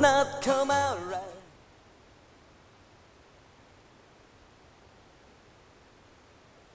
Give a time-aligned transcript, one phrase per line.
[0.00, 1.20] not come out right.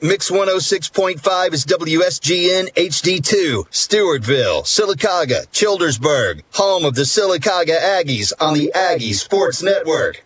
[0.01, 8.71] Mix 106.5 is WSGN HD2, Stewartville, Sylacauga, Childersburg, home of the Sylacauga Aggies on the
[8.73, 10.23] Aggie Sports Network.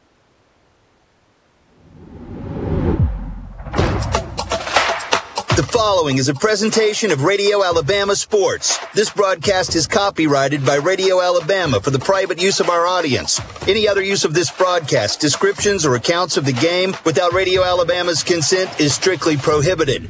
[5.73, 8.77] Following is a presentation of Radio Alabama Sports.
[8.93, 13.41] This broadcast is copyrighted by Radio Alabama for the private use of our audience.
[13.67, 18.21] Any other use of this broadcast, descriptions, or accounts of the game without Radio Alabama's
[18.21, 20.07] consent is strictly prohibited.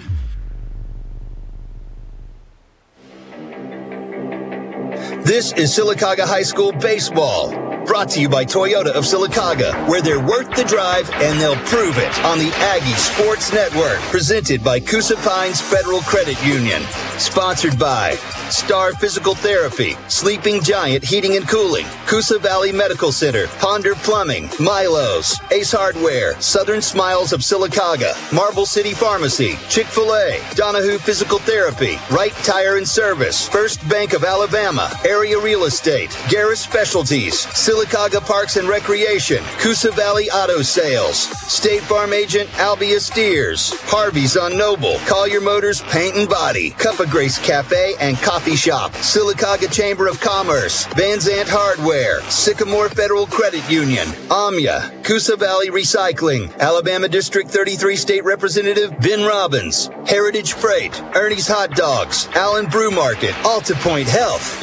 [5.23, 7.72] This is Sylacauga High School Baseball.
[7.85, 11.97] Brought to you by Toyota of Sylacauga, where they're worth the drive and they'll prove
[11.97, 13.99] it on the Aggie Sports Network.
[14.09, 16.81] Presented by Coosa Pines Federal Credit Union.
[17.17, 18.17] Sponsored by
[18.49, 25.39] Star Physical Therapy, Sleeping Giant Heating and Cooling, Coosa Valley Medical Center, Ponder Plumbing, Milos,
[25.51, 32.77] Ace Hardware, Southern Smiles of Sylacauga, Marble City Pharmacy, Chick-fil-A, Donahue Physical Therapy, Wright Tire
[32.77, 39.43] and Service, First Bank of Alabama, Area Real Estate, Garris Specialties, Sylacauga Parks and Recreation,
[39.59, 46.15] Coosa Valley Auto Sales, State Farm Agent Albia Steers, Harvey's on Noble, Collier Motors Paint
[46.15, 51.47] and Body, Cup of Grace Cafe and Coffee Shop, Sylacauga Chamber of Commerce, Van Zant
[51.47, 59.23] Hardware, Sycamore Federal Credit Union, Amya, Coosa Valley Recycling, Alabama District 33 State Representative Ben
[59.23, 64.57] Robbins, Heritage Freight, Ernie's Hot Dogs, Allen Brew Market, AltaPointe Health.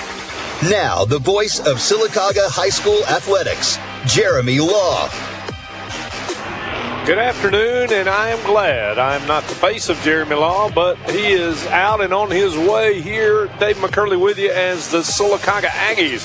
[0.69, 5.09] Now, the voice of Sylacauga High School Athletics, Jeremy Law.
[7.11, 11.33] Good afternoon, and I am glad I'm not the face of Jeremy Law, but he
[11.33, 13.47] is out and on his way here.
[13.59, 16.25] Dave McCurley with you as the Sylacauga Aggies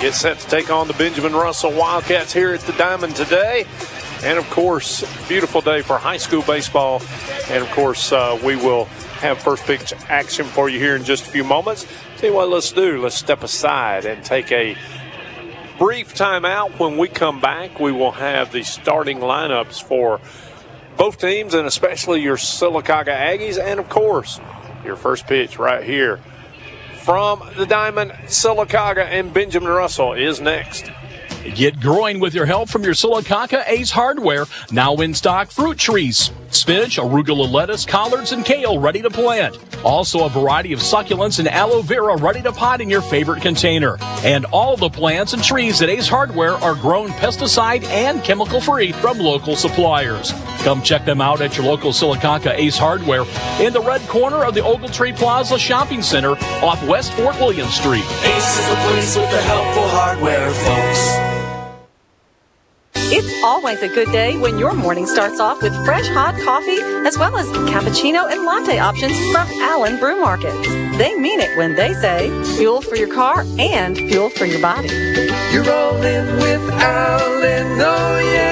[0.00, 3.66] get set to take on the Benjamin Russell Wildcats here at the Diamond today.
[4.22, 7.02] And of course, beautiful day for high school baseball.
[7.50, 8.84] And of course, uh, we will
[9.18, 11.84] have first pitch action for you here in just a few moments.
[12.18, 13.02] See what, let's do.
[13.02, 14.76] Let's step aside and take a
[15.82, 16.78] brief timeout.
[16.78, 20.20] When we come back, we will have the starting lineups for
[20.96, 23.58] both teams and especially your Sylacauga Aggies.
[23.58, 24.38] And of course,
[24.84, 26.20] your first pitch right here
[27.02, 30.88] from the Diamond, Sylacauga and Benjamin Russell is next.
[31.56, 34.44] Get growing with your help from your Sylacauga Ace Hardware.
[34.70, 39.58] Now in stock fruit trees, spinach, arugula lettuce, collards, and kale ready to plant.
[39.84, 43.96] Also a variety of succulents and aloe vera ready to pot in your favorite container.
[44.24, 48.92] And all the plants and trees at Ace Hardware are grown pesticide and chemical free
[48.92, 50.32] from local suppliers.
[50.62, 53.24] Come check them out at your local Sylacauga Ace Hardware
[53.60, 58.04] in the red corner of the Ogletree Plaza Shopping Center off West Fort William Street.
[58.04, 61.31] Ace is the place with the helpful hardware, folks.
[63.14, 67.18] It's always a good day when your morning starts off with fresh hot coffee as
[67.18, 70.66] well as cappuccino and latte options from Allen Brew Markets.
[70.96, 74.88] They mean it when they say fuel for your car and fuel for your body.
[75.52, 78.51] You're rolling with Allen, oh yeah.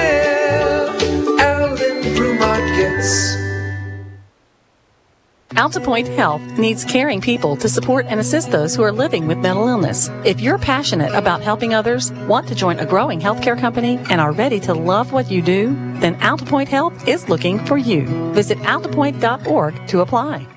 [5.61, 9.67] AltaPointe Health needs caring people to support and assist those who are living with mental
[9.67, 10.09] illness.
[10.25, 14.31] If you're passionate about helping others, want to join a growing healthcare company, and are
[14.31, 15.67] ready to love what you do,
[15.99, 18.07] then AltaPointe Health is looking for you.
[18.33, 20.47] Visit altapointe.org to apply.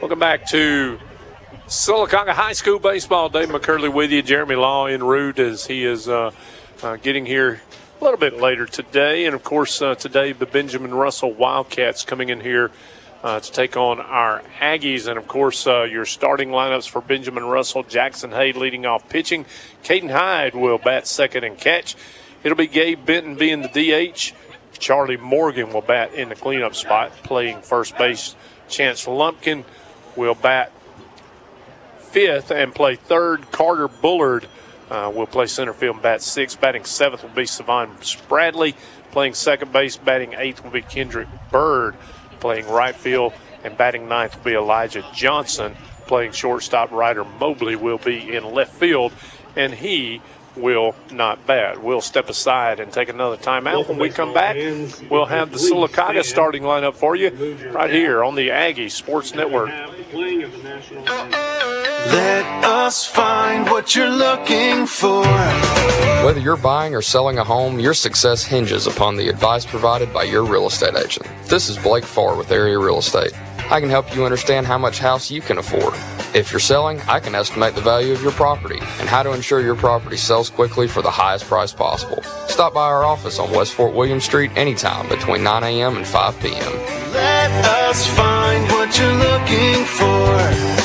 [0.00, 1.00] Welcome back to
[1.66, 3.30] Sylacauga High School Baseball.
[3.30, 4.22] Dave McCurley with you.
[4.22, 6.30] Jeremy Law en route as he is uh,
[6.84, 7.60] uh, getting here
[8.00, 9.26] a little bit later today.
[9.26, 12.70] And of course, uh, today the Benjamin Russell Wildcats coming in here
[13.22, 15.06] uh, to take on our Aggies.
[15.06, 19.44] And of course, uh, your starting lineups for Benjamin Russell, Jackson Hay leading off pitching.
[19.84, 21.96] Caden Hyde will bat second and catch.
[22.42, 24.32] It'll be Gabe Benton being the DH.
[24.78, 28.34] Charlie Morgan will bat in the cleanup spot, playing first base.
[28.68, 29.64] Chance Lumpkin
[30.16, 30.72] will bat
[31.98, 33.50] fifth and play third.
[33.50, 34.46] Carter Bullard
[34.88, 36.58] uh, will play center field and bat sixth.
[36.58, 37.94] Batting seventh will be Savon
[38.28, 38.74] Bradley.
[39.10, 41.96] Playing second base, batting eighth will be Kendrick Bird
[42.40, 43.32] playing right field,
[43.62, 45.76] and batting ninth will be Elijah Johnson.
[46.06, 49.12] Playing shortstop, Ryder Mobley will be in left field,
[49.54, 50.20] and he
[50.60, 51.82] will not bat.
[51.82, 53.88] We'll step aside and take another timeout.
[53.88, 54.56] When we come back,
[55.10, 57.30] we'll have the Sylacauga starting lineup for you
[57.72, 59.70] right here on the Aggie Sports Network.
[62.06, 65.24] Let us find what you're looking for.
[66.24, 70.24] Whether you're buying or selling a home, your success hinges upon the advice provided by
[70.24, 71.26] your real estate agent.
[71.46, 73.32] This is Blake Farr with Area Real Estate.
[73.70, 75.94] I can help you understand how much house you can afford.
[76.34, 79.60] If you're selling, I can estimate the value of your property and how to ensure
[79.60, 82.20] your property sells quickly for the highest price possible.
[82.48, 85.96] Stop by our office on West Fort William Street anytime between 9 a.m.
[85.96, 86.72] and 5 p.m.
[87.12, 90.79] Let us find what you're looking for.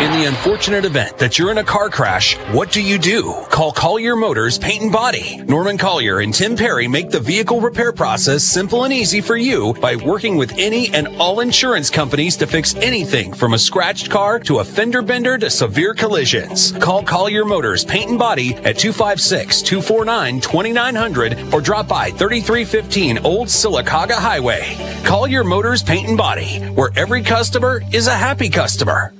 [0.00, 3.34] In the unfortunate event that you're in a car crash, what do you do?
[3.50, 5.36] Call Collier Motors Paint and Body.
[5.46, 9.74] Norman Collier and Tim Perry make the vehicle repair process simple and easy for you
[9.74, 14.38] by working with any and all insurance companies to fix anything from a scratched car
[14.38, 16.72] to a fender bender to severe collisions.
[16.72, 24.78] Call Collier Motors Paint and Body at 256-249-2900 or drop by 3315 Old Sylacauga Highway.
[25.04, 29.12] Collier Motors Paint and Body, where every customer is a happy customer.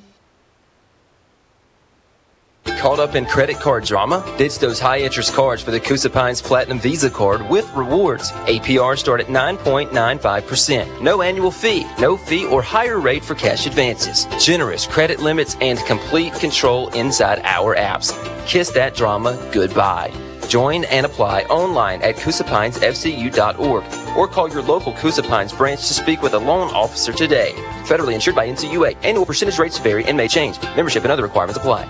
[2.80, 4.24] Caught up in credit card drama?
[4.38, 8.32] Ditch those high interest cards for the Coosa Pines Platinum Visa card with rewards.
[8.48, 11.02] APR start at 9.95%.
[11.02, 14.24] No annual fee, no fee or higher rate for cash advances.
[14.42, 18.16] Generous credit limits and complete control inside our apps.
[18.46, 20.10] Kiss that drama goodbye.
[20.48, 23.84] Join and apply online at CoosaPinesFCU.org
[24.16, 27.52] or call your local Coosa Pines branch to speak with a loan officer today.
[27.84, 28.96] Federally insured by NCUA.
[29.02, 30.58] Annual percentage rates vary and may change.
[30.76, 31.86] Membership and other requirements apply.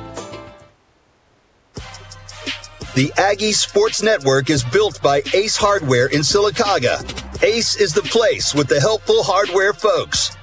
[2.96, 7.00] The Aggie Sports Network is built by Ace Hardware in Sylacauga.
[7.40, 10.37] Ace is the place with the helpful hardware folks.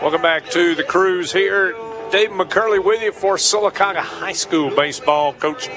[0.00, 1.72] Welcome back to the cruise here.
[2.12, 5.32] Dave McCurley with you for Sylacauga High School baseball.
[5.34, 5.68] Coach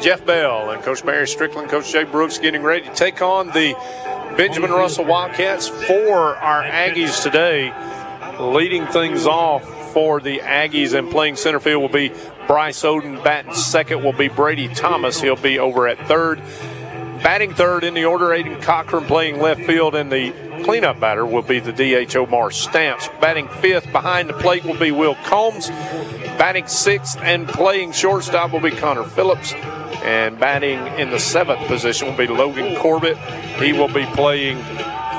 [0.00, 3.74] Jeff Bell and Coach Barry Strickland, Coach Jay Brooks getting ready to take on the
[4.36, 7.72] Benjamin Russell Wildcats for our Aggies today.
[8.40, 12.12] Leading things off for the Aggies and playing center field will be
[12.46, 13.22] Bryce Oden.
[13.22, 15.20] Batting second will be Brady Thomas.
[15.20, 16.40] He'll be over at third.
[17.22, 20.32] Batting third in the order, Aiden Cochran playing left field, and the
[20.64, 23.08] cleanup batter will be the DH Omar Stamps.
[23.20, 25.68] Batting fifth behind the plate will be Will Combs.
[26.38, 29.52] Batting sixth and playing shortstop will be Connor Phillips.
[30.04, 33.16] And batting in the seventh position will be Logan Corbett.
[33.58, 34.58] He will be playing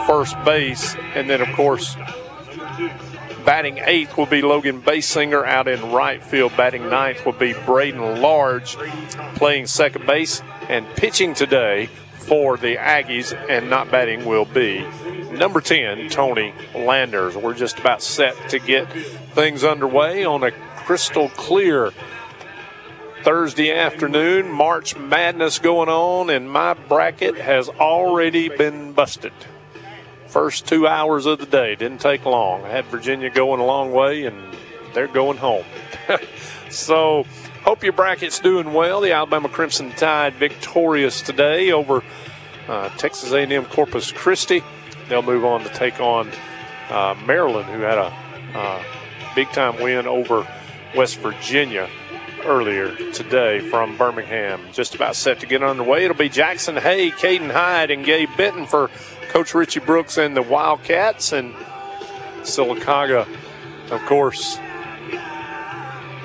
[0.05, 0.95] first base.
[1.15, 1.97] And then, of course,
[3.47, 6.51] Batting eighth will be Logan Basinger out in right field.
[6.57, 8.75] Batting ninth will be Braden Large
[9.35, 10.41] playing second base.
[10.67, 11.85] And pitching today
[12.15, 14.85] for the Aggies and not batting will be
[15.31, 17.37] number 10, Tony Landers.
[17.37, 18.91] We're just about set to get
[19.31, 21.93] things underway on a crystal clear
[23.23, 24.51] Thursday afternoon.
[24.51, 29.31] March Madness going on, and my bracket has already been busted
[30.37, 31.73] first two hours of the day.
[31.73, 32.63] Didn't take long.
[32.63, 34.37] I had Virginia going a long way, and
[34.93, 35.65] they're going home.
[36.69, 37.25] so,
[37.63, 39.01] hope your bracket's doing well.
[39.01, 42.03] The Alabama Crimson Tide victorious today over
[42.67, 44.61] uh, Texas A&M Corpus Christi.
[45.09, 46.29] They'll move on to take on
[46.91, 48.13] uh, Maryland, who had a
[48.53, 48.83] uh,
[49.33, 50.47] big-time win over
[50.95, 51.89] West Virginia
[52.45, 54.61] earlier today from Birmingham.
[54.71, 56.05] Just about set to get underway.
[56.05, 58.91] It'll be Jackson Hay, Caden Hyde, and Gabe Benton for
[59.29, 61.33] Coach Richie Brooks and the Wildcats.
[61.33, 61.53] And
[62.41, 63.27] Sylacauga,
[63.91, 64.57] of course,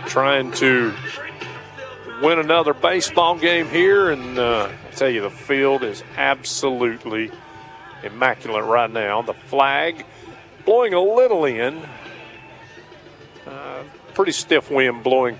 [0.07, 0.95] trying to
[2.23, 4.11] win another baseball game here.
[4.11, 7.31] And uh, I tell you, the field is absolutely
[8.03, 9.23] immaculate right now.
[9.23, 10.05] The flag
[10.65, 11.83] blowing a little in.
[13.47, 13.83] Uh,
[14.15, 15.39] pretty stiff wind blowing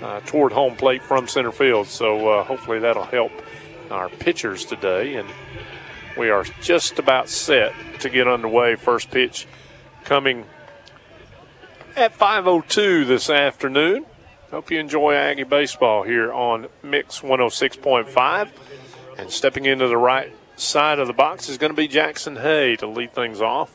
[0.00, 1.86] uh, toward home plate from center field.
[1.86, 3.32] So uh, hopefully that'll help
[3.90, 5.14] our pitchers today.
[5.14, 5.28] And
[6.16, 8.74] we are just about set to get underway.
[8.74, 9.46] First pitch
[10.04, 10.46] coming
[11.96, 14.06] at 5:02 this afternoon.
[14.50, 18.48] Hope you enjoy Aggie baseball here on Mix 106.5.
[19.18, 22.76] And stepping into the right side of the box is going to be Jackson Hay
[22.76, 23.74] to lead things off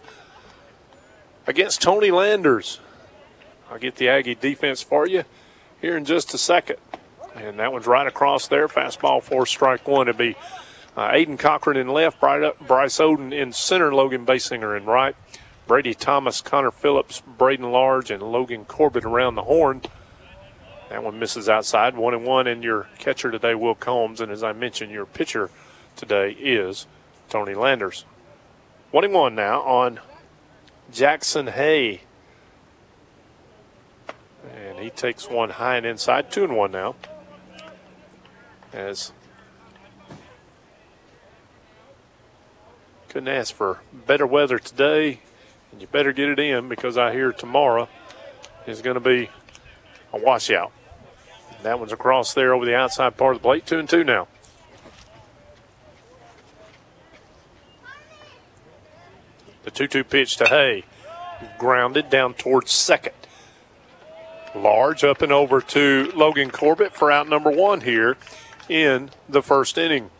[1.48, 2.79] against Tony Landers.
[3.69, 5.24] I'll get the Aggie defense for you
[5.81, 6.77] here in just a second.
[7.36, 8.67] And that one's right across there.
[8.67, 10.07] Fastball for strike one.
[10.07, 10.36] It'll be
[10.98, 15.15] uh, Aiden Cochran in left, Bryce Oden in center, Logan Basinger in right.
[15.67, 19.81] Brady Thomas, Connor Phillips, Braden Large, and Logan Corbett around the horn.
[20.89, 21.95] That one misses outside.
[21.95, 24.19] One and one, and your catcher today, Will Combs.
[24.19, 25.50] And as I mentioned, your pitcher
[25.95, 26.88] today is
[27.29, 28.03] Tony Landers.
[28.91, 30.01] One and one now on
[30.91, 32.01] Jackson Hay.
[34.53, 36.29] And he takes one high and inside.
[36.29, 36.95] Two and one now.
[38.74, 39.13] As
[43.12, 45.20] Couldn't ask for better weather today,
[45.70, 47.89] and you better get it in because I hear tomorrow
[48.65, 49.30] is going to be
[50.13, 50.72] a washout.
[51.62, 53.65] That one's across there over the outside part of the plate.
[53.65, 54.30] Two and two now.
[59.63, 60.86] The 2 2 pitch to Hay.
[61.60, 63.15] grounded down towards second.
[64.56, 68.15] Large up and over to Logan Corbett for out number one here
[68.70, 70.12] in the first inning.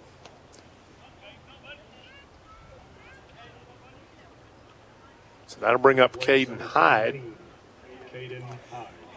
[5.62, 7.22] That'll bring up Caden Hyde.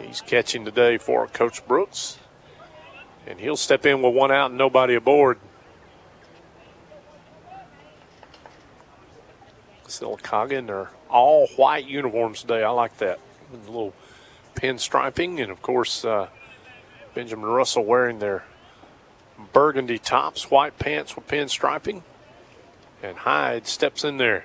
[0.00, 2.18] He's catching today for Coach Brooks.
[3.26, 5.38] And he'll step in with one out and nobody aboard.
[9.86, 12.62] Sylacauga in their all white uniforms today.
[12.62, 13.18] I like that.
[13.52, 13.94] a little
[14.54, 16.28] pinstriping, and of course, uh,
[17.14, 18.44] Benjamin Russell wearing their
[19.52, 22.02] burgundy tops, white pants with pinstriping.
[23.02, 24.44] And Hyde steps in there.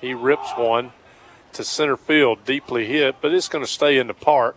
[0.00, 0.92] He rips one
[1.54, 4.56] to center field, deeply hit, but it's going to stay in the park.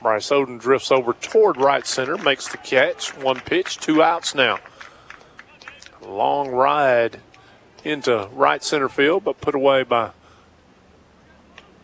[0.00, 3.16] Bryce Oden drifts over toward right center, makes the catch.
[3.16, 4.58] One pitch, two outs now.
[6.00, 7.20] Long ride
[7.84, 10.10] into right center field, but put away by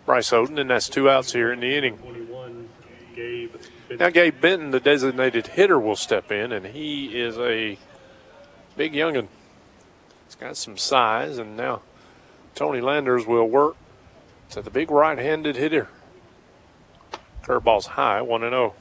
[0.05, 1.99] Bryce Oden, and that's two outs here in the inning.
[3.99, 7.79] Now, Gabe Benton, the designated hitter, will step in, and he is a
[8.77, 9.29] big youngin.
[10.27, 11.83] He's got some size, and now
[12.55, 13.77] Tony Landers will work
[14.51, 15.89] to the big right handed hitter.
[17.43, 18.75] Curveball's high, 1 0.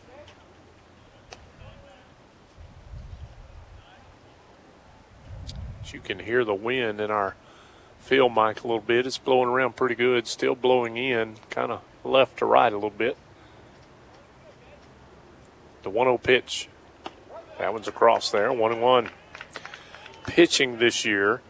[5.93, 7.35] You can hear the wind in our
[7.99, 9.07] field mic a little bit.
[9.07, 12.89] It's blowing around pretty good, still blowing in, kind of left to right a little
[12.89, 13.17] bit.
[15.83, 16.69] The 1 0 pitch.
[17.57, 19.09] That one's across there, 1 1.
[20.27, 21.41] Pitching this year,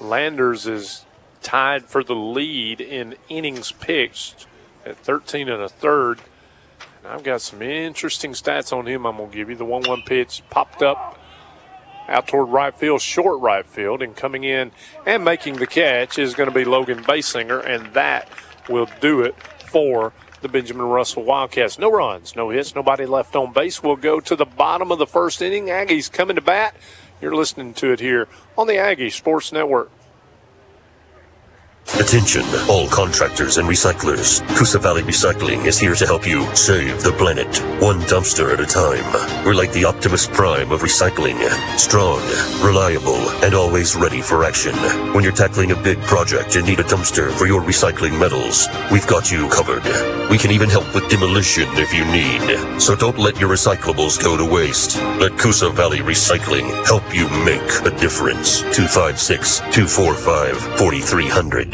[0.00, 1.06] Landers is
[1.42, 4.46] tied for the lead in innings pitched
[4.84, 6.20] at 13 and a third.
[7.04, 9.56] I've got some interesting stats on him I'm going to give you.
[9.56, 11.18] The 1 1 pitch popped up
[12.08, 14.72] out toward right field, short right field, and coming in
[15.06, 18.28] and making the catch is going to be Logan Basinger, and that
[18.68, 19.34] will do it
[19.66, 21.78] for the Benjamin Russell Wildcats.
[21.78, 23.82] No runs, no hits, nobody left on base.
[23.82, 25.66] We'll go to the bottom of the first inning.
[25.66, 26.76] Aggies coming to bat.
[27.20, 29.90] You're listening to it here on the Aggie Sports Network.
[32.02, 34.40] Attention, all contractors and recyclers.
[34.56, 37.46] Coosa Valley Recycling is here to help you save the planet,
[37.80, 39.04] one dumpster at a time.
[39.44, 41.38] We're like the Optimus Prime of recycling.
[41.78, 42.20] Strong,
[42.64, 44.74] reliable, and always ready for action.
[45.14, 49.06] When you're tackling a big project and need a dumpster for your recycling metals, we've
[49.06, 49.84] got you covered.
[50.28, 52.80] We can even help with demolition if you need.
[52.80, 54.96] So don't let your recyclables go to waste.
[55.20, 58.62] Let Coosa Valley Recycling help you make a difference.
[58.74, 61.71] 256 245 4300.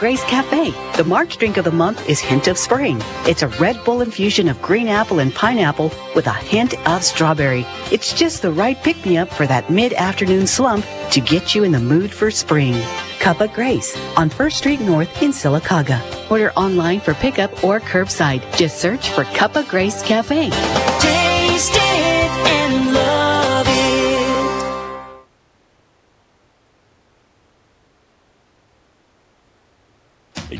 [0.00, 2.96] Grace Cafe, the March drink of the month is Hint of Spring.
[3.26, 7.66] It's a Red Bull infusion of green apple and pineapple with a hint of strawberry.
[7.92, 11.64] It's just the right pick me up for that mid afternoon slump to get you
[11.64, 12.82] in the mood for spring.
[13.18, 16.00] Cup of Grace on First Street North in Sylacauga.
[16.30, 18.40] Order online for pickup or curbside.
[18.56, 20.48] Just search for Cup of Grace Cafe.
[21.00, 21.89] Taste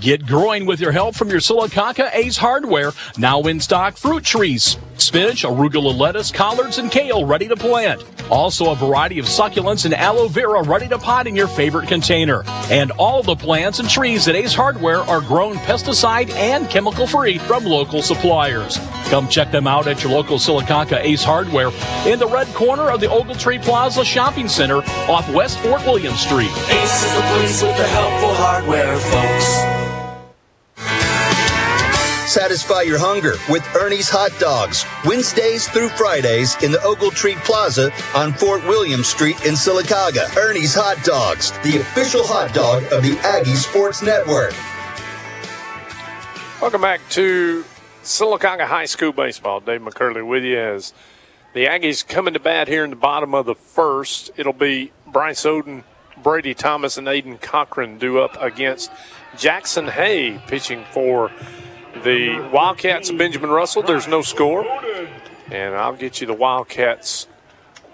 [0.00, 2.92] Get growing with your help from your Sylacauga Ace Hardware.
[3.18, 8.02] Now in stock fruit trees, spinach, arugula lettuce, collards, and kale ready to plant.
[8.30, 12.44] Also a variety of succulents and aloe vera ready to pot in your favorite container.
[12.70, 17.36] And all the plants and trees at Ace Hardware are grown pesticide and chemical free
[17.36, 18.78] from local suppliers.
[19.10, 21.72] Come check them out at your local Sylacauga Ace Hardware
[22.10, 24.78] in the red corner of the Ogletree Plaza Shopping Center
[25.10, 26.50] off West Fort William Street.
[26.70, 29.69] Ace is the place with the helpful hardware, folks.
[32.30, 38.32] Satisfy your hunger with Ernie's Hot Dogs, Wednesdays through Fridays in the Ogletree Plaza on
[38.32, 40.36] Fort William Street in Sylacauga.
[40.36, 44.54] Ernie's Hot Dogs, the official hot dog of the Aggie Sports Network.
[46.62, 47.64] Welcome back to
[48.04, 49.58] Sylacauga High School Baseball.
[49.58, 50.94] Dave McCurley with you as
[51.52, 54.30] the Aggies coming to bat here in the bottom of the first.
[54.36, 55.82] It'll be Bryce Oden,
[56.22, 58.92] Brady Thomas, and Aiden Cochran due up against
[59.36, 61.32] Jackson Hay pitching for
[62.02, 63.82] the Wildcats Benjamin Russell.
[63.82, 64.64] There's no score.
[65.50, 67.26] And I'll get you the Wildcats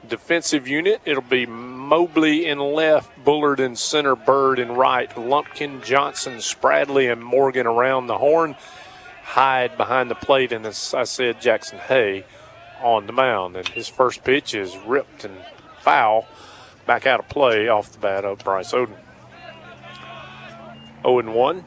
[0.08, 1.00] defensive unit.
[1.04, 7.22] It'll be Mobley in left, Bullard in center, Bird in right, Lumpkin, Johnson, Spradley, and
[7.22, 8.56] Morgan around the horn.
[9.22, 12.24] Hyde behind the plate, and as I said, Jackson Hay
[12.80, 13.56] on the mound.
[13.56, 15.36] And his first pitch is ripped and
[15.80, 16.26] foul
[16.86, 18.96] back out of play off the bat of Bryce Oden.
[21.02, 21.64] 0 1.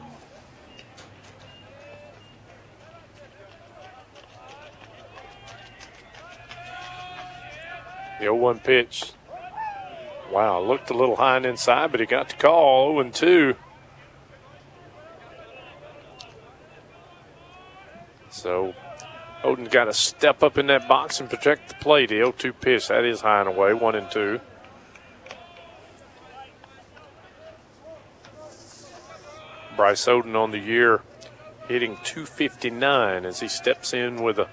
[8.20, 9.12] The 0 1 pitch.
[10.30, 13.54] Wow, looked a little high and inside, but he got the call 0 2.
[18.28, 18.74] So
[19.42, 22.10] Oden's got to step up in that box and protect the plate.
[22.10, 24.38] The 0 2 pitch, that is high and away, 1 and 2.
[29.76, 31.00] Bryce Oden on the year
[31.68, 34.48] hitting 259 as he steps in with a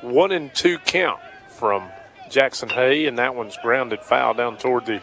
[0.00, 1.90] 1 and 2 count from
[2.30, 5.02] Jackson Hay, and that one's grounded foul down toward the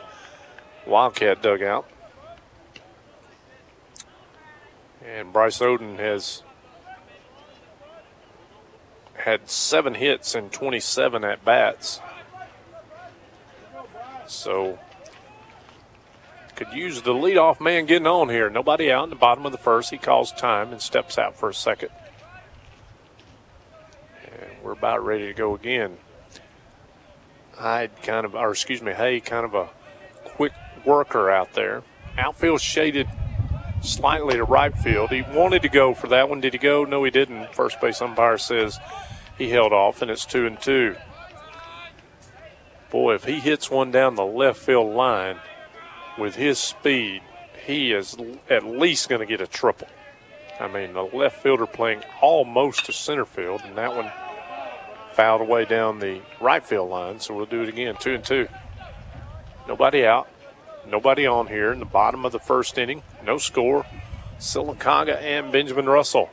[0.86, 1.90] Wildcat dugout.
[5.06, 6.44] And Bryce Oden has
[9.16, 12.02] had seven hits and 27 at bats.
[14.28, 14.80] So
[16.56, 18.50] could use the leadoff man getting on here.
[18.50, 19.90] Nobody out in the bottom of the first.
[19.90, 21.90] He calls time and steps out for a second.
[24.26, 25.98] And we're about ready to go again.
[27.64, 29.70] Hyde kind of, or excuse me, Hay kind of a
[30.26, 30.52] quick
[30.84, 31.82] worker out there.
[32.18, 33.08] Outfield shaded
[33.82, 35.12] slightly to right field.
[35.12, 36.42] He wanted to go for that one.
[36.42, 36.84] Did he go?
[36.84, 37.56] No, he didn't.
[37.56, 38.80] First base umpire says
[39.38, 40.98] he held off, and it's two and two.
[42.92, 45.38] Boy, if he hits one down the left field line
[46.20, 47.22] with his speed,
[47.66, 48.18] he is
[48.50, 49.88] at least going to get a triple.
[50.60, 54.12] I mean, the left fielder playing almost to center field, and that one
[55.14, 57.20] fouled away down the right field line.
[57.20, 58.48] So we'll do it again, two and two.
[59.68, 60.28] Nobody out,
[60.88, 63.04] nobody on here in the bottom of the first inning.
[63.26, 63.86] No score.
[64.40, 66.30] Sylacauga and Benjamin Russell.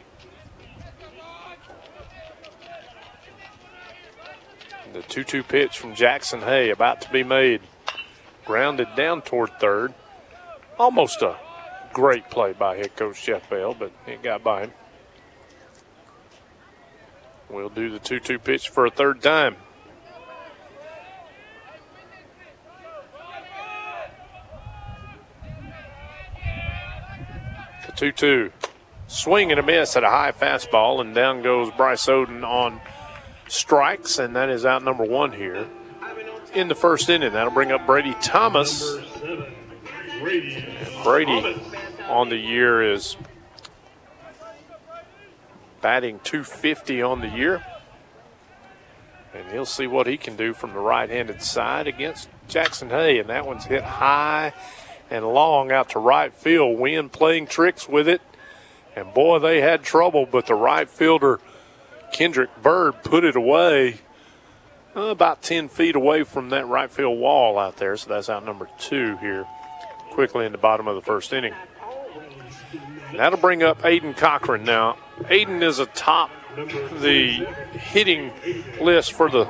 [4.92, 7.60] The 2 2 pitch from Jackson Hay about to be made.
[8.44, 9.94] Grounded down toward third.
[10.78, 11.36] Almost a
[11.92, 14.72] great play by head coach Jeff Bell, but it got by him.
[17.50, 19.56] We'll do the 2 2 pitch for a third time.
[27.86, 28.52] The 2 2.
[29.08, 32.80] Swing and a miss at a high fastball, and down goes Bryce Oden on
[33.48, 35.66] strikes, and that is out number one here
[36.54, 37.32] in the first inning.
[37.32, 38.96] That'll bring up Brady Thomas.
[41.02, 41.60] Brady
[42.08, 43.16] on the year is
[45.80, 47.64] batting 250 on the year.
[49.32, 53.18] And he'll see what he can do from the right handed side against Jackson Hay.
[53.18, 54.52] And that one's hit high
[55.08, 56.78] and long out to right field.
[56.78, 58.20] Wind playing tricks with it.
[58.96, 61.40] And boy, they had trouble, but the right fielder,
[62.12, 64.00] Kendrick Bird, put it away
[64.96, 67.96] uh, about 10 feet away from that right field wall out there.
[67.96, 69.46] So that's out number two here,
[70.10, 71.54] quickly in the bottom of the first inning.
[73.14, 74.96] That'll bring up Aiden Cochran now.
[75.24, 78.32] Aiden is atop the hitting
[78.80, 79.44] list for the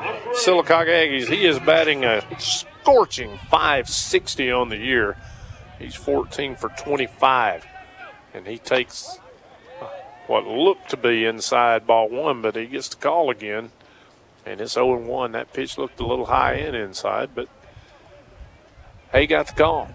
[0.45, 1.29] Sylacauga Aggies.
[1.29, 5.17] He is batting a scorching 560 on the year.
[5.79, 7.67] He's 14 for 25,
[8.35, 9.19] and he takes
[10.27, 13.73] what looked to be inside ball one, but he gets the call again.
[14.47, 15.33] And it's 0 1.
[15.33, 17.49] That pitch looked a little high and inside, but
[19.13, 19.89] Hay got the call.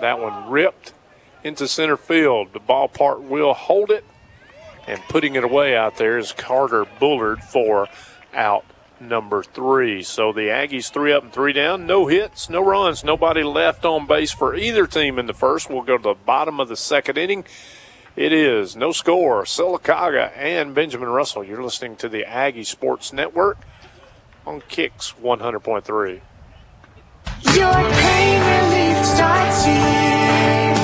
[0.00, 0.94] That one ripped
[1.42, 2.52] into center field.
[2.52, 4.04] The ballpark will hold it,
[4.86, 7.88] and putting it away out there is Carter Bullard for
[8.34, 8.64] out
[9.00, 10.02] number three.
[10.02, 11.86] So the Aggies three up and three down.
[11.86, 15.70] No hits, no runs, nobody left on base for either team in the first.
[15.70, 17.44] We'll go to the bottom of the second inning.
[18.16, 19.44] It is no score.
[19.44, 21.44] Sylacauga and Benjamin Russell.
[21.44, 23.58] You're listening to the Aggie Sports Network
[24.46, 26.20] on Mix 100.3.
[27.54, 30.79] Your pain relief starts here.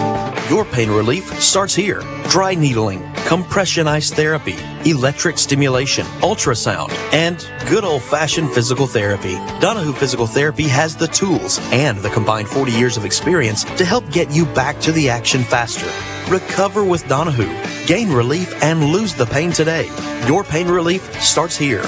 [0.49, 2.03] Your pain relief starts here.
[2.29, 4.55] Dry needling, compression ice therapy,
[4.89, 9.35] electric stimulation, ultrasound, and good old fashioned physical therapy.
[9.59, 14.09] Donahue Physical Therapy has the tools and the combined 40 years of experience to help
[14.13, 15.91] get you back to the action faster.
[16.31, 17.53] Recover with Donahue.
[17.87, 19.91] Gain relief and lose the pain today.
[20.29, 21.83] Your pain relief starts here.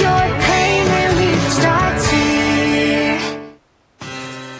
[0.00, 0.41] Your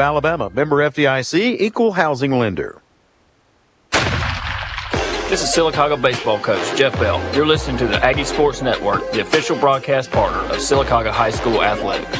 [0.00, 2.82] Alabama, member FDIC, equal housing lender.
[5.28, 7.22] This is Sylacauga baseball coach Jeff Bell.
[7.34, 11.62] You're listening to the Aggie Sports Network, the official broadcast partner of Sylacauga High School
[11.62, 12.18] athletics.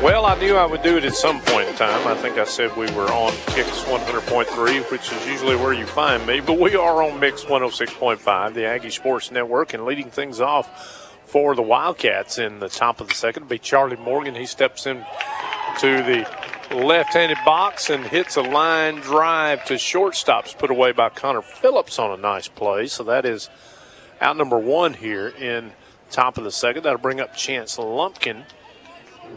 [0.00, 2.06] Well, I knew I would do it at some point in time.
[2.06, 6.26] I think I said we were on Mix 100.3, which is usually where you find
[6.26, 11.08] me, but we are on Mix 106.5, the Aggie Sports Network, and leading things off
[11.24, 14.34] for the Wildcats in the top of the second will be Charlie Morgan.
[14.34, 15.04] He steps in
[15.78, 21.42] to the left-handed box and hits a line drive to shortstops put away by Connor
[21.42, 22.86] Phillips on a nice play.
[22.86, 23.50] So that is
[24.20, 25.72] out number one here in
[26.10, 26.84] top of the second.
[26.84, 28.44] That'll bring up Chance Lumpkin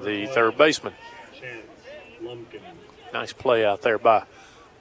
[0.03, 0.93] the third baseman.
[3.13, 4.23] Nice play out there by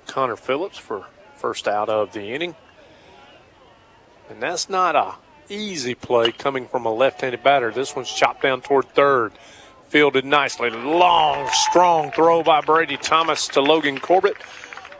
[0.06, 2.54] Connor Phillips for first out of the inning.
[4.28, 5.16] And that's not a
[5.48, 7.70] easy play coming from a left-handed batter.
[7.70, 9.32] This one's chopped down toward third.
[9.94, 10.70] Fielded nicely.
[10.70, 14.36] Long, strong throw by Brady Thomas to Logan Corbett.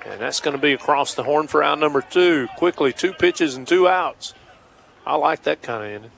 [0.07, 2.47] And that's going to be across the horn for out number two.
[2.57, 4.35] Quickly, two pitches and two outs.
[5.05, 6.11] I like that kind of inning.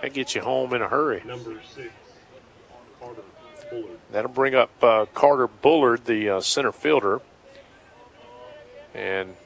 [0.00, 1.20] That gets you home in a hurry.
[1.22, 1.92] Number six,
[2.98, 3.20] Carter
[3.68, 3.98] Bullard.
[4.10, 7.20] That'll bring up uh, Carter Bullard, the uh, center fielder.
[8.94, 9.36] And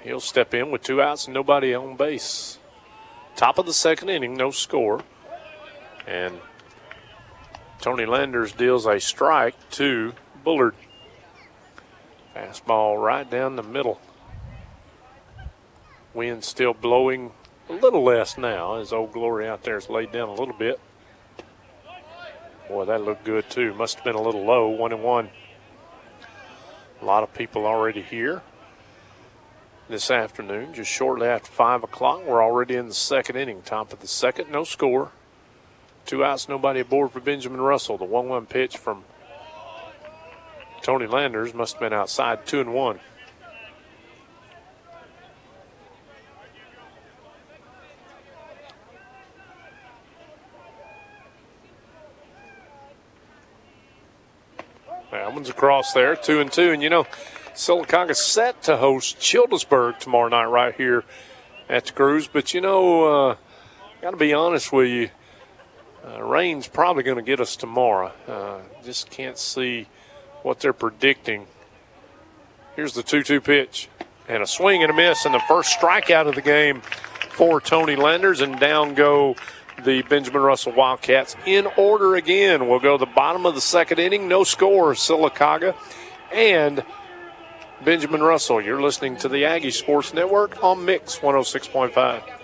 [0.00, 2.58] he'll step in with two outs and nobody on base.
[3.36, 5.02] Top of the second inning, no score.
[6.06, 6.40] And
[7.80, 10.74] Tony Landers deals a strike to Bullard.
[12.34, 14.00] Fastball right down the middle.
[16.14, 17.32] Wind still blowing
[17.68, 20.80] a little less now as Old Glory out there is laid down a little bit.
[22.68, 23.74] Boy, that looked good too.
[23.74, 25.30] Must have been a little low, one and one.
[27.00, 28.42] A lot of people already here
[29.88, 32.24] this afternoon, just shortly after five o'clock.
[32.24, 35.10] We're already in the second inning, top of the second, no score.
[36.06, 37.96] Two outs, nobody aboard for Benjamin Russell.
[37.96, 39.04] The one-one pitch from
[40.82, 42.98] Tony Landers must have been outside, two and one.
[55.12, 56.72] That one's across there, two and two.
[56.72, 57.04] And you know,
[57.54, 61.04] Sylacauga set to host Childersburg tomorrow night right here
[61.68, 62.26] at the Cruise.
[62.26, 63.36] But you know, uh,
[64.00, 65.10] got to be honest with you,
[66.06, 68.12] uh, rain's probably going to get us tomorrow.
[68.26, 69.88] Uh, just can't see
[70.42, 71.46] what they're predicting.
[72.76, 73.88] Here's the 2 2 pitch,
[74.28, 76.80] and a swing and a miss, and the first strikeout of the game
[77.30, 79.36] for Tony Landers, and down go
[79.84, 82.68] the Benjamin Russell Wildcats in order again.
[82.68, 84.28] We'll go to the bottom of the second inning.
[84.28, 85.74] No score, Sylacauga
[86.32, 86.84] and
[87.84, 88.60] Benjamin Russell.
[88.60, 92.41] You're listening to the Aggie Sports Network on Mix 106.5.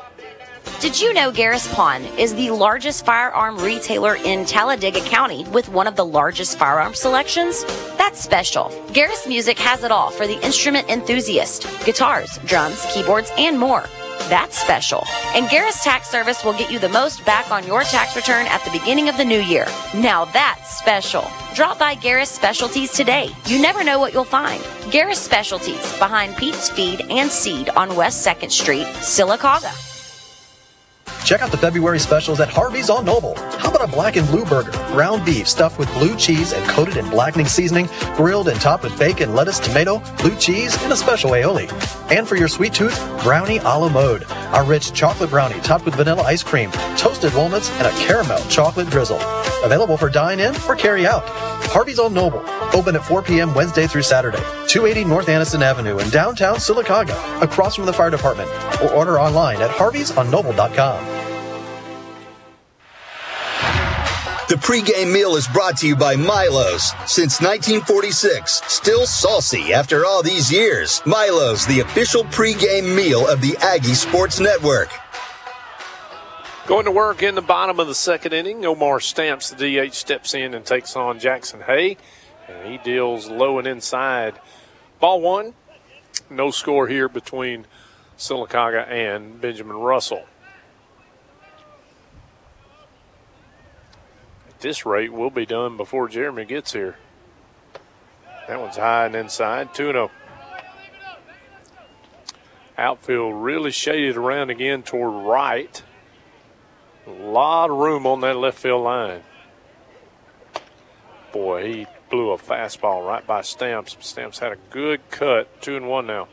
[0.80, 5.88] Did you know Garris Pawn is the largest firearm retailer in Talladega County with one
[5.88, 7.64] of the largest firearm selections?
[7.98, 8.66] That's special.
[8.88, 13.84] Garris Music has it all for the instrument enthusiast guitars, drums, keyboards, and more.
[14.28, 15.04] That's special.
[15.34, 18.62] And Garris Tax Service will get you the most back on your tax return at
[18.64, 19.66] the beginning of the new year.
[19.94, 21.24] Now that's special.
[21.54, 23.30] Drop by Garris Specialties today.
[23.46, 24.62] You never know what you'll find.
[24.92, 29.97] Garris Specialties behind Pete's Feed and Seed on West 2nd Street, Sylacauga.
[31.24, 33.34] Check out the February specials at Harvey's on Noble.
[33.58, 34.70] How about a black and blue burger?
[34.92, 38.98] Ground beef stuffed with blue cheese and coated in blackening seasoning, grilled and topped with
[38.98, 41.70] bacon, lettuce, tomato, blue cheese, and a special aioli.
[42.10, 44.24] And for your sweet tooth, brownie a la mode.
[44.54, 48.88] A rich chocolate brownie topped with vanilla ice cream, toasted walnuts, and a caramel chocolate
[48.88, 49.20] drizzle.
[49.62, 51.24] Available for dine in or carry out.
[51.70, 52.42] Harvey's on Noble.
[52.74, 53.54] Open at 4 p.m.
[53.54, 54.42] Wednesday through Saturday.
[54.66, 58.50] 280 North Anniston Avenue in downtown Sylacauga, across from the fire department.
[58.82, 61.18] Or order online at harveysonnoble.com.
[64.48, 66.94] The pregame meal is brought to you by Milo's.
[67.06, 71.02] Since 1946, still saucy after all these years.
[71.04, 74.88] Milo's, the official pregame meal of the Aggie Sports Network.
[76.66, 78.64] Going to work in the bottom of the second inning.
[78.64, 81.98] Omar Stamps, the DH, steps in and takes on Jackson Hay.
[82.48, 84.40] And he deals low and inside.
[85.00, 85.54] Ball one.
[86.30, 87.66] No score here between
[88.16, 90.24] Sylacauga and Benjamin Russell.
[94.48, 96.96] At this rate, we'll be done before Jeremy gets here.
[98.48, 99.74] That one's high and inside.
[99.74, 100.10] 2 0.
[102.78, 105.82] Outfield really shaded around again toward right.
[107.06, 109.22] A lot of room on that left field line.
[111.32, 113.96] Boy, he blew a fastball right by Stamps.
[114.00, 115.60] Stamps had a good cut.
[115.60, 116.28] Two and one now.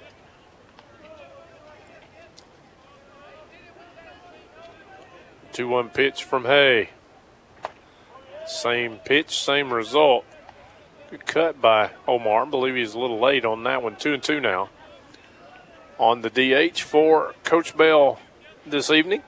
[5.51, 6.89] Two one pitch from Hay.
[8.45, 10.25] Same pitch, same result.
[11.09, 12.45] Good cut by Omar.
[12.45, 13.95] I believe he's a little late on that one.
[13.95, 14.69] Two and two now.
[15.97, 18.19] On the DH for Coach Bell
[18.65, 19.23] this evening.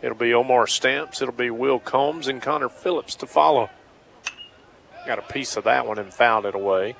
[0.00, 1.20] It'll be Omar Stamps.
[1.20, 3.68] It'll be Will Combs and Connor Phillips to follow.
[5.08, 6.94] Got a piece of that one and fouled it away.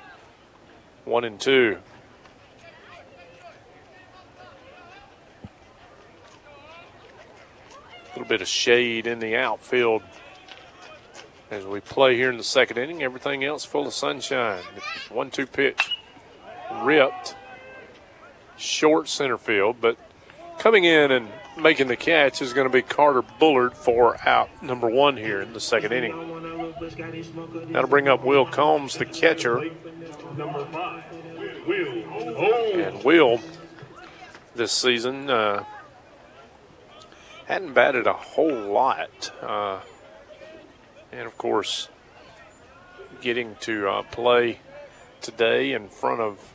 [1.04, 1.76] One and two.
[8.06, 10.00] A little bit of shade in the outfield
[11.50, 13.02] as we play here in the second inning.
[13.02, 14.62] Everything else full of sunshine.
[15.10, 15.90] One two pitch
[16.80, 17.36] ripped
[18.56, 19.98] short center field, but
[20.58, 21.28] coming in and
[21.60, 25.52] making the catch is going to be Carter Bullard for out number one here in
[25.52, 26.57] the second inning.
[26.80, 29.58] That'll bring up Will Combs, the catcher.
[32.80, 33.40] And Will
[34.54, 35.64] this season uh,
[37.46, 39.32] hadn't batted a whole lot.
[39.42, 39.80] Uh,
[41.12, 41.88] and of course,
[43.20, 44.60] getting to uh, play
[45.20, 46.52] today in front of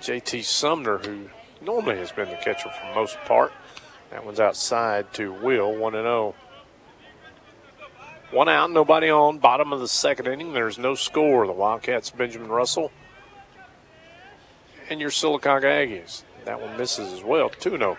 [0.00, 3.52] JT Sumner, who normally has been the catcher for most part.
[4.10, 6.34] That one's outside to Will, 1 0.
[8.32, 9.38] One out, nobody on.
[9.38, 10.54] Bottom of the second inning.
[10.54, 11.46] There's no score.
[11.46, 12.90] The Wildcats, Benjamin Russell,
[14.88, 16.22] and your Sylacauga Aggies.
[16.46, 17.98] That one misses as well, 2 0.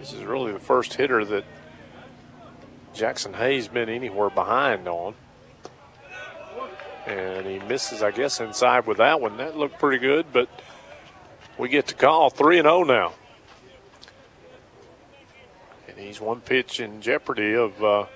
[0.00, 1.44] This is really the first hitter that
[2.92, 5.14] Jackson Hayes been anywhere behind on.
[7.06, 9.36] And he misses, I guess, inside with that one.
[9.36, 10.48] That looked pretty good, but
[11.56, 13.14] we get to call 3 0 now.
[15.98, 18.06] He's one pitch in jeopardy of uh,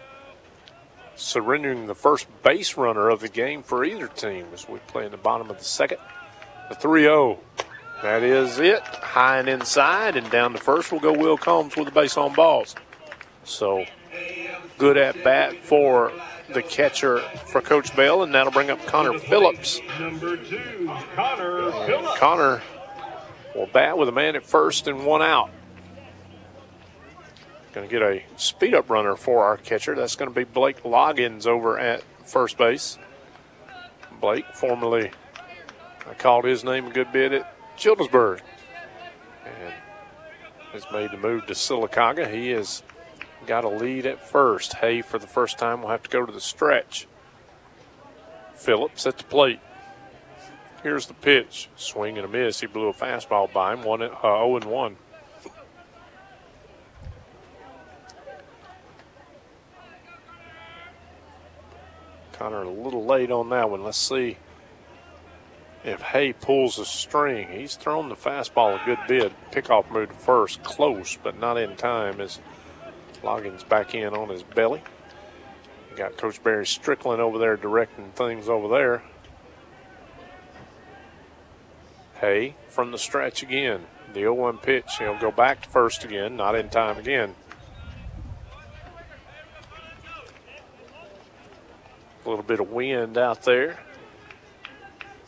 [1.16, 5.10] surrendering the first base runner of the game for either team as we play in
[5.10, 5.98] the bottom of the second.
[6.68, 7.38] The 3 0.
[8.02, 8.82] That is it.
[8.82, 12.34] High and inside, and down to first will go Will Combs with the base on
[12.34, 12.74] balls.
[13.44, 13.84] So
[14.78, 16.12] good at bat for
[16.52, 19.80] the catcher for Coach Bell, and that'll bring up Connor Phillips.
[19.98, 22.18] Number two, Connor Phillips.
[22.18, 22.62] Connor
[23.54, 25.50] will bat with a man at first and one out.
[27.72, 29.94] Going to get a speed up runner for our catcher.
[29.94, 32.98] That's going to be Blake Loggins over at first base.
[34.20, 35.11] Blake, formerly,
[36.08, 38.40] I called his name a good bit at Childersburg,
[39.44, 39.74] and
[40.72, 42.30] has made the move to Sylacauga.
[42.30, 42.82] He has
[43.46, 44.74] got a lead at first.
[44.74, 47.08] Hay, for the first time, will have to go to the stretch.
[48.54, 49.61] Phillips at the plate.
[50.82, 51.68] Here's the pitch.
[51.76, 52.61] Swing and a miss.
[52.61, 53.82] He blew a fastball by him.
[53.82, 54.96] One, uh, 0 and 1.
[62.32, 63.84] Connor a little late on that one.
[63.84, 64.38] Let's see
[65.84, 67.48] if Hay pulls a string.
[67.48, 69.32] He's thrown the fastball a good bit.
[69.50, 70.62] Pickoff move to first.
[70.62, 72.40] Close, but not in time as
[73.22, 74.82] Loggins back in on his belly.
[75.90, 79.02] You got Coach Barry Strickland over there directing things over there.
[82.20, 83.82] Hay from the stretch again.
[84.12, 84.98] The 0 1 pitch.
[84.98, 87.34] He'll go back to first again, not in time again.
[92.24, 93.78] A little bit of wind out there.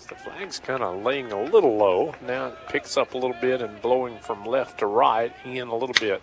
[0.08, 2.14] The flag's kind of laying a little low.
[2.26, 5.74] Now it picks up a little bit and blowing from left to right in a
[5.74, 6.22] little bit.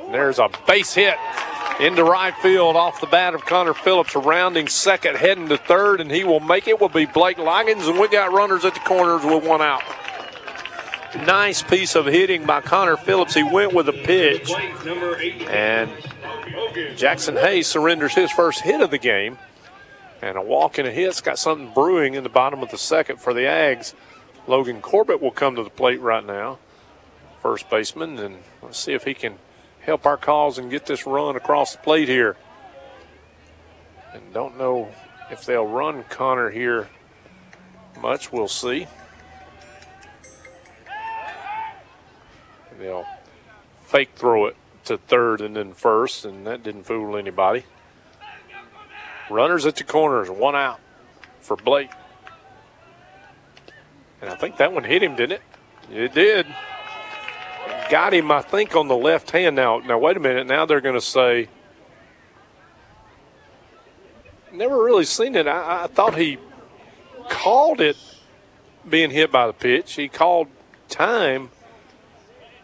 [0.00, 1.16] And there's a base hit
[1.80, 6.10] into right field off the bat of Connor Phillips, rounding second, heading to third, and
[6.10, 6.80] he will make it.
[6.80, 9.82] Will be Blake Loggins, and we got runners at the corners with one out.
[11.26, 13.34] Nice piece of hitting by Connor Phillips.
[13.34, 14.50] He went with a pitch,
[15.48, 15.90] and
[16.96, 19.38] Jackson Hayes surrenders his first hit of the game.
[20.22, 23.20] And a walk and a hit's got something brewing in the bottom of the second
[23.20, 23.94] for the Ags.
[24.46, 26.58] Logan Corbett will come to the plate right now,
[27.42, 29.38] first baseman, and let's see if he can
[29.80, 32.36] help our cause and get this run across the plate here.
[34.14, 34.88] And don't know
[35.30, 36.88] if they'll run Connor here
[38.00, 38.32] much.
[38.32, 38.86] We'll see.
[42.78, 43.06] They'll
[43.84, 47.64] fake throw it to third and then first, and that didn't fool anybody.
[49.30, 50.80] Runners at the corners, one out
[51.40, 51.90] for Blake.
[54.20, 55.42] And I think that one hit him, didn't it?
[55.90, 56.46] It did.
[57.90, 59.56] Got him, I think, on the left hand.
[59.56, 60.46] Now, now wait a minute.
[60.46, 61.48] Now they're going to say.
[64.52, 65.46] Never really seen it.
[65.46, 66.38] I, I thought he
[67.28, 67.96] called it
[68.88, 69.94] being hit by the pitch.
[69.94, 70.48] He called
[70.88, 71.50] time.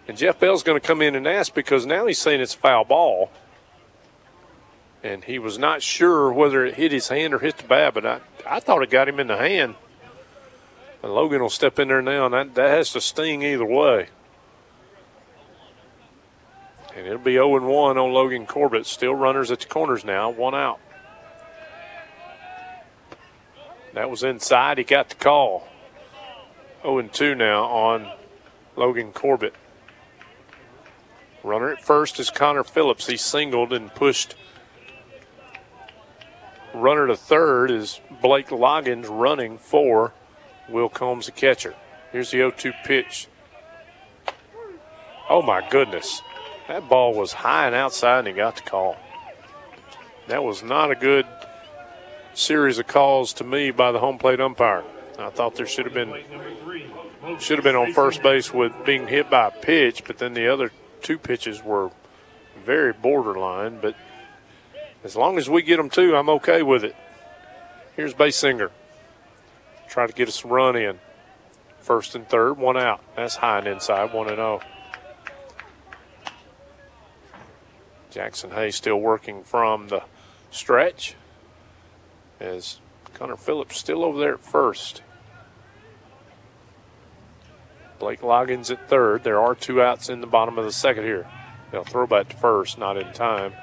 [0.09, 2.85] And Jeff Bell's going to come in and ask because now he's saying it's foul
[2.85, 3.31] ball
[5.03, 8.07] and he was not sure whether it hit his hand or hit the bat, but
[8.07, 9.75] I, I thought it got him in the hand.
[11.03, 14.09] And Logan will step in there now, and that, that has to sting either way.
[16.95, 18.87] And it'll be 0 1 on Logan Corbett.
[18.87, 20.79] Still runners at the corners now, one out.
[23.95, 24.79] That was inside.
[24.79, 25.69] He got the call.
[26.83, 28.11] 0 2 now on
[28.77, 29.55] Logan Corbett.
[31.43, 33.07] Runner at first is Connor Phillips.
[33.09, 34.37] He singled and pushed.
[36.75, 40.13] Runner to third is Blake Loggins running for
[40.69, 41.75] Will Combs, the catcher.
[42.13, 43.29] Here's the 0 2 pitch.
[45.29, 46.23] Oh my goodness.
[46.69, 48.97] That ball was high and outside, and he got the call.
[50.29, 51.27] That was not a good
[52.35, 54.85] series of calls to me by the home plate umpire.
[55.19, 56.15] I thought there should have been
[57.39, 60.49] should have been on first base with being hit by a pitch, but then the
[60.49, 61.91] other two pitches were
[62.65, 63.79] very borderline.
[63.81, 63.95] But
[65.05, 66.97] as long as we get them two, I'm okay with it.
[67.97, 68.71] Here's Basinger.
[69.89, 70.99] Try to get us a run in.
[71.81, 73.01] First and third, one out.
[73.17, 74.61] That's high and inside, one and zero.
[78.11, 80.03] Jackson Hayes still working from the
[80.51, 81.17] stretch
[82.39, 82.79] as
[83.15, 85.03] Connor Phillips still over there at first.
[87.99, 89.25] Blake Loggins at third.
[89.25, 91.27] There are two outs in the bottom of the second here.
[91.71, 93.55] They'll throw back to first, not in time.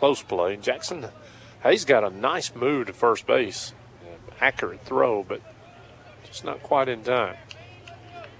[0.00, 0.56] Close play.
[0.56, 1.06] Jackson
[1.62, 3.74] Hayes got a nice move to first base.
[4.02, 5.42] Um, accurate throw, but
[6.24, 7.36] just not quite in time.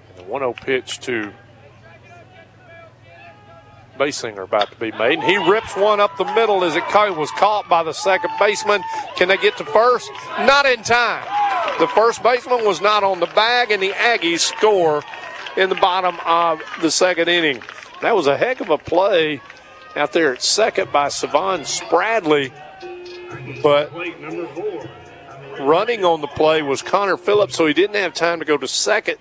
[0.08, 1.34] And the 1 0 pitch to
[3.98, 5.18] Basinger about to be made.
[5.18, 8.82] And he rips one up the middle as it was caught by the second baseman.
[9.16, 10.10] Can they get to first?
[10.38, 11.26] Not in time.
[11.78, 15.02] The first baseman was not on the bag, and the Aggies score
[15.58, 17.62] in the bottom of the second inning.
[18.00, 19.42] That was a heck of a play
[19.96, 22.52] out there at second by Savon Spradley.
[23.62, 23.92] But
[25.60, 28.68] running on the play was Connor Phillips, so he didn't have time to go to
[28.68, 29.18] second.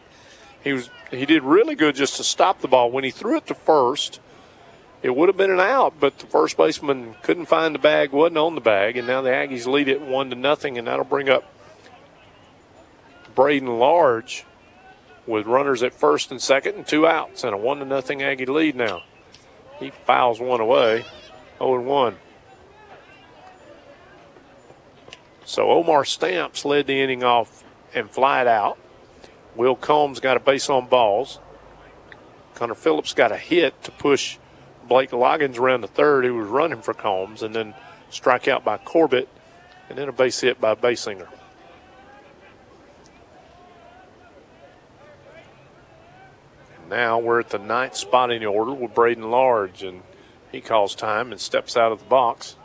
[0.64, 2.92] He was he did really good just to stop the ball.
[2.92, 4.20] When he threw it to first,
[5.02, 8.38] it would have been an out, but the first baseman couldn't find the bag, wasn't
[8.38, 11.30] on the bag, and now the Aggies lead it one to nothing, and that'll bring
[11.30, 11.52] up
[13.34, 14.46] Braden Large
[15.26, 18.46] with runners at first and second and two outs and a one to nothing Aggie
[18.46, 19.04] lead now.
[19.80, 21.06] He fouls one away,
[21.58, 22.16] 0 1.
[25.46, 27.64] So Omar Stamps led the inning off
[27.94, 28.78] and flied out.
[29.56, 31.40] Will Combs got a base on balls.
[32.54, 34.38] Connor Phillips got a hit to push
[34.88, 37.74] Blake Loggins around the third, who was running for Combs, and then
[38.10, 39.30] strike out by Corbett,
[39.88, 41.28] and then a base hit by Basinger.
[46.90, 50.02] Now we're at the ninth spot in the order with Braden Large, and
[50.52, 52.56] he calls time and steps out of the box.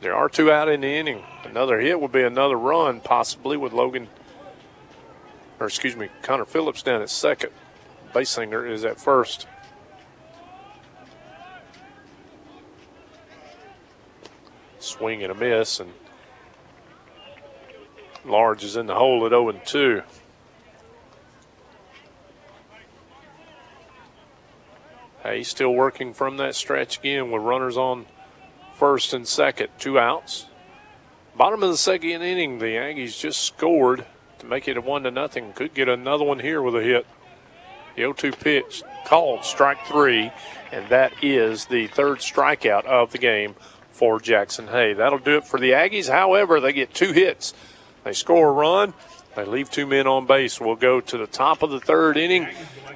[0.00, 1.22] There are two out in the inning.
[1.44, 4.08] Another hit would be another run, possibly with Logan,
[5.60, 7.52] or excuse me, Connor Phillips down at second.
[8.12, 9.46] Basinger is at first.
[14.80, 15.92] Swing and a miss, and
[18.24, 20.02] Large is in the hole at 0 2.
[25.36, 28.06] He's still working from that stretch again with runners on
[28.74, 30.46] first and second, two outs.
[31.36, 34.04] Bottom of the second inning, the Aggies just scored
[34.38, 35.52] to make it a one to nothing.
[35.52, 37.06] Could get another one here with a hit.
[37.96, 40.30] The 0-2 pitch called strike three,
[40.70, 43.54] and that is the third strikeout of the game
[43.90, 44.94] for Jackson Hay.
[44.94, 46.10] That'll do it for the Aggies.
[46.10, 47.54] However, they get two hits.
[48.04, 48.94] They score a run.
[49.34, 50.60] They leave two men on base.
[50.60, 52.48] We'll go to the top of the third inning.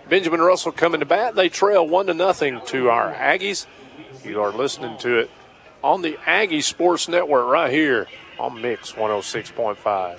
[0.08, 1.34] Benjamin Russell coming to bat.
[1.34, 3.66] They trail one to nothing to our Aggies.
[4.24, 5.30] You are listening to it
[5.82, 8.06] on the Aggie Sports Network right here
[8.38, 10.18] on Mix 106.5.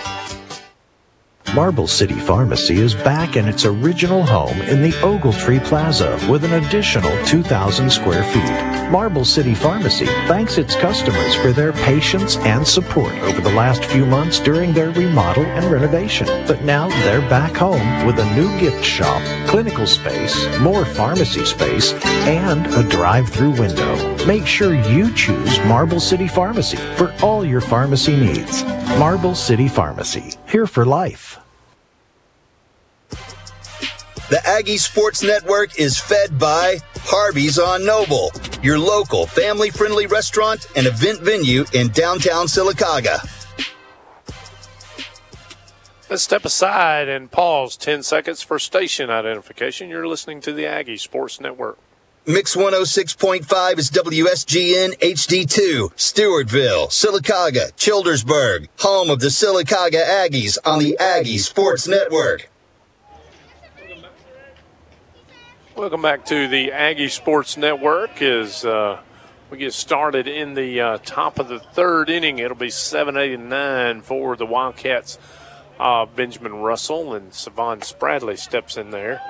[1.53, 6.53] Marble City Pharmacy is back in its original home in the Ogletree Plaza with an
[6.53, 8.89] additional 2,000 square feet.
[8.89, 14.05] Marble City Pharmacy thanks its customers for their patience and support over the last few
[14.05, 16.25] months during their remodel and renovation.
[16.47, 21.91] But now they're back home with a new gift shop, clinical space, more pharmacy space,
[22.27, 24.25] and a drive-through window.
[24.25, 28.63] Make sure you choose Marble City Pharmacy for all your pharmacy needs.
[28.97, 31.40] Marble City Pharmacy, here for life.
[34.31, 38.31] The Aggie Sports Network is fed by Harvey's on Noble,
[38.63, 43.19] your local family friendly restaurant and event venue in downtown Sylacauga.
[46.09, 49.89] Let's step aside and pause 10 seconds for station identification.
[49.89, 51.77] You're listening to the Aggie Sports Network.
[52.25, 60.97] Mix 106.5 is WSGN HD2, Stewartville, Sylacauga, Childersburg, home of the Sylacauga Aggies on the
[60.99, 62.50] Aggie Sports Network.
[65.81, 68.21] Welcome back to the Aggie Sports Network.
[68.21, 68.99] As uh,
[69.49, 73.33] we get started in the uh, top of the third inning, it'll be 7 8
[73.33, 75.17] and 9 for the Wildcats.
[75.79, 79.23] Uh, Benjamin Russell and Savon Spradley steps in there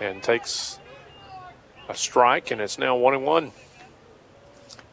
[0.00, 0.78] and takes
[1.88, 3.50] a strike, and it's now 1 and 1.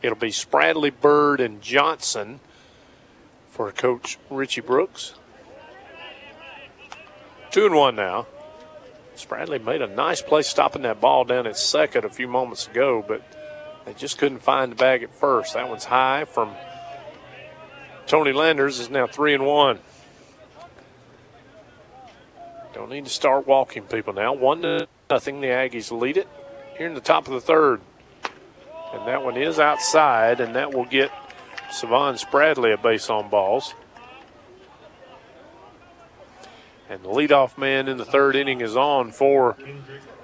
[0.02, 2.40] It'll be Spradley, Bird, and Johnson
[3.52, 5.14] for Coach Richie Brooks.
[7.52, 8.26] 2 and 1 now.
[9.18, 13.04] Spradley made a nice play stopping that ball down at second a few moments ago,
[13.06, 13.22] but
[13.86, 15.54] they just couldn't find the bag at first.
[15.54, 16.54] That one's high from
[18.06, 19.80] Tony Landers is now three and one.
[22.74, 24.34] Don't need to start walking people now.
[24.34, 25.42] One to nothing.
[25.42, 26.28] The Aggies lead it
[26.78, 27.82] here in the top of the third.
[28.94, 31.12] And that one is outside, and that will get
[31.72, 33.74] Savon Spradley a base on balls.
[36.90, 39.58] And the leadoff man in the third inning is on for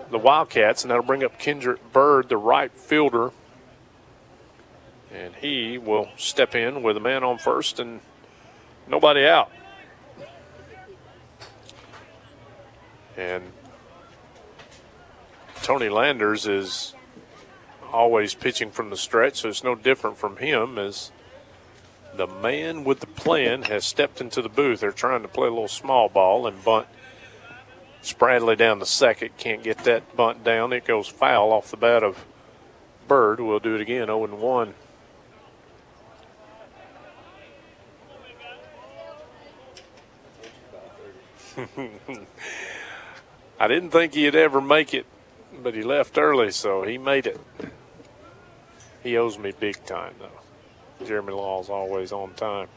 [0.10, 3.32] the Wildcats, and that'll bring up Kendrick Bird, the right fielder.
[5.14, 8.00] And he will step in with a man on first and
[8.88, 9.52] nobody out.
[13.18, 13.44] And
[15.62, 16.96] Tony Landers is
[17.92, 21.12] always pitching from the stretch, so it's no different from him as
[22.16, 24.82] the man with the plan has stepped into the booth.
[24.82, 26.88] They're trying to play a little small ball and bunt
[28.02, 29.38] Spradley down the second.
[29.38, 30.74] Can't get that bunt down.
[30.74, 32.26] It goes foul off the bat of
[33.08, 33.40] Bird.
[33.40, 34.74] We'll do it again, 0 1.
[43.60, 45.06] I didn't think he'd ever make it,
[45.62, 47.40] but he left early, so he made it.
[49.04, 50.43] He owes me big time, though.
[51.04, 52.68] Jeremy Law's always on time.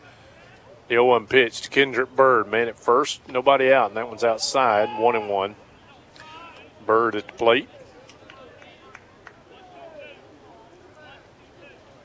[0.88, 4.24] The 0 1 pitch to Kendrick Bird, man at first, nobody out, and that one's
[4.24, 5.56] outside, 1 and 1.
[6.84, 7.68] Bird at the plate.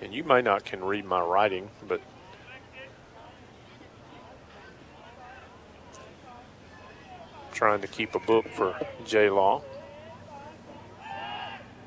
[0.01, 2.01] And you may not can read my writing, but
[7.53, 9.61] trying to keep a book for J Law.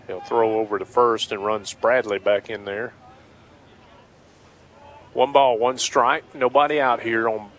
[0.06, 2.92] He'll throw over to first and run Spradley back in there.
[5.14, 6.34] One ball, one strike.
[6.34, 7.50] Nobody out here on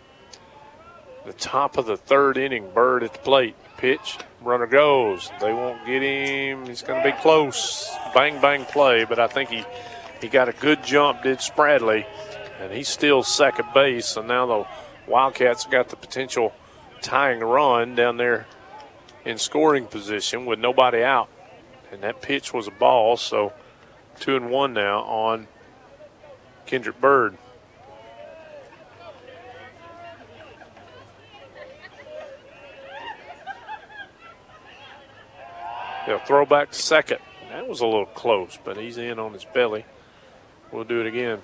[1.26, 2.70] the top of the third inning.
[2.74, 3.56] Bird at the plate.
[3.78, 4.18] Pitch.
[4.41, 5.32] Runner goes.
[5.39, 6.66] They won't get him.
[6.66, 7.89] He's going to be close.
[8.14, 9.64] Bang, bang play, but I think he,
[10.22, 12.06] he got a good jump, did Spradley,
[12.60, 14.06] and he's still second base.
[14.06, 14.68] So now the
[15.08, 16.53] Wildcats got the potential
[17.01, 18.47] tying run down there
[19.24, 21.30] in scoring position with nobody out.
[21.91, 23.53] And that pitch was a ball, so
[24.20, 25.47] two and one now on
[26.66, 27.38] Kendrick Bird.
[36.06, 37.20] They'll throw back second.
[37.49, 39.86] That was a little close, but he's in on his belly.
[40.72, 41.39] We'll do it again.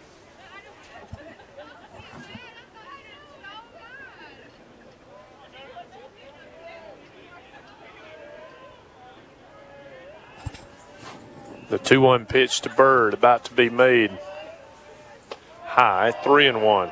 [11.69, 14.11] The 2 1 pitch to Bird about to be made.
[15.63, 16.91] High, 3 and 1.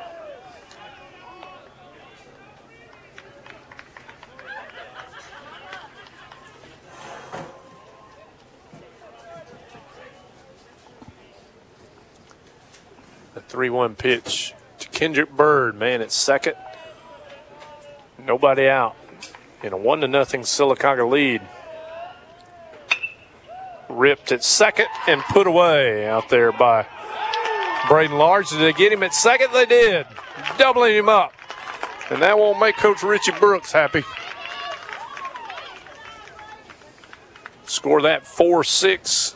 [13.50, 16.56] 3 1 pitch to Kendrick Bird, man, at second.
[18.18, 18.96] Nobody out.
[19.64, 21.42] In a 1 to nothing Sylacauga lead.
[23.90, 26.86] Ripped at second and put away out there by
[27.88, 28.50] Braden Large.
[28.50, 29.52] Did they get him at second?
[29.52, 30.06] They did.
[30.60, 31.34] Doubling him up.
[32.12, 34.04] And that won't make Coach Richie Brooks happy.
[37.66, 39.36] Score that 4 6.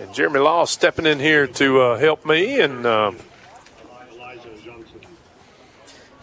[0.00, 2.60] And Jeremy Law stepping in here to uh, help me.
[2.60, 3.18] And um,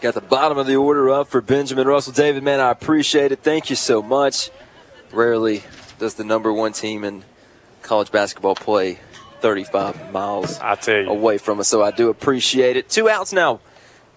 [0.00, 2.12] Got the bottom of the order up for Benjamin Russell.
[2.12, 3.40] David, man, I appreciate it.
[3.40, 4.50] Thank you so much.
[5.12, 5.64] Rarely
[5.98, 7.24] does the number one team in
[7.82, 9.00] college basketball play
[9.40, 11.08] 35 miles I tell you.
[11.08, 12.88] away from us, so I do appreciate it.
[12.88, 13.58] Two outs now.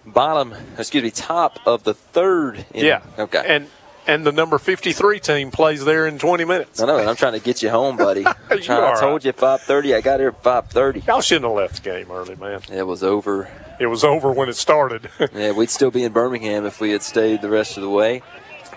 [0.06, 2.64] Bottom, excuse me, top of the third.
[2.72, 2.86] inning.
[2.86, 3.02] Yeah.
[3.18, 3.42] Okay.
[3.44, 3.68] And
[4.06, 6.80] and the number 53 team plays there in 20 minutes.
[6.80, 8.24] I know, and I'm trying to get you home, buddy.
[8.50, 9.94] You trying- are I told you 5:30.
[9.96, 11.06] I got here at 5:30.
[11.06, 12.60] Y'all shouldn't have left the game early, man.
[12.70, 13.48] It was over.
[13.80, 15.08] It was over when it started.
[15.34, 18.22] yeah, we'd still be in Birmingham if we had stayed the rest of the way.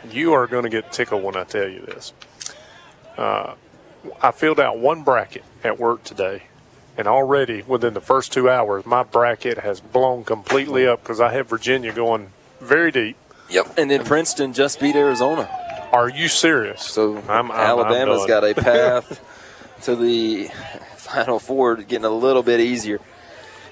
[0.09, 2.13] you are going to get tickled when I tell you this.
[3.17, 3.55] Uh,
[4.21, 6.43] I filled out one bracket at work today,
[6.97, 11.31] and already within the first two hours, my bracket has blown completely up because I
[11.33, 13.17] have Virginia going very deep.
[13.49, 13.77] Yep.
[13.77, 15.49] And then Princeton just beat Arizona.
[15.91, 16.81] Are you serious?
[16.81, 19.21] So I'm, I'm, Alabama's I'm got a path
[19.83, 20.49] to the
[20.97, 22.99] Final Four, getting a little bit easier.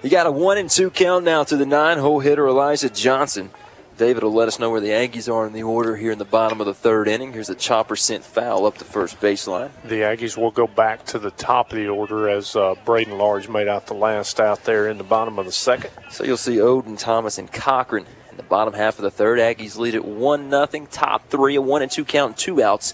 [0.02, 3.52] You got a one and two count now to the nine-hole hitter Elijah Johnson.
[3.96, 6.26] David will let us know where the Aggies are in the order here in the
[6.26, 7.32] bottom of the third inning.
[7.32, 9.70] Here's a chopper sent foul up the first baseline.
[9.84, 13.50] The Aggies will go back to the top of the order as uh, Braden Large
[13.50, 15.92] made out the last out there in the bottom of the second.
[16.10, 19.40] So you'll see Oden, Thomas, and Cochran in the bottom half of the third.
[19.40, 20.88] Aggies lead at one nothing.
[20.88, 22.94] Top three, a one and two count, and two outs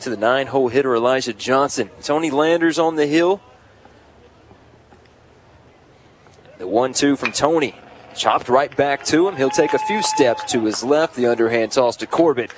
[0.00, 1.90] to the nine-hole hitter Elijah Johnson.
[2.02, 3.40] Tony Landers on the hill.
[6.58, 7.76] The one-two from Tony.
[8.14, 9.36] Chopped right back to him.
[9.36, 11.14] He'll take a few steps to his left.
[11.14, 12.52] The underhand toss to Corbett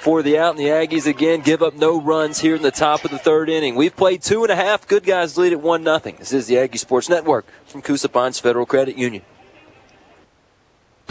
[0.00, 0.56] for the out.
[0.56, 3.48] And the Aggies again give up no runs here in the top of the third
[3.48, 3.76] inning.
[3.76, 4.86] We've played two and a half.
[4.86, 6.16] Good guys lead at one nothing.
[6.18, 9.22] This is the Aggie Sports Network from Coosa Pines Federal Credit Union.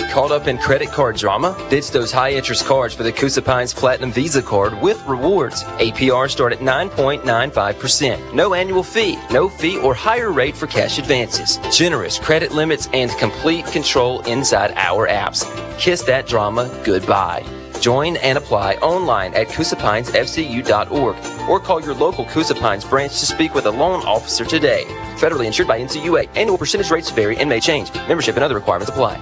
[0.08, 1.56] Caught up in credit card drama?
[1.70, 5.64] Ditch those high interest cards for the Coosa Pines Platinum Visa card with rewards.
[5.64, 8.34] APR start at 9.95%.
[8.34, 11.60] No annual fee, no fee or higher rate for cash advances.
[11.76, 15.46] Generous credit limits and complete control inside our apps.
[15.78, 17.46] Kiss that drama goodbye.
[17.80, 23.54] Join and apply online at CoosaPinesFCU.org or call your local Coosa Pines branch to speak
[23.54, 24.84] with a loan officer today.
[25.16, 26.30] Federally insured by NCUA.
[26.36, 27.94] Annual percentage rates vary and may change.
[28.08, 29.18] Membership and other requirements apply.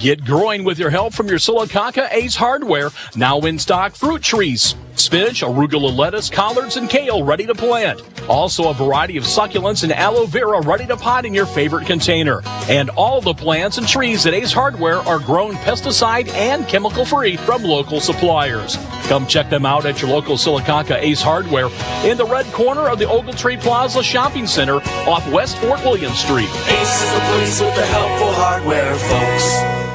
[0.00, 2.88] Get growing with your help from your Sylacauga Ace Hardware.
[3.16, 8.02] Now in stock fruit trees, spinach, arugula lettuce, collards, and kale ready to plant.
[8.26, 12.40] Also a variety of succulents and aloe vera ready to pot in your favorite container.
[12.70, 17.36] And all the plants and trees at Ace Hardware are grown pesticide and chemical free
[17.36, 18.78] from local suppliers.
[19.02, 21.68] Come check them out at your local Sylacauga Ace Hardware
[22.10, 24.76] in the red corner of the Ogletree Plaza Shopping Center
[25.06, 26.48] off West Fort William Street.
[26.48, 29.89] Ace is the place with the helpful hardware, folks.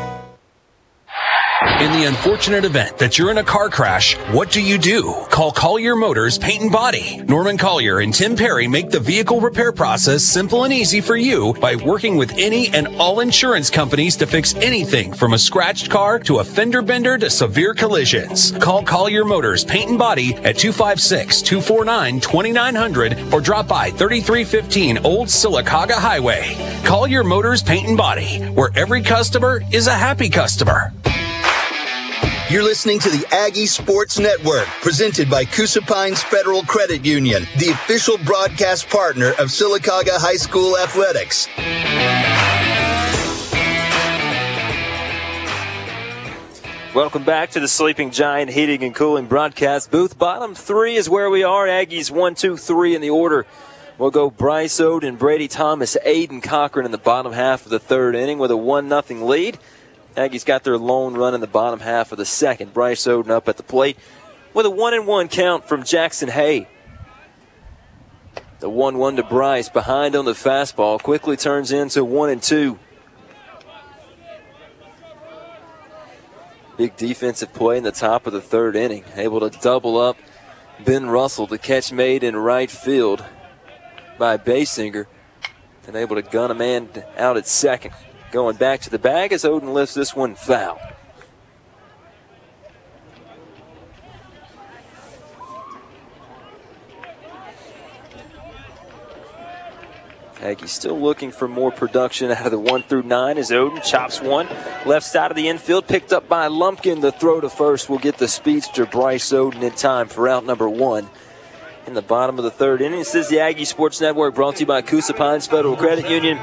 [1.66, 5.26] In the unfortunate event that you're in a car crash, what do you do?
[5.30, 7.18] Call Collier Motors Paint and Body.
[7.24, 11.56] Norman Collier and Tim Perry make the vehicle repair process simple and easy for you
[11.56, 16.20] by working with any and all insurance companies to fix anything from a scratched car
[16.20, 18.52] to a fender bender to severe collisions.
[18.60, 26.56] Call Collier Motors Paint and Body at 256-249-2900 or drop by 3315 Old Sylacauga Highway.
[26.86, 30.94] Collier Motors Paint and Body, where every customer is a happy customer.
[32.48, 37.70] You're listening to the Aggie Sports Network, presented by Coosa Pines Federal Credit Union, the
[37.70, 41.48] official broadcast partner of Sylacauga High School Athletics.
[46.94, 50.16] Welcome back to the Sleeping Giant Heating and Cooling broadcast booth.
[50.20, 51.66] Bottom three is where we are.
[51.66, 53.48] Aggies one, two, three in the order.
[53.98, 57.80] We'll go Bryce Ode and Brady Thomas, Aiden Cochran in the bottom half of the
[57.80, 59.58] third inning with a one nothing lead.
[60.16, 62.74] Aggies got their lone run in the bottom half of the second.
[62.74, 63.98] Bryce Oden up at the plate
[64.54, 66.68] with a one and one count from Jackson Hay.
[68.60, 72.80] The one one to Bryce behind on the fastball quickly turns into one and two.
[76.78, 79.04] Big defensive play in the top of the third inning.
[79.16, 80.18] Able to double up
[80.84, 81.48] Ben Russell.
[81.48, 83.24] The catch made in right field
[84.18, 85.08] by Basinger.
[85.88, 87.94] And able to gun a man out at second.
[88.32, 90.80] Going back to the bag as Oden lifts this one foul.
[100.42, 104.22] Aggie still looking for more production out of the one through nine as Oden chops
[104.22, 104.48] one.
[104.86, 107.02] Left side of the infield, picked up by Lumpkin.
[107.02, 110.70] The throw to first will get the speedster Bryce Oden in time for out number
[110.70, 111.10] one.
[111.88, 114.60] In the bottom of the third inning, this is the Aggie Sports Network brought to
[114.62, 116.38] you by Coosa Pines Federal Credit Union.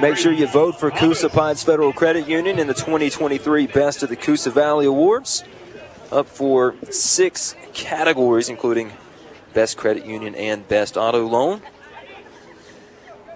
[0.00, 4.08] Make sure you vote for Coosa Pines Federal Credit Union in the 2023 Best of
[4.08, 5.44] the Coosa Valley Awards.
[6.10, 8.92] Up for six categories, including
[9.52, 11.62] Best Credit Union and Best Auto Loan.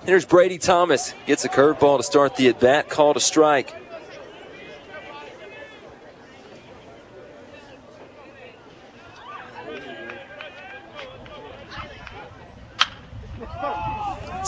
[0.05, 1.15] Here's Brady Thomas.
[1.27, 3.73] Gets a curveball to start the at bat, called a strike.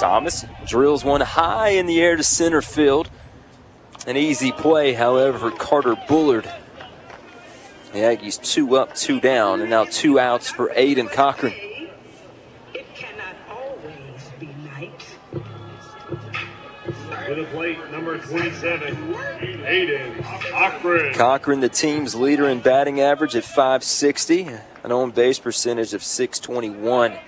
[0.00, 3.10] Thomas drills one high in the air to center field.
[4.06, 6.50] An easy play, however, for Carter Bullard.
[7.92, 11.52] The Aggies two up, two down, and now two outs for Aiden Cochran.
[17.28, 21.14] The plate, number 27, Aiden Cochran.
[21.14, 24.48] Cochran, the team's leader in batting average at 560,
[24.82, 27.18] an on base percentage of 621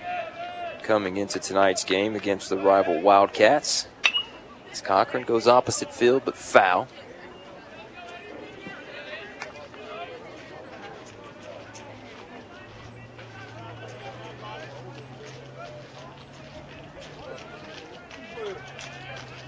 [0.83, 3.87] coming into tonight's game against the rival Wildcats.
[4.71, 6.87] As Cochran goes opposite field but foul.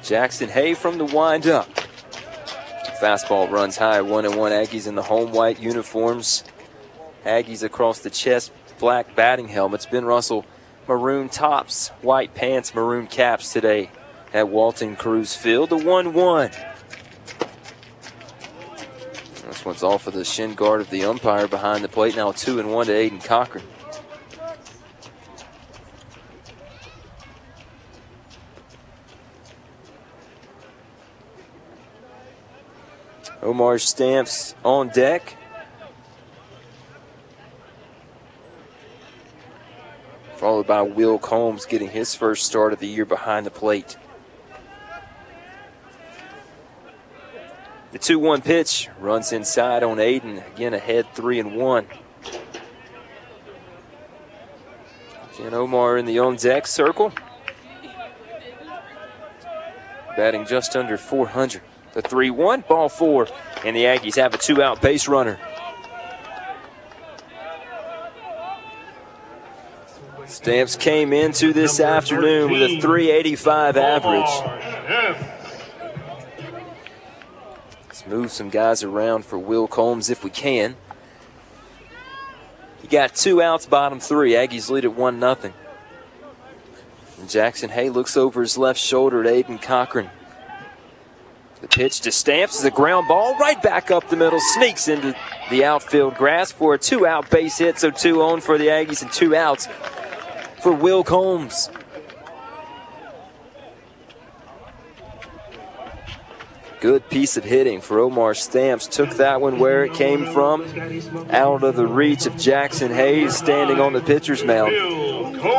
[0.01, 1.67] Jackson Hay from the windup.
[3.01, 6.43] Fastball runs high, one and one Aggies in the home white uniforms.
[7.25, 9.87] Aggies across the chest, black batting helmets.
[9.87, 10.45] Ben Russell,
[10.87, 13.89] maroon tops, white pants, maroon caps today
[14.33, 15.69] at Walton Cruz Field.
[15.69, 16.51] The 1 1.
[19.47, 22.15] This one's off of the shin guard of the umpire behind the plate.
[22.15, 23.63] Now 2 and 1 to Aiden Cochran.
[33.41, 35.37] Omar Stamps on deck.
[40.35, 43.97] Followed by Will Combs getting his first start of the year behind the plate.
[47.91, 50.45] The 2 1 pitch runs inside on Aiden.
[50.53, 51.87] Again, ahead 3 and 1.
[55.35, 57.13] Again, Omar in the on deck circle.
[60.17, 61.61] Batting just under 400.
[61.93, 63.29] The 3 1, ball four,
[63.63, 65.39] and the Aggies have a two out base runner.
[70.45, 75.17] Stamps came into this afternoon with a 385 average.
[77.87, 80.75] Let's move some guys around for Will Combs if we can.
[82.83, 84.33] You got two outs, bottom three.
[84.33, 85.53] Aggies lead at 1 0.
[87.27, 90.11] Jackson Hay looks over his left shoulder at Aiden Cochran.
[91.61, 95.15] The pitch to Stamps is a ground ball right back up the middle, sneaks into
[95.49, 97.79] the outfield grass for a two out base hit.
[97.79, 99.67] So two on for the Aggies and two outs
[100.65, 101.69] for Will Combs.
[106.81, 108.87] Good piece of hitting for Omar Stamps.
[108.87, 110.63] Took that one where it came from,
[111.29, 114.73] out of the reach of Jackson Hayes standing on the pitcher's mound.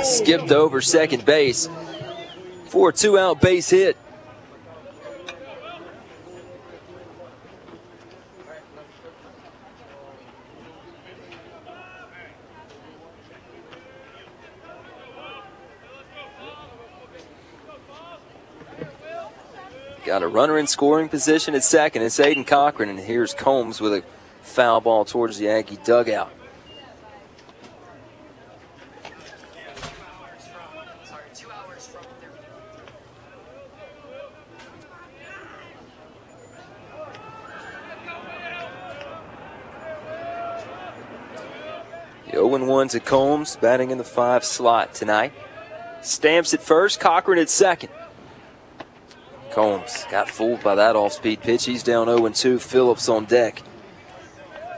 [0.05, 1.69] Skipped over second base
[2.67, 3.97] for a two out base hit.
[20.17, 22.01] Got a runner in scoring position at second.
[22.01, 24.03] It's Aiden Cochran, and here's Combs with a
[24.41, 26.33] foul ball towards the Aggie dugout.
[42.25, 45.35] The 0 1 to Combs, batting in the five slot tonight.
[46.01, 47.91] Stamps at first, Cochran at second.
[49.57, 51.65] Combs got fooled by that off speed pitch.
[51.65, 52.59] He's down 0 2.
[52.59, 53.63] Phillips on deck.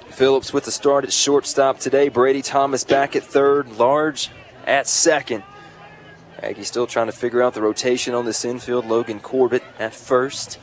[0.09, 2.09] Phillips with the start at shortstop today.
[2.09, 3.77] Brady Thomas back at third.
[3.77, 4.31] Large
[4.69, 5.43] at second.
[6.41, 8.87] Aggie still trying to figure out the rotation on this infield.
[8.87, 10.61] Logan Corbett at first.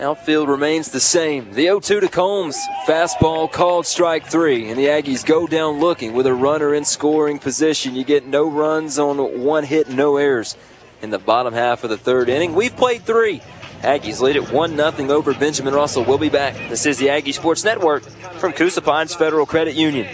[0.00, 1.52] Outfield remains the same.
[1.52, 2.58] The 0 2 to Combs.
[2.86, 4.70] Fastball called strike three.
[4.70, 7.94] And the Aggies go down looking with a runner in scoring position.
[7.94, 10.56] You get no runs on one hit, no errors
[11.02, 12.54] in the bottom half of the third inning.
[12.54, 13.40] We've played three.
[13.82, 16.04] Aggies lead at 1 0 over Benjamin Russell.
[16.04, 16.54] We'll be back.
[16.70, 18.04] This is the Aggie Sports Network
[18.38, 20.06] from Coosa Pines Federal Credit Union.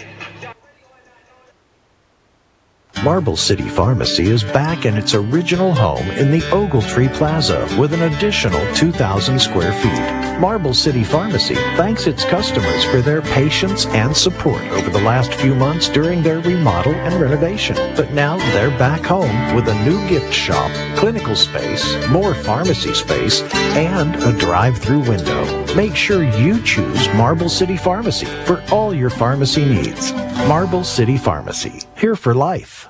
[3.03, 8.01] Marble City Pharmacy is back in its original home in the Ogletree Plaza with an
[8.01, 10.39] additional 2,000 square feet.
[10.39, 15.55] Marble City Pharmacy thanks its customers for their patience and support over the last few
[15.55, 17.77] months during their remodel and renovation.
[17.95, 20.69] But now they're back home with a new gift shop,
[20.99, 23.41] clinical space, more pharmacy space,
[23.77, 25.73] and a drive-through window.
[25.73, 30.11] Make sure you choose Marble City Pharmacy for all your pharmacy needs.
[30.45, 32.89] Marble City Pharmacy, here for life.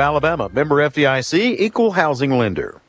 [0.01, 2.81] Alabama, member FDIC, equal housing lender.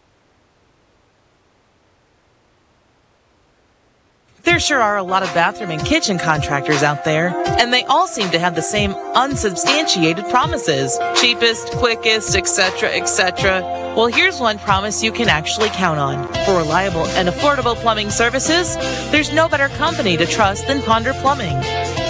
[4.44, 7.28] There sure are a lot of bathroom and kitchen contractors out there,
[7.60, 13.60] and they all seem to have the same unsubstantiated promises cheapest, quickest, etc., etc.
[13.96, 16.26] Well, here's one promise you can actually count on.
[16.44, 18.74] For reliable and affordable plumbing services,
[19.12, 21.56] there's no better company to trust than Ponder Plumbing.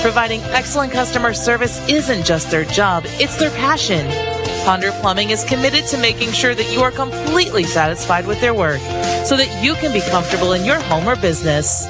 [0.00, 4.31] Providing excellent customer service isn't just their job, it's their passion.
[4.64, 8.78] Ponder Plumbing is committed to making sure that you are completely satisfied with their work
[9.26, 11.86] so that you can be comfortable in your home or business.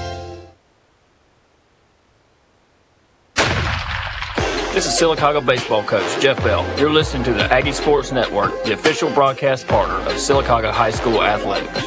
[4.73, 6.67] This is Sylacauga baseball coach Jeff Bell.
[6.79, 11.23] You're listening to the Aggie Sports Network, the official broadcast partner of Sylacauga High School
[11.23, 11.79] Athletics.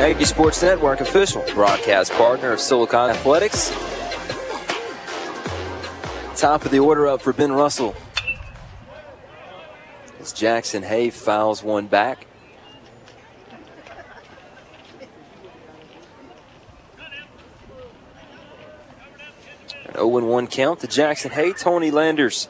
[0.00, 3.70] Aggie Sports Network, official broadcast partner of Silicon Athletics.
[6.40, 7.94] Top of the order up for Ben Russell.
[10.20, 12.26] As Jackson Hay fouls one back.
[19.86, 21.54] An 0 1 count to Jackson Hay.
[21.54, 22.48] Tony Landers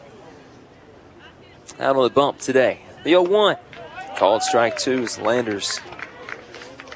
[1.78, 2.80] out on the bump today.
[3.04, 3.56] The 0 1.
[4.16, 5.78] Called strike two as Landers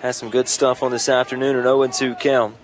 [0.02, 1.54] has some good stuff on this afternoon.
[1.54, 2.56] An 0 2 count.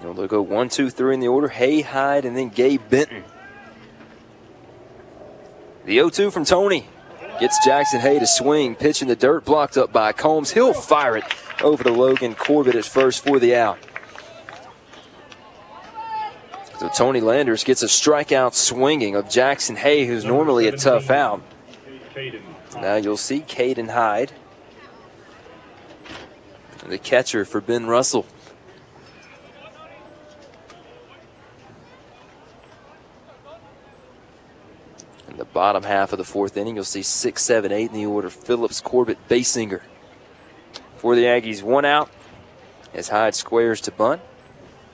[0.00, 1.48] You know, they'll go 1 2 3 in the order.
[1.48, 3.22] Hay, Hyde, and then Gabe Benton.
[5.88, 6.86] The 0 2 from Tony
[7.40, 8.74] gets Jackson Hay to swing.
[8.74, 10.50] Pitch in the dirt, blocked up by Combs.
[10.50, 11.24] He'll fire it
[11.62, 13.78] over to Logan Corbett at first for the out.
[16.78, 21.40] So Tony Landers gets a strikeout swinging of Jackson Hay, who's normally a tough out.
[22.74, 24.32] Now you'll see Caden Hyde,
[26.86, 28.26] the catcher for Ben Russell.
[35.38, 38.30] The bottom half of the fourth inning, you'll see six, seven, eight in the order.
[38.30, 39.80] Phillips, Corbett, Basinger.
[40.96, 42.10] For the Aggies, one out
[42.92, 44.20] as Hyde squares to bunt.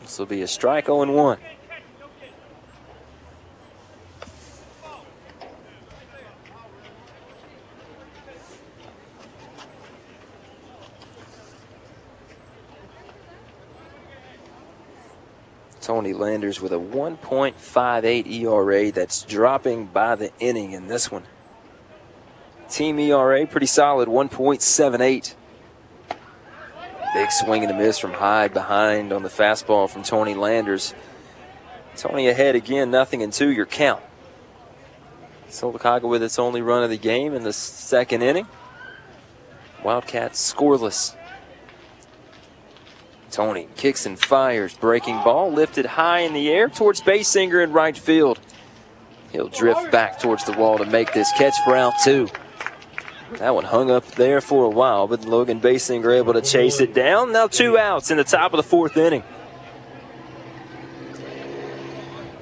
[0.03, 1.39] This will be a strike 0 1.
[15.85, 21.25] Tony Landers with a 1.58 ERA that's dropping by the inning in this one.
[22.71, 25.35] Team ERA pretty solid, 1.78.
[27.15, 30.95] Big swing and a miss from Hyde behind on the fastball from Tony Landers.
[31.97, 34.03] Tony ahead again, nothing in two, your count.
[35.51, 38.49] Sylacauga with its only run of the game in the second inning.
[39.85, 41.15] Wildcats scoreless.
[43.35, 44.75] Tony kicks and fires.
[44.75, 48.39] Breaking ball lifted high in the air towards Basinger in right field.
[49.33, 52.29] He'll drift back towards the wall to make this catch for out two.
[53.39, 56.95] That one hung up there for a while, but Logan Basinger able to chase it
[56.95, 57.33] down.
[57.33, 59.25] Now two outs in the top of the fourth inning.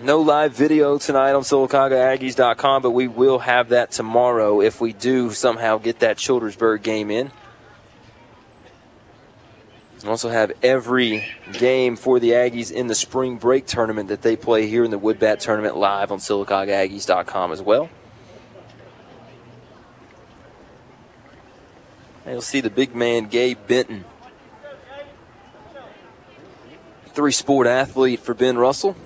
[0.03, 5.31] No live video tonight on SylacaugaAggies.com, but we will have that tomorrow if we do
[5.31, 7.31] somehow get that Childersburg game in.
[10.03, 14.35] We also have every game for the Aggies in the spring break tournament that they
[14.35, 17.89] play here in the Woodbat tournament live on SylacaugaAggies.com as well.
[22.25, 24.05] And you'll see the big man Gabe Benton.
[27.07, 28.97] Three sport athlete for Ben Russell.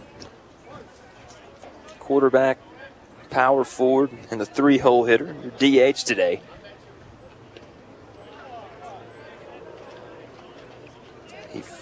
[1.99, 2.59] Quarterback,
[3.31, 5.35] power forward, and the three hole hitter.
[5.43, 6.41] Your DH today.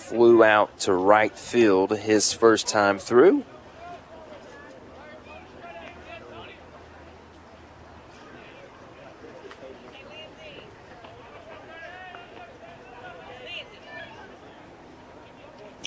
[0.09, 3.43] Flew out to right field his first time through.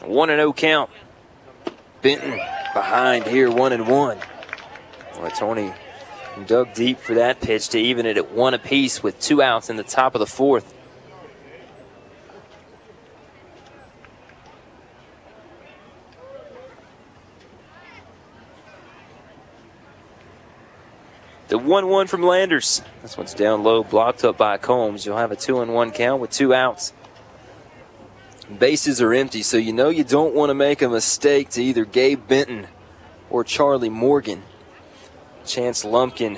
[0.04, 0.90] One and zero count.
[2.02, 2.40] Benton
[2.74, 4.18] behind here, one and one.
[5.20, 5.74] Well, Tony
[6.48, 9.76] dug deep for that pitch to even it at one apiece with two outs in
[9.76, 10.74] the top of the fourth.
[21.48, 22.82] The 1 1 from Landers.
[23.02, 25.06] This one's down low, blocked up by Combs.
[25.06, 26.92] You'll have a 2 and 1 count with two outs.
[28.60, 31.86] Bases are empty, so you know you don't want to make a mistake to either
[31.86, 32.68] Gabe Benton
[33.30, 34.44] or Charlie Morgan.
[35.46, 36.38] Chance Lumpkin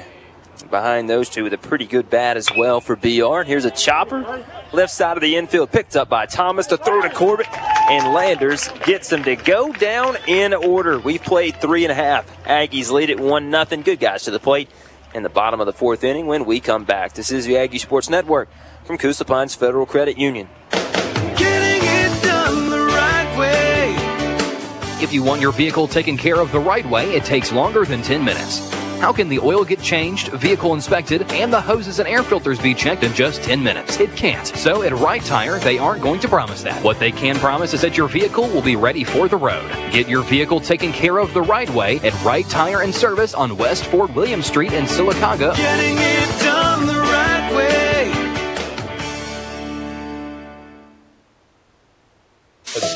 [0.69, 3.39] behind those two with a pretty good bat as well for BR.
[3.39, 4.45] And here's a chopper.
[4.73, 7.47] Left side of the infield picked up by Thomas to throw to Corbett.
[7.89, 10.99] And Landers gets them to go down in order.
[10.99, 12.27] We've played three and a half.
[12.43, 13.81] Aggies lead it 1 nothing.
[13.81, 14.69] Good guys to the plate
[15.13, 17.13] in the bottom of the fourth inning when we come back.
[17.13, 18.49] This is the Aggie Sports Network
[18.83, 20.49] from Coosa Pines Federal Credit Union.
[20.71, 25.03] Getting it done the right way.
[25.03, 28.01] If you want your vehicle taken care of the right way, it takes longer than
[28.01, 28.78] 10 minutes.
[28.99, 32.73] How can the oil get changed, vehicle inspected, and the hoses and air filters be
[32.73, 33.97] checked in just 10 minutes?
[33.97, 34.45] It can't.
[34.45, 36.83] So at Right Tire, they aren't going to promise that.
[36.83, 39.71] What they can promise is that your vehicle will be ready for the road.
[39.93, 43.55] Get your vehicle taken care of the right way at Right Tire and Service on
[43.57, 45.55] West Fort William Street in Sylacauga.
[45.55, 47.89] Getting it done the right way.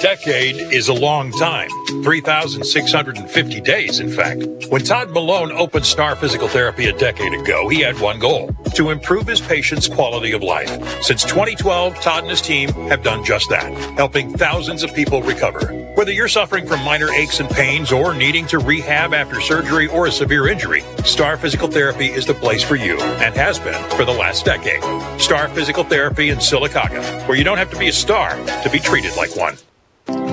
[0.03, 1.69] Decade is a long time.
[2.03, 4.43] 3,650 days, in fact.
[4.67, 8.89] When Todd Malone opened Star Physical Therapy a decade ago, he had one goal to
[8.89, 10.69] improve his patients' quality of life.
[11.01, 15.67] Since 2012, Todd and his team have done just that, helping thousands of people recover.
[15.95, 20.07] Whether you're suffering from minor aches and pains or needing to rehab after surgery or
[20.07, 24.03] a severe injury, Star Physical Therapy is the place for you and has been for
[24.03, 24.83] the last decade.
[25.17, 28.81] Star Physical Therapy in Sylacauga, where you don't have to be a star to be
[28.81, 29.55] treated like one.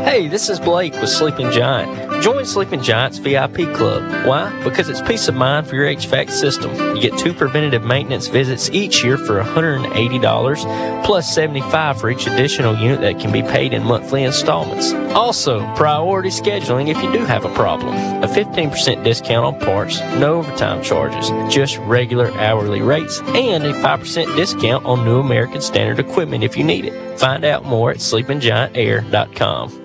[0.05, 2.10] Hey, this is Blake with Sleeping Giant.
[2.21, 4.27] Join Sleeping Giant's VIP club.
[4.27, 4.63] Why?
[4.63, 6.71] Because it's peace of mind for your HVAC system.
[6.95, 12.77] You get two preventative maintenance visits each year for $180, plus $75 for each additional
[12.77, 14.93] unit that can be paid in monthly installments.
[15.15, 17.95] Also, priority scheduling if you do have a problem.
[18.23, 24.37] A 15% discount on parts, no overtime charges, just regular hourly rates, and a 5%
[24.37, 27.19] discount on new American Standard equipment if you need it.
[27.19, 29.81] Find out more at sleepinggiantair.com.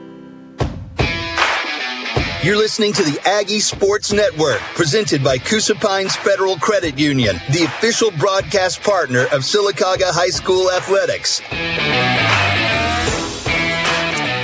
[2.45, 7.63] You're listening to the Aggie Sports Network, presented by Coosa Pines Federal Credit Union, the
[7.63, 11.41] official broadcast partner of Sylacauga High School Athletics.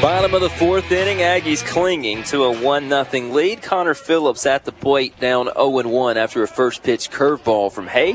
[0.02, 3.62] Bottom of the fourth inning, Aggies clinging to a 1 0 lead.
[3.62, 8.14] Connor Phillips at the plate down 0 1 after a first pitch curveball from Hay.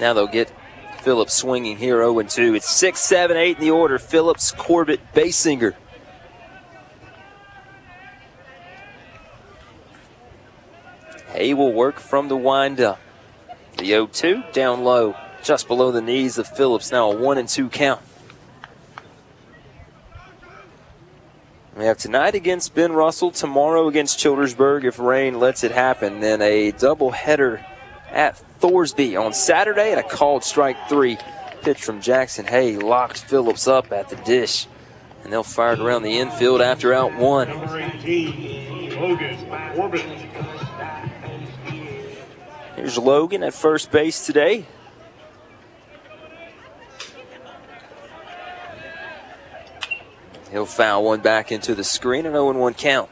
[0.00, 0.52] Now they'll get
[1.00, 2.56] Phillips swinging here 0 2.
[2.56, 3.98] It's 6 7 8 in the order.
[3.98, 5.74] Phillips, Corbett, Basinger.
[11.34, 13.00] Hay will work from the windup.
[13.76, 16.92] The 0 2 down low, just below the knees of Phillips.
[16.92, 18.00] Now a 1 and 2 count.
[21.76, 26.40] We have tonight against Ben Russell, tomorrow against Childersburg if rain lets it happen, then
[26.40, 27.64] a doubleheader
[28.12, 31.18] at Thorsby on Saturday and a called strike three.
[31.62, 34.68] Pitch from Jackson Hay locked Phillips up at the dish,
[35.24, 37.48] and they'll fire it around the infield after out one.
[37.48, 40.04] Number 18, Logan Corbett.
[42.84, 44.66] Here's Logan at first base today.
[50.50, 53.08] He'll foul one back into the screen, an 0 1 count.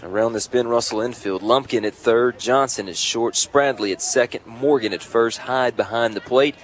[0.00, 4.92] Around this Ben Russell infield, Lumpkin at third, Johnson at short, Spradley at second, Morgan
[4.92, 6.54] at first, Hyde behind the plate,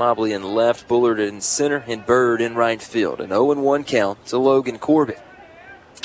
[0.00, 3.20] Mobley in left, Bullard in center, and Bird in right field.
[3.20, 5.22] An 0 1 count to Logan Corbett.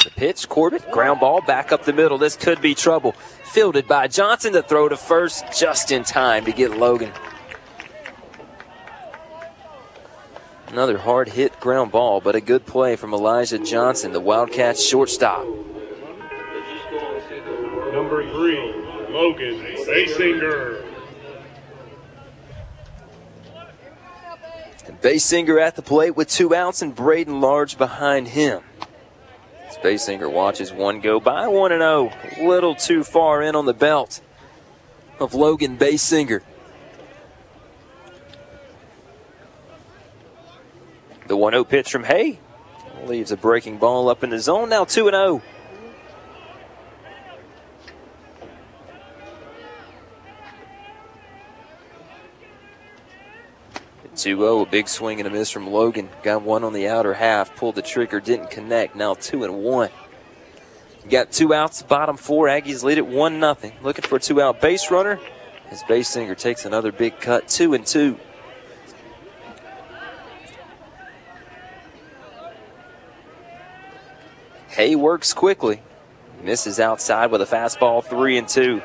[0.03, 2.17] The pitch, Corbett, ground ball back up the middle.
[2.17, 3.15] This could be trouble.
[3.53, 7.11] Fielded by Johnson to throw to first just in time to get Logan.
[10.69, 15.45] Another hard hit ground ball, but a good play from Elijah Johnson, the Wildcats shortstop.
[17.93, 18.57] Number three,
[19.11, 20.83] Logan Basinger.
[24.87, 28.63] And Basinger at the plate with two outs and Braden Large behind him.
[29.83, 32.11] As Basinger watches one go by, 1 0.
[32.41, 34.21] Little too far in on the belt
[35.19, 36.41] of Logan Basinger.
[41.27, 42.39] The 1 0 pitch from Hay
[43.05, 44.69] leaves a breaking ball up in the zone.
[44.69, 45.41] Now 2 0.
[54.23, 56.07] 2 0, a big swing and a miss from Logan.
[56.23, 58.95] Got one on the outer half, pulled the trigger, didn't connect.
[58.95, 59.89] Now 2 and 1.
[61.09, 62.47] Got two outs, bottom four.
[62.47, 63.57] Aggies lead it 1 0.
[63.81, 65.19] Looking for a two out base runner
[65.69, 68.17] as Basinger takes another big cut, 2 and 2.
[74.69, 75.81] Hay works quickly.
[76.41, 78.81] Misses outside with a fastball, 3 and 2.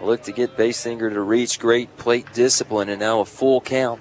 [0.00, 4.00] A look to get Basinger to reach great plate discipline and now a full count.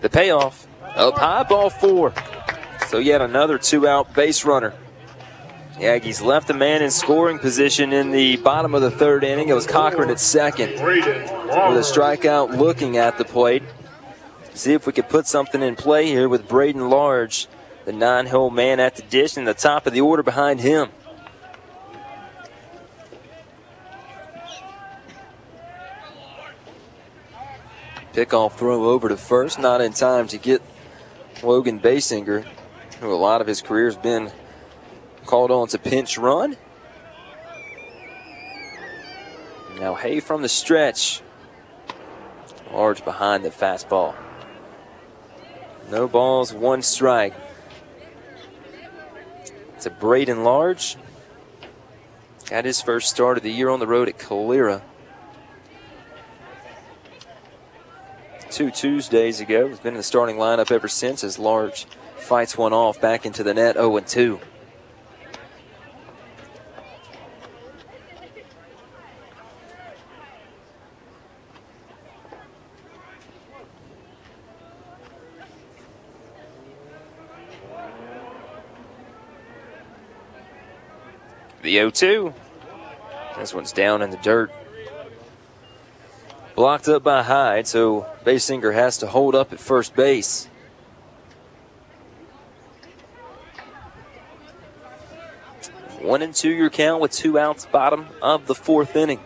[0.00, 2.14] The payoff up high, ball four.
[2.88, 4.72] So yet another two out base runner.
[5.78, 9.50] The Aggies left a man in scoring position in the bottom of the third inning.
[9.50, 13.62] It was Cochran at second with a strikeout looking at the plate.
[14.54, 17.46] See if we could put something in play here with Braden Large,
[17.84, 20.88] the nine hole man at the dish, and the top of the order behind him.
[28.16, 30.62] Pickoff throw over to first, not in time to get
[31.42, 32.46] Logan Basinger,
[32.98, 34.32] who a lot of his career has been
[35.26, 36.56] called on to pinch run.
[39.78, 41.20] Now Hay from the stretch.
[42.72, 44.14] Large behind the fastball.
[45.90, 47.34] No balls, one strike.
[49.74, 50.96] It's a Braden Large.
[52.48, 54.80] Got his first start of the year on the road at Calera.
[58.56, 59.68] Two Tuesdays ago.
[59.68, 61.84] He's been in the starting lineup ever since as Large
[62.16, 64.40] fights one off back into the net 0 2.
[81.60, 82.34] The 0 2.
[83.36, 84.50] This one's down in the dirt.
[86.56, 90.48] Blocked up by Hyde, so Basinger has to hold up at first base.
[96.00, 99.20] One and two your count with two outs, bottom of the fourth inning.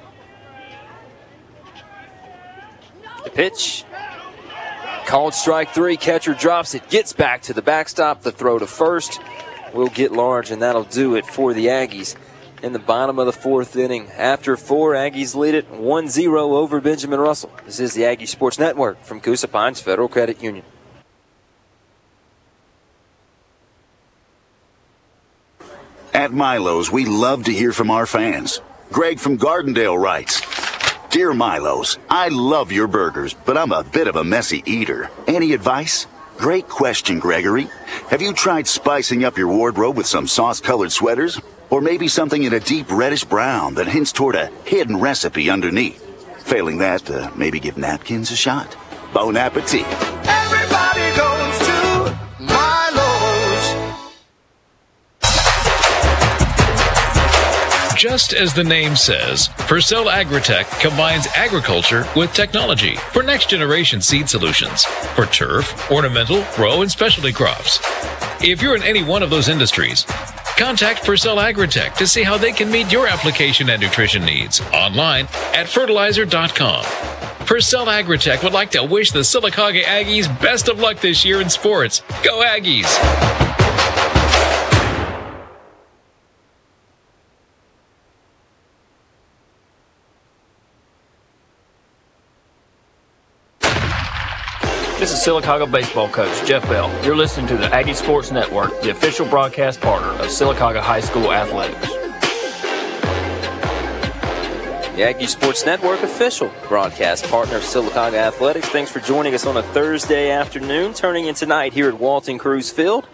[3.22, 3.84] The pitch.
[5.06, 5.96] Called strike three.
[5.96, 8.22] Catcher drops it, gets back to the backstop.
[8.22, 9.20] The throw to first
[9.72, 12.16] will get large, and that'll do it for the Aggies
[12.62, 14.08] in the bottom of the fourth inning.
[14.10, 17.50] After four, Aggies lead it 1 0 over Benjamin Russell.
[17.64, 20.64] This is the Aggie Sports Network from Coosa Pines Federal Credit Union.
[26.12, 28.60] At Milo's, we love to hear from our fans.
[28.92, 30.42] Greg from Gardendale writes
[31.10, 35.10] Dear Milo's, I love your burgers, but I'm a bit of a messy eater.
[35.26, 36.06] Any advice?
[36.36, 37.68] Great question, Gregory.
[38.10, 41.40] Have you tried spicing up your wardrobe with some sauce colored sweaters?
[41.70, 46.04] Or maybe something in a deep reddish brown that hints toward a hidden recipe underneath?
[46.42, 48.76] Failing that, uh, maybe give napkins a shot.
[49.14, 49.86] Bon appetit.
[50.26, 54.00] Everybody goes to Milo's.
[57.96, 64.28] Just as the name says, Purcell Agritech combines agriculture with technology for next generation seed
[64.28, 67.78] solutions for turf, ornamental, row, and specialty crops.
[68.42, 70.04] If you're in any one of those industries,
[70.56, 75.26] contact Purcell Agritech to see how they can meet your application and nutrition needs online
[75.54, 76.84] at fertilizer.com.
[77.46, 81.48] Purcell Agritech would like to wish the Sylacauga Aggies best of luck this year in
[81.50, 82.02] sports.
[82.22, 83.39] Go Aggies!
[95.20, 96.90] Sylacauga baseball coach Jeff Bell.
[97.04, 101.30] You're listening to the Aggie Sports Network, the official broadcast partner of Sylacauga High School
[101.30, 101.86] Athletics.
[104.96, 108.70] The Aggie Sports Network official broadcast partner of Sylacauga Athletics.
[108.70, 112.70] Thanks for joining us on a Thursday afternoon, turning in tonight here at Walton Cruz
[112.70, 113.06] Field.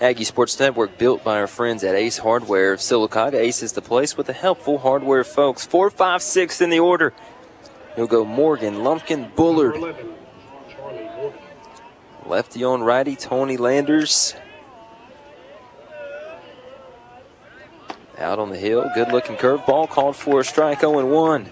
[0.00, 3.34] Aggie Sports Network built by our friends at Ace Hardware of Sylacauga.
[3.34, 5.66] Ace is the place with the helpful hardware folks.
[5.66, 7.12] Four, five, six in the order.
[7.96, 9.74] You'll go Morgan, Lumpkin, Bullard.
[12.28, 14.34] Lefty on righty, Tony Landers.
[18.18, 21.44] Out on the hill, good looking curveball, called for a strike 0 1.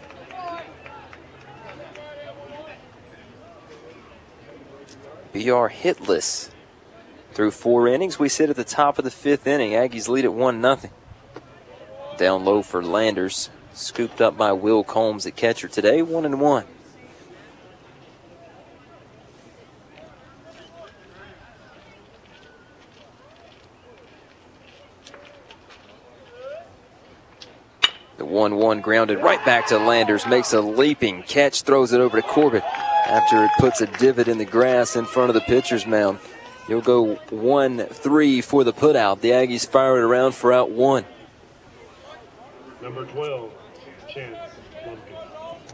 [5.32, 6.50] BR hitless.
[7.32, 9.70] Through four innings, we sit at the top of the fifth inning.
[9.70, 10.78] Aggies lead at 1 0.
[12.18, 13.48] Down low for Landers.
[13.72, 16.64] Scooped up by Will Combs at catcher today, 1 and 1.
[28.16, 32.20] The 1 1 grounded right back to Landers, makes a leaping catch, throws it over
[32.20, 35.86] to Corbett after it puts a divot in the grass in front of the pitcher's
[35.86, 36.18] mound.
[36.68, 39.20] You'll go 1 3 for the putout.
[39.20, 41.04] The Aggies fire it around for out one.
[42.82, 43.52] Number 12,
[44.08, 44.38] Chance
[44.86, 45.16] Lumpkin.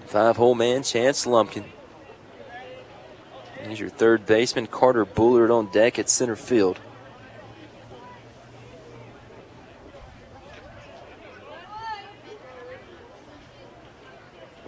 [0.07, 1.65] Five hole man, Chance Lumpkin.
[3.67, 6.81] He's your third baseman, Carter Bullard on deck at center field.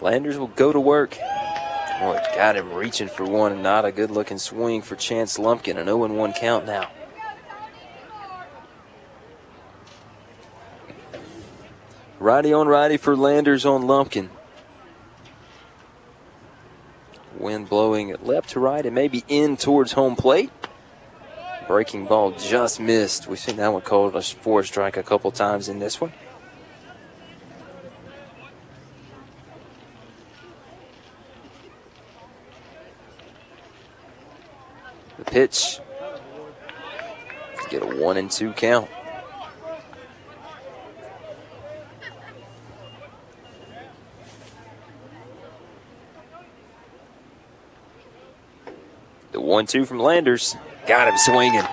[0.05, 1.17] Landers will go to work.
[1.99, 5.79] Boy, got him reaching for one not a good looking swing for Chance Lumpkin.
[5.79, 6.91] An 0 1 count now.
[12.19, 14.29] Righty on righty for Landers on Lumpkin.
[17.39, 20.51] Wind blowing left to right and maybe in towards home plate.
[21.67, 23.27] Breaking ball just missed.
[23.27, 26.13] We've seen that one called a four strike a couple times in this one.
[35.35, 35.81] Pitch.
[37.69, 38.89] Get a one and two count.
[49.33, 50.55] The one two from Landers.
[50.87, 51.65] Got him swinging.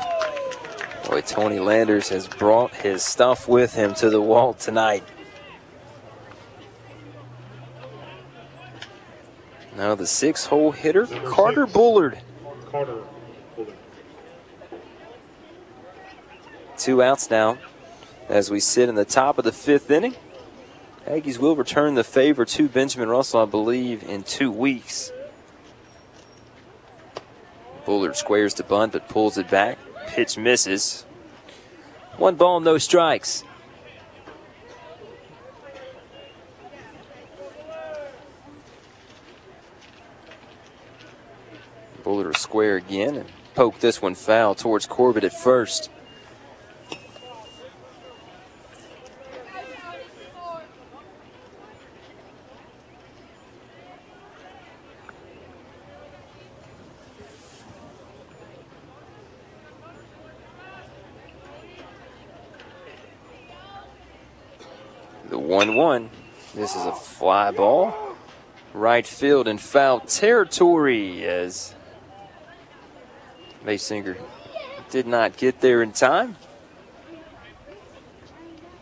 [1.08, 5.04] Boy, Tony Landers has brought his stuff with him to the wall tonight.
[9.78, 12.18] Now the six hole hitter, Carter Bullard.
[12.72, 13.04] Carter.
[16.82, 17.60] Two outs now
[18.28, 20.16] as we sit in the top of the fifth inning.
[21.06, 25.12] Aggies will return the favor to Benjamin Russell, I believe, in two weeks.
[27.86, 29.78] Bullard squares to bunt but pulls it back.
[30.08, 31.04] Pitch misses.
[32.18, 33.44] One ball, no strikes.
[42.04, 45.92] Bullard will square again and poke this one foul towards Corbett at first.
[65.32, 66.10] The 1 1.
[66.56, 66.92] This is a
[67.22, 67.94] fly ball.
[68.74, 71.76] Right field in foul territory as
[73.64, 74.18] Basinger
[74.90, 76.36] did not get there in time.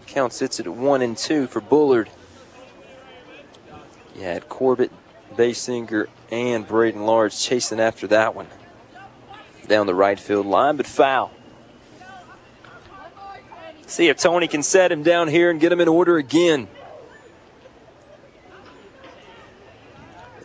[0.08, 2.10] Count sits at 1 and 2 for Bullard.
[4.16, 4.94] You had Corbett,
[5.36, 8.48] Basinger, and Braden Large chasing after that one.
[9.68, 11.32] Down the right field line, but foul.
[13.86, 16.70] See if Tony can set him down here and get him in order again.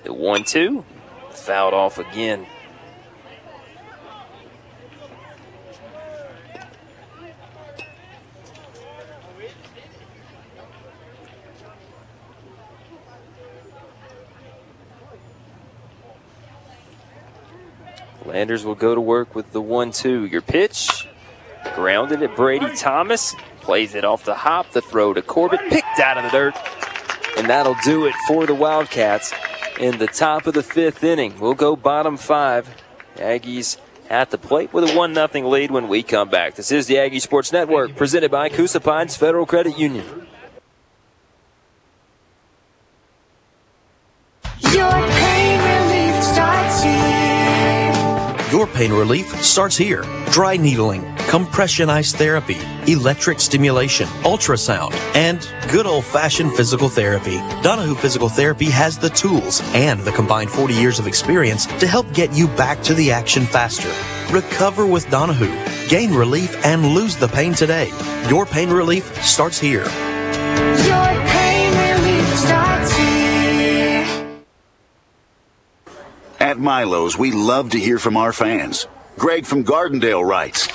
[0.04, 0.84] The 1 2.
[1.30, 2.44] Fouled off again.
[18.26, 20.24] Landers will go to work with the 1 2.
[20.24, 21.06] Your pitch.
[21.76, 23.36] Grounded at Brady Thomas.
[23.60, 24.72] Plays it off the hop.
[24.72, 25.60] The throw to Corbett.
[25.70, 26.56] Picked out of the dirt.
[27.38, 29.32] And that'll do it for the Wildcats
[29.78, 31.38] in the top of the fifth inning.
[31.38, 32.68] We'll go bottom five.
[33.16, 33.78] Aggies
[34.10, 36.54] at the plate with a 1 0 lead when we come back.
[36.54, 40.26] This is the Aggie Sports Network presented by Coosa Pines Federal Credit Union.
[48.84, 50.02] Pain relief starts here.
[50.30, 57.38] Dry needling, compression ice therapy, electric stimulation, ultrasound, and good old fashioned physical therapy.
[57.62, 62.12] Donahue Physical Therapy has the tools and the combined 40 years of experience to help
[62.12, 63.90] get you back to the action faster.
[64.30, 65.56] Recover with Donahue.
[65.88, 67.88] Gain relief and lose the pain today.
[68.28, 69.86] Your pain relief starts here.
[76.54, 78.86] At Milo's, we love to hear from our fans.
[79.18, 80.68] Greg from Gardendale writes,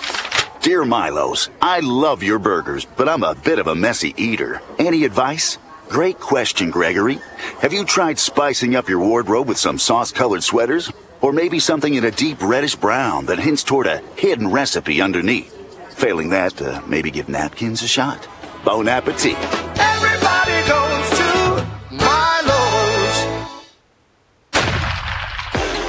[0.62, 4.62] Dear Milo's, I love your burgers, but I'm a bit of a messy eater.
[4.78, 5.58] Any advice?
[5.88, 7.22] Great question, Gregory.
[7.62, 10.91] Have you tried spicing up your wardrobe with some sauce-colored sweaters?
[11.22, 15.56] Or maybe something in a deep reddish brown that hints toward a hidden recipe underneath?
[15.91, 18.28] Failing that, uh, maybe give napkins a shot.
[18.66, 19.38] Bon appetit.
[19.80, 20.28] Everybody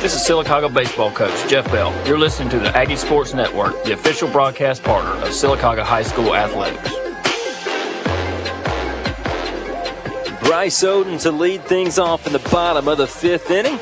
[0.01, 1.95] This is Sylacauga baseball coach Jeff Bell.
[2.07, 6.35] You're listening to the Aggie Sports Network, the official broadcast partner of Sylacauga High School
[6.35, 6.89] athletics.
[10.43, 13.77] Bryce Oden to lead things off in the bottom of the fifth inning.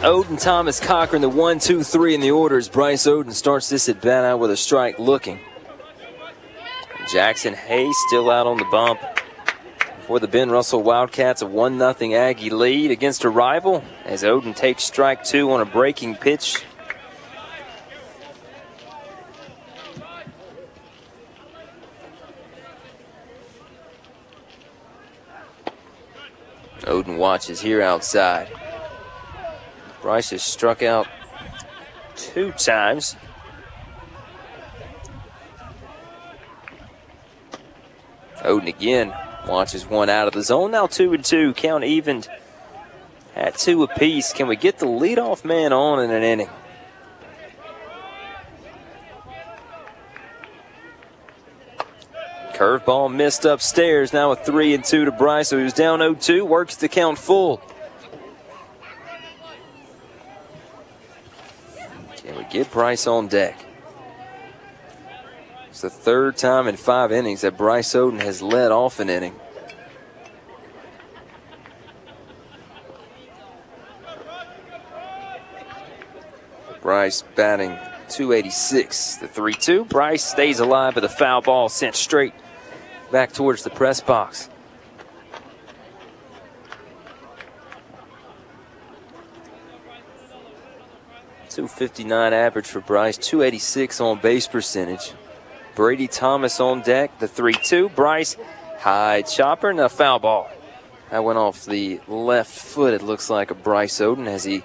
[0.00, 2.66] Oden, Thomas, Cochran, the one, two, three in the orders.
[2.70, 5.38] Bryce Oden starts this at bat out with a strike looking.
[7.12, 9.00] Jackson Hayes still out on the bump.
[10.06, 14.54] For the Ben Russell Wildcats, a 1 0 Aggie lead against a rival as Oden
[14.54, 16.64] takes strike two on a breaking pitch.
[26.82, 28.48] Oden watches here outside.
[30.02, 31.08] Bryce has struck out
[32.14, 33.16] two times.
[38.36, 39.12] Oden again
[39.46, 40.70] watches one out of the zone.
[40.70, 41.54] Now two and two.
[41.54, 42.28] Count evened
[43.34, 44.32] at two apiece.
[44.32, 46.50] Can we get the leadoff man on in an inning?
[52.56, 54.14] Curveball missed upstairs.
[54.14, 55.48] Now a three and two to Bryce.
[55.48, 56.46] So he was down 0-2.
[56.46, 57.60] Works the count full.
[62.16, 63.65] Can we get Bryce on deck?
[65.76, 69.34] It's the third time in five innings that Bryce Oden has led off an inning.
[76.80, 77.76] Bryce batting
[78.08, 79.16] 286.
[79.16, 79.84] The 3 2.
[79.84, 82.32] Bryce stays alive, but the foul ball sent straight
[83.12, 84.48] back towards the press box.
[91.50, 95.12] Two fifty nine average for Bryce, 286 on base percentage.
[95.76, 97.90] Brady Thomas on deck, the 3 2.
[97.90, 98.34] Bryce,
[98.78, 100.50] high chopper, and a foul ball.
[101.10, 104.64] That went off the left foot, it looks like, of Bryce Oden as he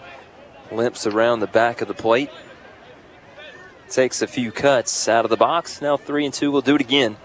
[0.71, 2.29] limps around the back of the plate.
[3.89, 5.81] Takes a few cuts out of the box.
[5.81, 6.49] Now 3 and 2.
[6.49, 7.17] We'll do it again.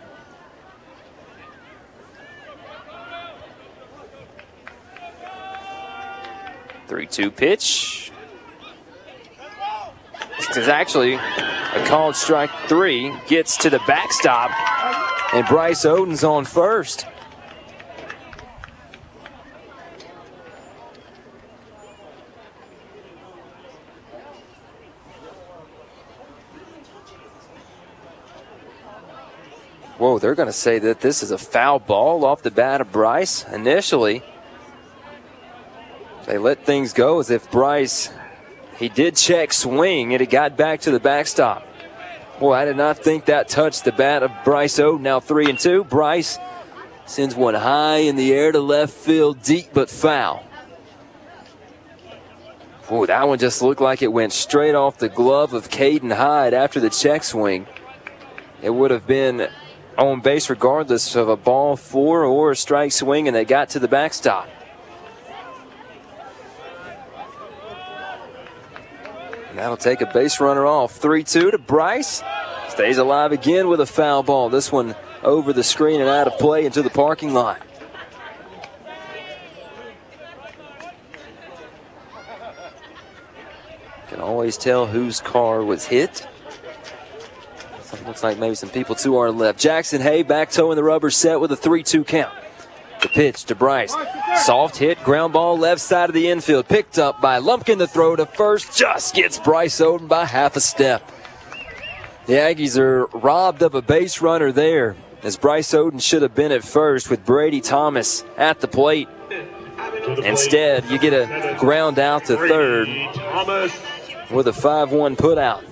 [6.88, 8.10] Three-two pitch.
[10.56, 13.14] Is actually a called strike three.
[13.26, 14.50] Gets to the backstop,
[15.34, 17.02] and Bryce Oden's on first.
[29.98, 32.92] Whoa, they're going to say that this is a foul ball off the bat of
[32.92, 33.44] Bryce.
[33.44, 34.22] Initially,
[36.26, 38.10] they let things go as if Bryce,
[38.78, 41.66] he did check swing and it got back to the backstop.
[42.38, 44.96] Boy, I did not think that touched the bat of Bryce O.
[44.96, 45.84] Now three and two.
[45.84, 46.38] Bryce
[47.06, 50.42] sends one high in the air to left field, deep but foul.
[52.88, 56.54] Boy, that one just looked like it went straight off the glove of Caden Hyde
[56.54, 57.66] after the check swing.
[58.62, 59.48] It would have been
[59.98, 63.78] on base regardless of a ball four or a strike swing, and they got to
[63.78, 64.48] the backstop.
[69.56, 70.96] That'll take a base runner off.
[70.96, 72.22] 3 2 to Bryce.
[72.68, 74.48] Stays alive again with a foul ball.
[74.48, 77.60] This one over the screen and out of play into the parking lot.
[84.08, 86.26] Can always tell whose car was hit.
[88.06, 89.58] Looks like maybe some people to our left.
[89.58, 92.32] Jackson Hay back toeing the rubber set with a 3 2 count.
[93.02, 93.94] The pitch to Bryce.
[94.44, 96.68] Soft hit, ground ball left side of the infield.
[96.68, 97.78] Picked up by Lumpkin.
[97.78, 101.10] The throw to first just gets Bryce Oden by half a step.
[102.26, 106.52] The Aggies are robbed of a base runner there as Bryce Oden should have been
[106.52, 109.08] at first with Brady Thomas at the plate.
[110.24, 112.88] Instead, you get a ground out to third
[114.30, 115.64] with a 5 1 put out.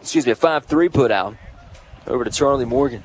[0.00, 1.36] Excuse me, a 5 3 put out
[2.06, 3.02] over to Charlie Morgan.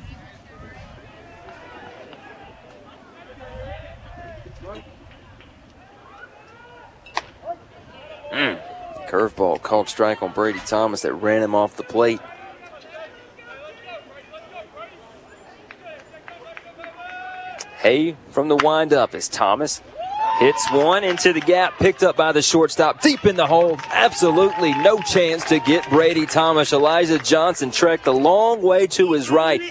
[9.11, 12.21] Curveball called strike on Brady Thomas that ran him off the plate.
[17.79, 19.81] Hay from the windup as Thomas
[20.39, 23.77] hits one into the gap, picked up by the shortstop, deep in the hole.
[23.91, 26.71] Absolutely no chance to get Brady Thomas.
[26.71, 29.61] Elijah Johnson trekked a long way to his right.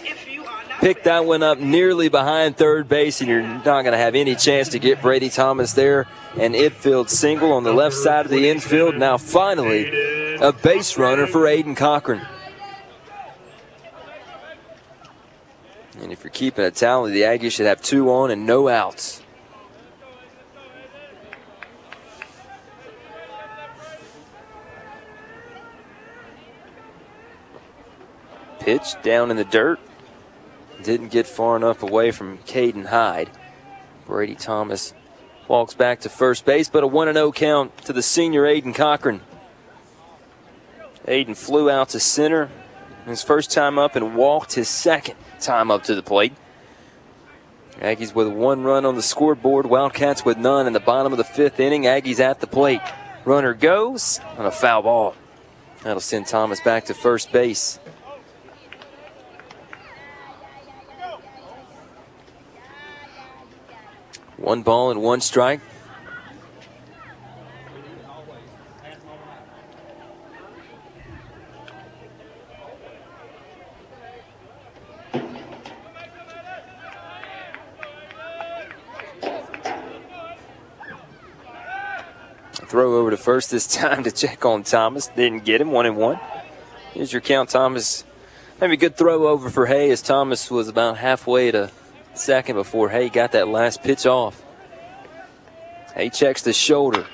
[0.80, 4.34] Picked that one up nearly behind third base, and you're not going to have any
[4.34, 6.06] chance to get Brady Thomas there.
[6.38, 8.96] An infield single on the left side of the infield.
[8.96, 12.26] Now, finally, a base runner for Aiden Cochran.
[16.00, 19.22] And if you're keeping a tally, the Aggies should have two on and no outs.
[28.60, 29.78] Pitch down in the dirt.
[30.82, 33.30] Didn't get far enough away from Caden Hyde.
[34.06, 34.94] Brady Thomas
[35.46, 39.20] walks back to first base, but a 1 0 count to the senior Aiden Cochran.
[41.06, 42.50] Aiden flew out to center
[43.06, 46.32] his first time up and walked his second time up to the plate.
[47.78, 51.24] Aggies with one run on the scoreboard, Wildcats with none in the bottom of the
[51.24, 51.84] fifth inning.
[51.84, 52.82] Aggies at the plate.
[53.24, 55.14] Runner goes on a foul ball.
[55.82, 57.78] That'll send Thomas back to first base.
[64.40, 65.60] One ball and one strike.
[82.66, 85.08] Throw over to first this time to check on Thomas.
[85.08, 85.70] Didn't get him.
[85.70, 86.18] One and one.
[86.94, 88.04] Here's your count, Thomas.
[88.58, 91.70] Maybe a good throw over for Hay as Thomas was about halfway to
[92.14, 94.42] second before Hay got that last pitch off.
[95.94, 97.06] Hay checks the shoulder.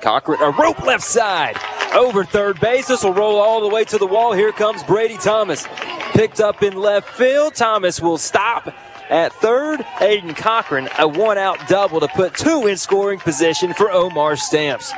[0.00, 1.56] Cochran, a rope left side.
[1.94, 2.86] Over third base.
[2.88, 4.32] This will roll all the way to the wall.
[4.32, 5.66] Here comes Brady Thomas.
[6.12, 7.54] Picked up in left field.
[7.54, 8.72] Thomas will stop
[9.10, 9.80] at third.
[9.98, 14.92] Aiden Cochran, a one out double to put two in scoring position for Omar Stamps.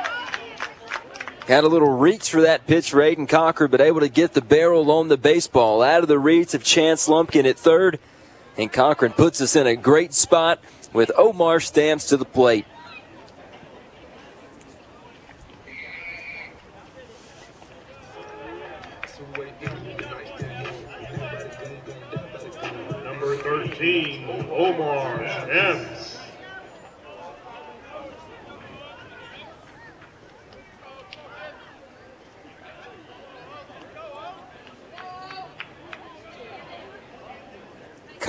[1.47, 4.41] Had a little reach for that pitch for Aiden Cochran, but able to get the
[4.41, 7.99] barrel on the baseball out of the reach of Chance Lumpkin at third.
[8.57, 10.59] And Cochran puts us in a great spot
[10.93, 12.65] with Omar Stamps to the plate.
[23.03, 26.00] Number 13, Omar Stamps.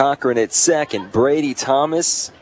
[0.02, 1.12] Cochran at second.
[1.12, 2.32] Brady Thomas.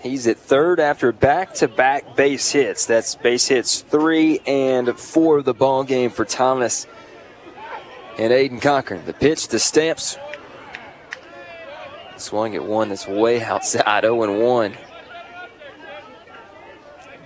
[0.00, 2.86] He's at third after back to back base hits.
[2.86, 6.86] That's base hits three and four of the ball game for Thomas
[8.18, 9.04] and Aiden Cochran.
[9.04, 10.16] The pitch to Stamps.
[12.16, 14.78] Swung at one that's way outside 0 1.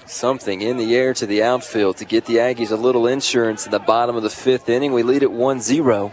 [0.07, 3.71] Something in the air to the outfield to get the Aggies a little insurance in
[3.71, 4.93] the bottom of the fifth inning.
[4.93, 6.13] We lead at 1 0.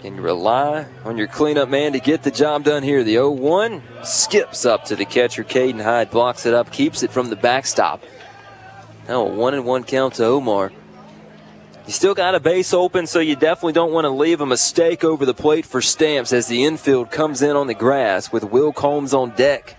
[0.00, 3.02] Can you rely on your cleanup man to get the job done here?
[3.02, 5.42] The 0 1 skips up to the catcher.
[5.42, 8.02] Caden Hyde blocks it up, keeps it from the backstop.
[9.08, 10.70] Now a 1 and 1 count to Omar.
[11.86, 15.02] You still got a base open, so you definitely don't want to leave a mistake
[15.02, 18.72] over the plate for Stamps as the infield comes in on the grass with Will
[18.72, 19.77] Combs on deck.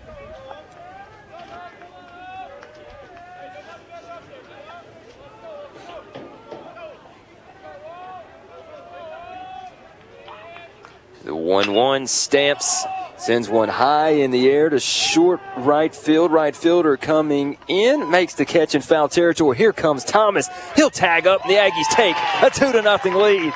[11.30, 12.84] The 1 1 Stamps
[13.16, 16.32] sends one high in the air to short right field.
[16.32, 19.56] Right fielder coming in makes the catch in foul territory.
[19.56, 20.48] Here comes Thomas.
[20.74, 23.52] He'll tag up, and the Aggies take a 2 to nothing lead.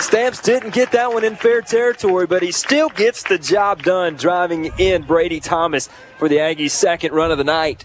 [0.00, 4.14] Stamps didn't get that one in fair territory, but he still gets the job done
[4.14, 7.84] driving in Brady Thomas for the Aggies' second run of the night.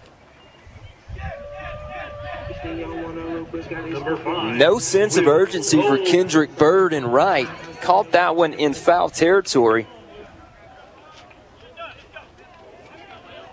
[4.56, 7.48] No sense of urgency for Kendrick Bird and Wright.
[7.84, 9.86] Caught that one in foul territory.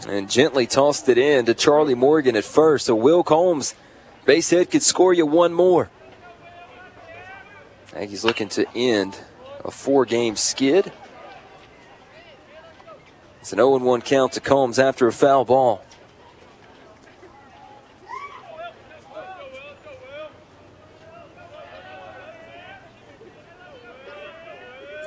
[0.08, 2.86] And gently tossed it in to Charlie Morgan at first.
[2.86, 3.76] So Will Combs,
[4.26, 5.90] base hit, could score you one more.
[7.90, 9.20] Aggies looking to end
[9.66, 10.94] a four game skid.
[13.42, 15.84] It's an 0 1 count to Combs after a foul ball.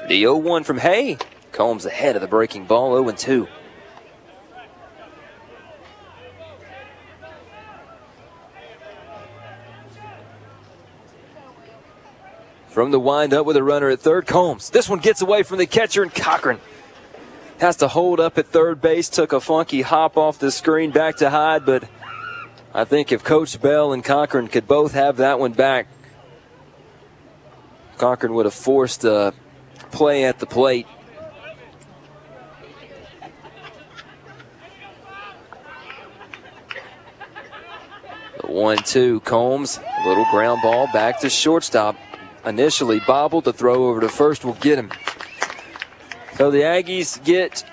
[0.09, 1.16] The 0 1 from Hay.
[1.52, 3.48] Combs ahead of the breaking ball, 0 2.
[12.68, 14.68] From the windup with a runner at third, Combs.
[14.68, 16.59] This one gets away from the catcher and Cochran.
[17.60, 19.09] Has to hold up at third base.
[19.09, 21.89] Took a funky hop off the screen back to Hyde, but
[22.74, 25.86] I think if Coach Bell and Cochran could both have that one back,
[27.97, 29.32] Cochran would have forced a
[29.95, 30.87] play at the plate.
[38.41, 41.97] The one two Combs, little ground ball back to shortstop.
[42.45, 44.91] Initially bobbled, the throw over to first will get him.
[46.37, 47.65] So the Aggies get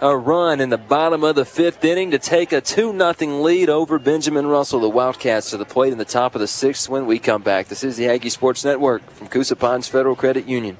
[0.00, 3.68] a run in the bottom of the fifth inning to take a 2 0 lead
[3.68, 4.80] over Benjamin Russell.
[4.80, 7.68] The Wildcats to the plate in the top of the sixth when we come back.
[7.68, 10.78] This is the Aggie Sports Network from Coosa Pines Federal Credit Union.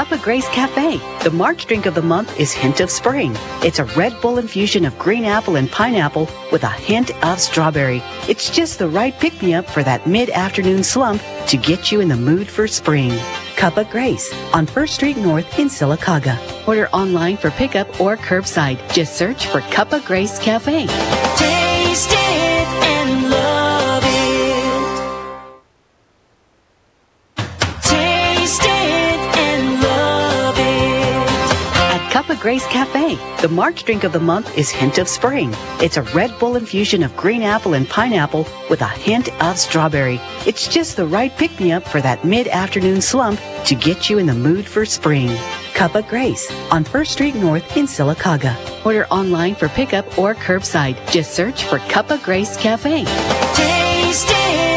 [0.00, 3.34] Cup of Grace Cafe, the March drink of the month is Hint of Spring.
[3.62, 8.00] It's a Red Bull infusion of green apple and pineapple with a hint of strawberry.
[8.26, 12.00] It's just the right pick me up for that mid afternoon slump to get you
[12.00, 13.12] in the mood for spring.
[13.56, 16.38] Cup of Grace on First Street North in Sylacauga.
[16.66, 18.80] Order online for pickup or curbside.
[18.94, 20.86] Just search for Cup of Grace Cafe.
[32.40, 33.16] Grace Cafe.
[33.42, 35.50] The March drink of the month is Hint of Spring.
[35.78, 40.18] It's a Red Bull infusion of green apple and pineapple with a hint of strawberry.
[40.46, 44.16] It's just the right pick me up for that mid afternoon slump to get you
[44.16, 45.36] in the mood for spring.
[45.74, 48.56] Cup of Grace on First Street North in Sylacauga.
[48.86, 50.96] Order online for pickup or curbside.
[51.10, 53.04] Just search for Cup of Grace Cafe.
[53.54, 54.69] Taste it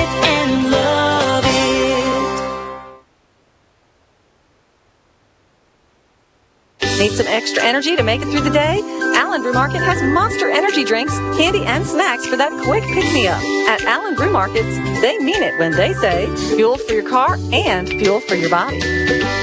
[7.03, 8.79] Need some extra energy to make it through the day?
[9.17, 13.27] Allen Brew Market has monster energy drinks, candy, and snacks for that quick pick me
[13.27, 13.43] up.
[13.67, 17.89] At Allen Brew Markets, they mean it when they say fuel for your car and
[17.89, 18.77] fuel for your body.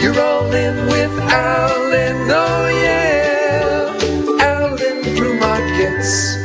[0.00, 4.42] You're rolling with Allen, oh yeah.
[4.42, 6.39] Allen Brew Markets.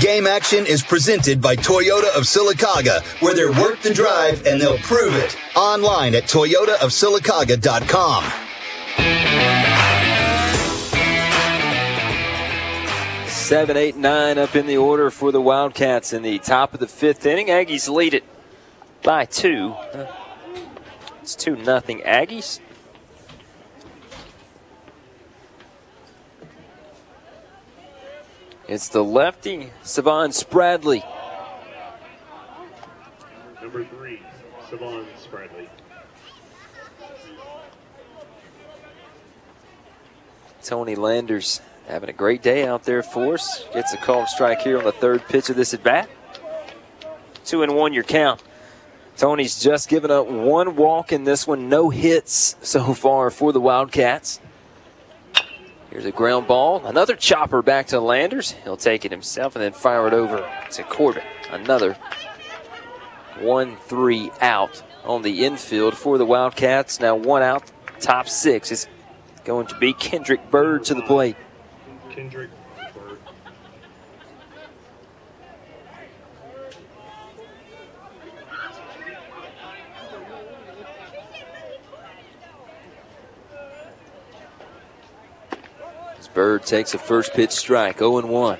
[0.00, 4.76] Game Action is presented by Toyota of Sylacauga, where they're worth the drive and they'll
[4.78, 5.34] prove it.
[5.56, 8.24] Online at toyotaofsylacauga.com.
[13.26, 16.86] Seven, eight, nine up in the order for the Wildcats in the top of the
[16.88, 17.46] fifth inning.
[17.46, 18.24] Aggies lead it
[19.02, 19.74] by two.
[21.22, 22.60] It's two nothing Aggies.
[28.68, 31.04] It's the lefty, Savon Spradley.
[33.62, 34.20] Number three,
[34.68, 35.68] Savon Spradley.
[40.64, 43.64] Tony Landers having a great day out there for us.
[43.72, 46.10] Gets a called strike here on the third pitch of this at bat.
[47.44, 48.42] Two and one, your count.
[49.16, 53.60] Tony's just given up one walk in this one, no hits so far for the
[53.60, 54.40] Wildcats.
[55.96, 58.50] Here's a ground ball, another chopper back to Landers.
[58.64, 61.24] He'll take it himself and then fire it over to Corbett.
[61.50, 61.94] Another
[63.40, 67.00] 1 3 out on the infield for the Wildcats.
[67.00, 68.86] Now one out, top six is
[69.46, 71.36] going to be Kendrick Bird to the plate.
[72.10, 72.50] Kendrick
[86.36, 88.58] Bird takes a first pitch strike, 0 1.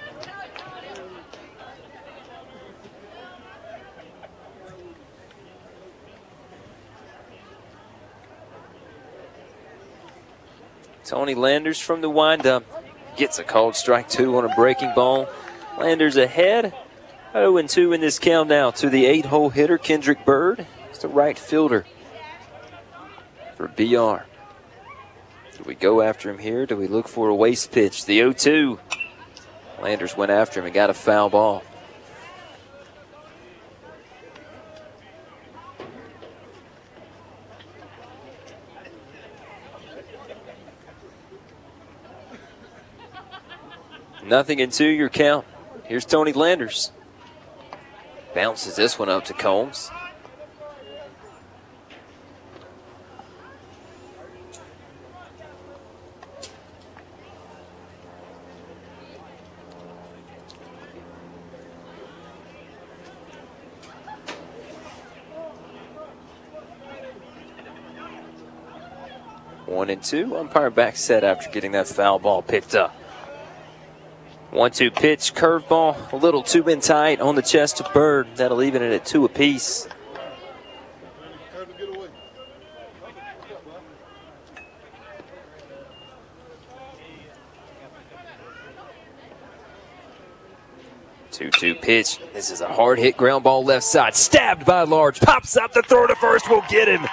[11.05, 12.65] Tony Landers from the windup
[13.19, 15.29] gets a called strike two on a breaking ball.
[15.79, 16.73] Landers ahead.
[17.35, 20.67] 0 2 in this count now to the eight hole hitter, Kendrick Bird.
[20.89, 21.85] It's the right fielder
[23.55, 24.25] for BR.
[25.57, 26.67] Do we go after him here?
[26.67, 28.05] Do we look for a waste pitch?
[28.05, 28.79] The 0 2.
[29.81, 31.63] Landers went after him and got a foul ball.
[44.27, 45.47] Nothing in two, your count.
[45.85, 46.91] Here's Tony Landers.
[48.35, 49.89] Bounces this one up to Combs.
[69.87, 70.37] One and two.
[70.37, 72.93] Umpire back set after getting that foul ball picked up.
[74.51, 78.27] One two pitch, curveball, a little too in tight on the chest of Bird.
[78.35, 79.87] That'll even it at two apiece.
[91.31, 92.19] Two two pitch.
[92.33, 94.17] This is a hard hit ground ball left side.
[94.17, 95.21] Stabbed by Large.
[95.21, 96.51] Pops up the throw to first.
[96.51, 97.07] We'll get him.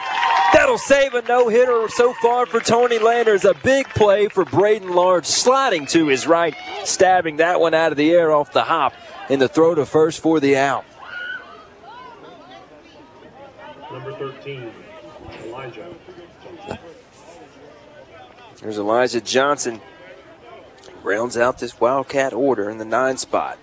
[0.53, 3.43] That'll save a no hitter so far for Tony Landers.
[3.43, 7.97] A big play for Braden Large, sliding to his right, stabbing that one out of
[7.97, 8.93] the air off the hop,
[9.30, 10.85] and the throw to first for the out.
[13.91, 14.71] Number 13,
[15.45, 15.93] Elijah.
[18.61, 19.81] There's Elijah Johnson.
[21.03, 23.57] Rounds out this Wildcat order in the nine spot.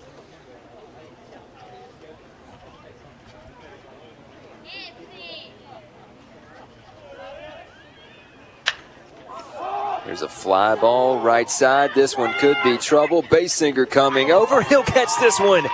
[10.04, 11.92] There's a fly ball right side.
[11.94, 13.22] This one could be trouble.
[13.22, 14.62] Basinger coming over.
[14.62, 15.66] He'll catch this one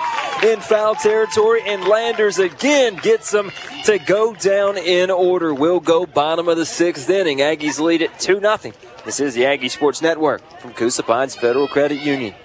[0.43, 3.51] in foul territory, and Landers again gets them
[3.85, 5.53] to go down in order.
[5.53, 7.37] We'll go bottom of the sixth inning.
[7.39, 8.57] Aggies lead it 2 0.
[9.05, 12.35] This is the Aggie Sports Network from Coosa Pines Federal Credit Union.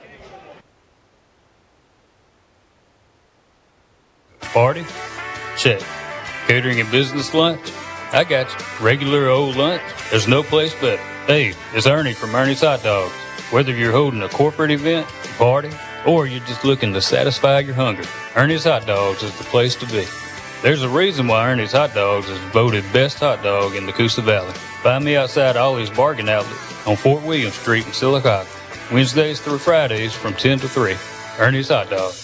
[4.41, 4.85] Party?
[5.57, 5.83] Check.
[6.47, 7.73] Catering and business lunch?
[8.13, 8.85] I got you.
[8.85, 9.83] Regular old lunch.
[10.11, 11.03] There's no place better.
[11.27, 13.15] Hey, it's Ernie from Ernie's Hot Dogs.
[13.51, 15.07] Whether you're holding a corporate event,
[15.39, 15.71] party,
[16.07, 18.05] or you're just looking to satisfy your hunger,
[18.37, 20.05] Ernie's Hot Dogs is the place to be.
[20.63, 24.21] There's a reason why Ernie's Hot Dogs is voted best hot dog in the Coosa
[24.21, 24.53] Valley.
[24.83, 26.53] Find me outside Ollie's Bargain Outlet
[26.87, 28.47] on Fort William Street in Sylacauga.
[28.93, 30.95] Wednesdays through Fridays from 10 to 3.
[31.39, 32.22] Ernie's Hot Dogs.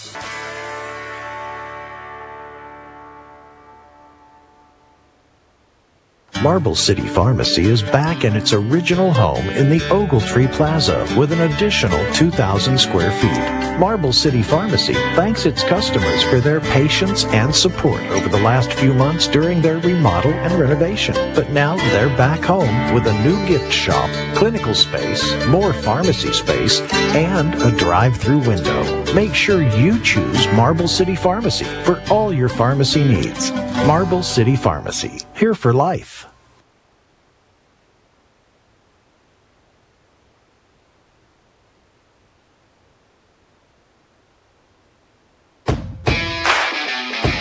[6.43, 11.40] Marble City Pharmacy is back in its original home in the Ogletree Plaza with an
[11.40, 13.78] additional 2,000 square feet.
[13.81, 18.94] Marble City Pharmacy thanks its customers for their patience and support over the last few
[18.94, 21.15] months during their remodel and renovation.
[21.35, 26.81] But now they're back home with a new gift shop, clinical space, more pharmacy space,
[27.16, 29.12] and a drive-through window.
[29.12, 33.51] Make sure you choose Marble City Pharmacy for all your pharmacy needs.
[33.86, 36.27] Marble City Pharmacy, here for life.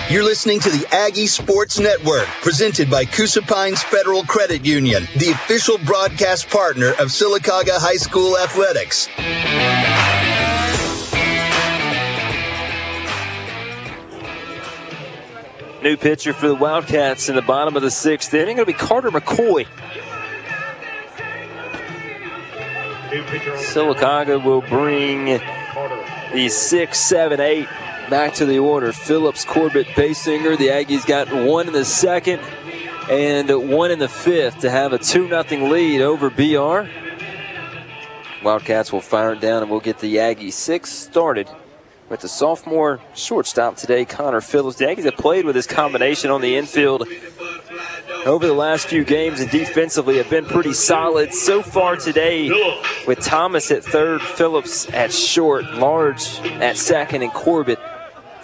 [0.09, 5.31] You're listening to the Aggie Sports Network, presented by Coosa Pines Federal Credit Union, the
[5.31, 9.09] official broadcast partner of Sylacauga High School Athletics.
[15.83, 18.57] New pitcher for the Wildcats in the bottom of the sixth inning.
[18.57, 19.67] To be Carter McCoy.
[23.57, 25.39] Sylacauga will bring
[26.33, 27.67] the six, seven, eight
[28.09, 28.91] back to the order.
[28.91, 30.57] Phillips, Corbett, Basinger.
[30.57, 32.41] The Aggies got one in the second
[33.09, 36.89] and one in the fifth to have a 2 0 lead over BR.
[38.43, 41.47] Wildcats will fire it down and we'll get the Aggies six started
[42.09, 44.77] with the sophomore shortstop today, Connor Phillips.
[44.77, 47.07] The Yankees have played with this combination on the infield
[48.25, 52.49] over the last few games and defensively have been pretty solid so far today
[53.05, 57.79] with Thomas at third, Phillips at short, Large at second, and Corbett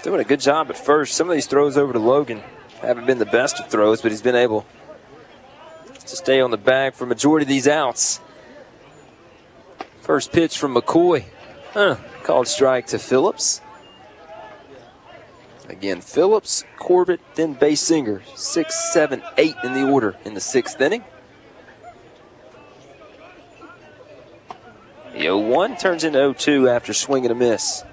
[0.04, 1.16] doing a good job at first.
[1.16, 2.42] Some of these throws over to Logan
[2.82, 4.66] haven't been the best of throws, but he's been able
[6.00, 8.20] to stay on the bag for majority of these outs.
[10.02, 11.24] First pitch from McCoy.
[11.72, 13.62] Huh, called strike to Phillips.
[15.70, 18.22] Again, Phillips, Corbett, then Basinger.
[18.36, 21.04] Six, seven, eight in the order in the sixth inning.
[25.14, 27.84] The 0 1 turns into 0 2 after swinging a miss.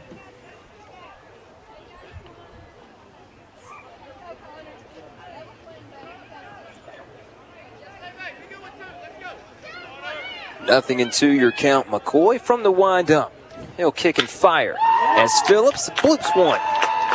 [10.66, 11.88] Nothing in two your count.
[11.88, 13.32] McCoy from the windup.
[13.80, 14.76] He'll kick and fire
[15.16, 16.60] as Phillips blips one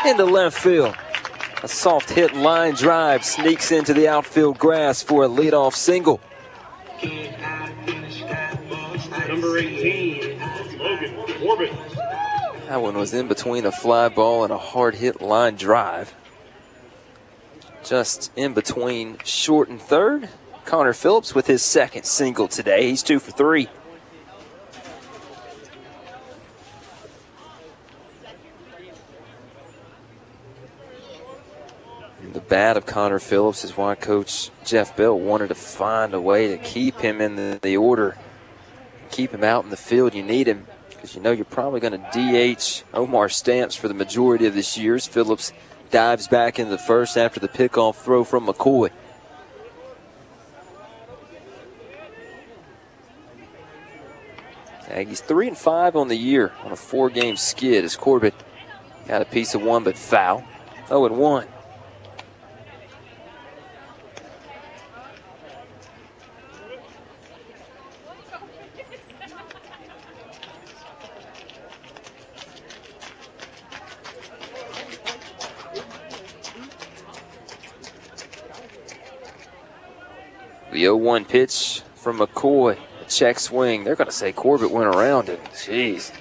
[0.04, 0.96] into left field.
[1.62, 6.20] A soft hit line drive sneaks into the outfield grass for a leadoff single.
[9.28, 10.40] Number 18,
[10.80, 11.72] Logan Corbett.
[12.68, 16.16] That one was in between a fly ball and a hard hit line drive.
[17.84, 20.30] Just in between short and third.
[20.66, 22.90] Connor Phillips with his second single today.
[22.90, 23.70] He's two for three.
[32.36, 36.50] The bat of Connor Phillips is why Coach Jeff Bell wanted to find a way
[36.50, 38.18] to keep him in the, the order,
[39.10, 40.14] keep him out in the field.
[40.14, 43.94] You need him because you know you're probably going to DH Omar Stamps for the
[43.94, 44.96] majority of this year.
[44.96, 45.54] As Phillips
[45.92, 48.92] dives back in the first after the pickoff throw from McCoy.
[54.88, 58.34] Aggies three and five on the year on a four-game skid as Corbett
[59.08, 60.44] got a piece of one but foul.
[60.90, 61.48] 0 and one.
[80.76, 82.78] The 0 1 pitch from McCoy.
[83.00, 83.86] A check swing.
[83.86, 85.42] They're going to say Corbett went around it.
[85.54, 86.12] Jeez.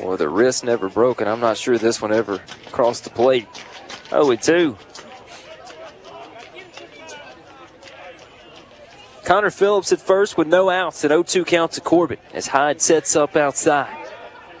[0.00, 1.28] Or the wrist never broken.
[1.28, 2.40] I'm not sure this one ever
[2.70, 3.46] crossed the plate.
[4.08, 4.78] 0 2.
[9.24, 12.80] Connor Phillips at first with no outs at 0 2 count to Corbett as Hyde
[12.80, 13.94] sets up outside.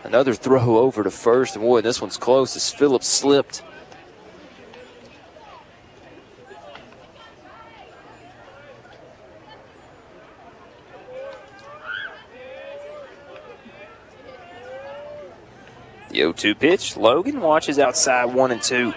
[0.04, 3.62] Another throw over to first, and boy, this one's close as Phillips slipped.
[16.22, 16.96] The 0 2 pitch.
[16.96, 18.94] Logan watches outside 1 and 2.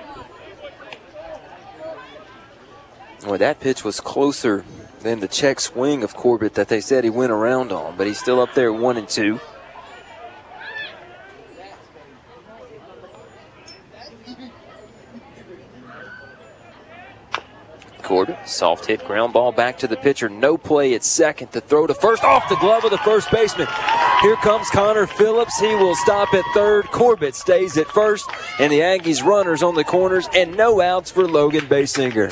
[3.23, 4.63] Boy, that pitch was closer
[4.99, 8.19] than the check swing of Corbett that they said he went around on, but he's
[8.19, 9.39] still up there one and two.
[18.03, 20.29] Corbett, soft hit ground ball back to the pitcher.
[20.29, 21.51] No play at second.
[21.51, 23.67] The throw to first off the glove of the first baseman.
[24.21, 25.59] Here comes Connor Phillips.
[25.59, 26.85] He will stop at third.
[26.91, 28.29] Corbett stays at first.
[28.59, 32.31] And the Aggies runners on the corners and no outs for Logan Basinger.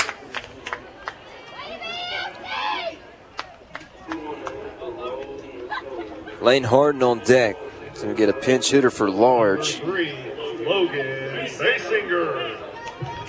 [6.42, 7.58] Lane Harden on deck.
[7.94, 9.82] So we get a pinch hitter for large.
[9.82, 10.34] Logan.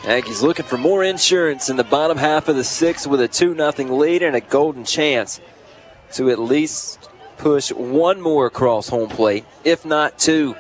[0.05, 3.55] Aggies looking for more insurance in the bottom half of the sixth with a 2
[3.55, 5.41] 0 lead and a golden chance
[6.13, 7.04] to at least
[7.37, 10.57] push one more across home plate, if not two.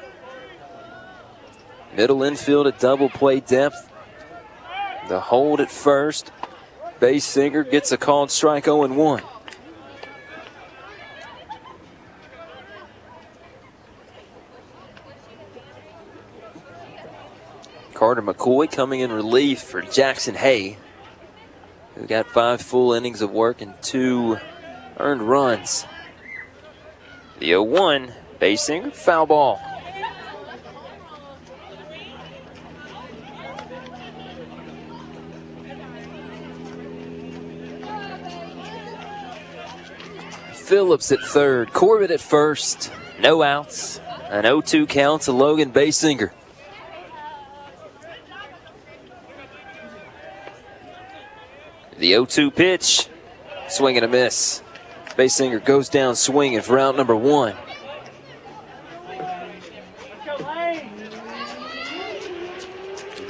[1.97, 3.91] Middle infield at double play depth.
[5.09, 6.33] The hold at first.
[7.01, 9.23] Basinger gets a called strike 0 1.
[17.95, 20.79] Carter McCoy coming in relief for Jackson Hay,
[21.95, 24.39] who got five full innings of work and two
[24.99, 25.87] earned runs.
[27.39, 29.61] The 0 1, Basinger, foul ball.
[40.52, 42.90] Phillips at third, Corbett at first,
[43.20, 44.01] no outs,
[44.31, 46.31] an 0 2 count to Logan Basinger.
[51.98, 53.09] The 0 2 pitch,
[53.69, 54.64] swing and a miss.
[55.16, 57.55] Basinger goes down swinging for out number one.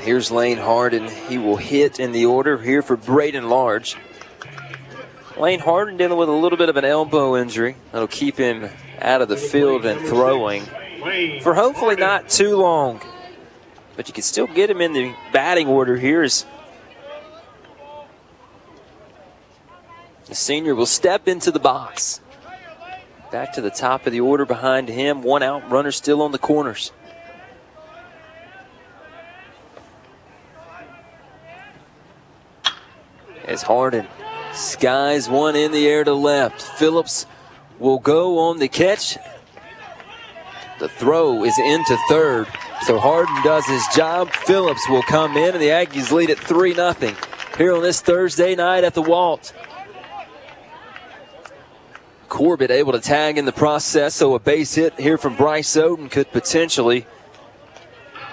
[0.01, 1.09] Here's Lane Harden.
[1.09, 3.97] He will hit in the order here for Braden Large.
[5.39, 7.77] Lane Harden dealing with a little bit of an elbow injury.
[7.90, 8.69] That'll keep him
[9.01, 10.65] out of the field and throwing
[11.43, 13.01] for hopefully not too long.
[13.97, 16.47] But you can still get him in the batting order here as
[20.35, 22.20] the senior will step into the box.
[23.31, 25.23] Back to the top of the order behind him.
[25.23, 26.90] One out, runner still on the corners.
[33.44, 34.09] As Harden
[34.52, 36.61] skies one in the air to left.
[36.61, 37.27] Phillips
[37.78, 39.16] will go on the catch.
[40.81, 42.48] The throw is into third.
[42.82, 44.31] So Harden does his job.
[44.31, 46.93] Phillips will come in, and the Aggies lead at 3 0
[47.56, 49.52] here on this Thursday night at the Walt.
[52.35, 56.11] Corbett able to tag in the process, so a base hit here from Bryce Oden
[56.11, 57.06] could potentially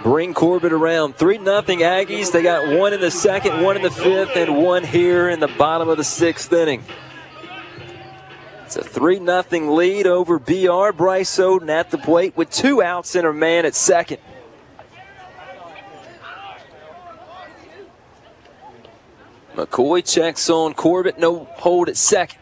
[0.02, 1.18] bring Corbett around.
[1.18, 2.32] 3 0 Aggies.
[2.32, 5.50] They got one in the second, one in the fifth, and one here in the
[5.50, 6.84] bottom of the sixth inning.
[8.66, 10.98] It's a 3 0 lead over BR.
[10.98, 14.18] Bryce Oden at the plate with two outs and a man at second.
[19.54, 22.41] McCoy checks on Corbett, no hold at second.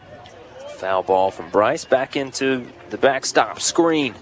[0.80, 4.14] Foul ball from Bryce back into the backstop screen.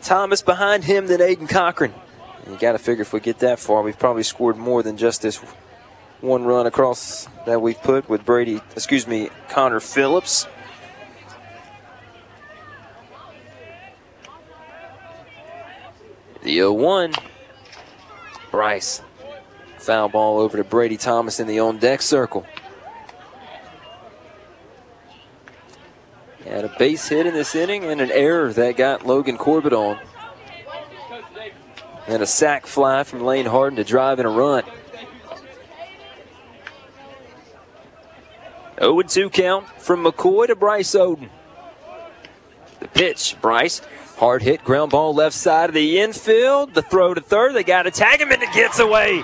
[0.00, 1.92] Thomas behind him than Aiden Cochran.
[2.42, 4.96] And you got to figure if we get that far, we've probably scored more than
[4.96, 5.36] just this
[6.22, 10.46] one run across that we've put with Brady, excuse me, Connor Phillips.
[16.42, 17.12] The 0 1.
[18.50, 19.02] Bryce.
[19.76, 22.46] Foul ball over to Brady Thomas in the on deck circle.
[26.46, 29.98] Had a base hit in this inning and an error that got Logan Corbett on.
[32.06, 34.62] And a sac fly from Lane Harden to drive in a run.
[38.78, 41.28] 0 2 count from McCoy to Bryce Oden.
[42.80, 43.82] The pitch, Bryce.
[44.18, 46.74] Hard hit, ground ball left side of the infield.
[46.74, 47.54] The throw to third.
[47.54, 49.22] They got to tag him and it gets away.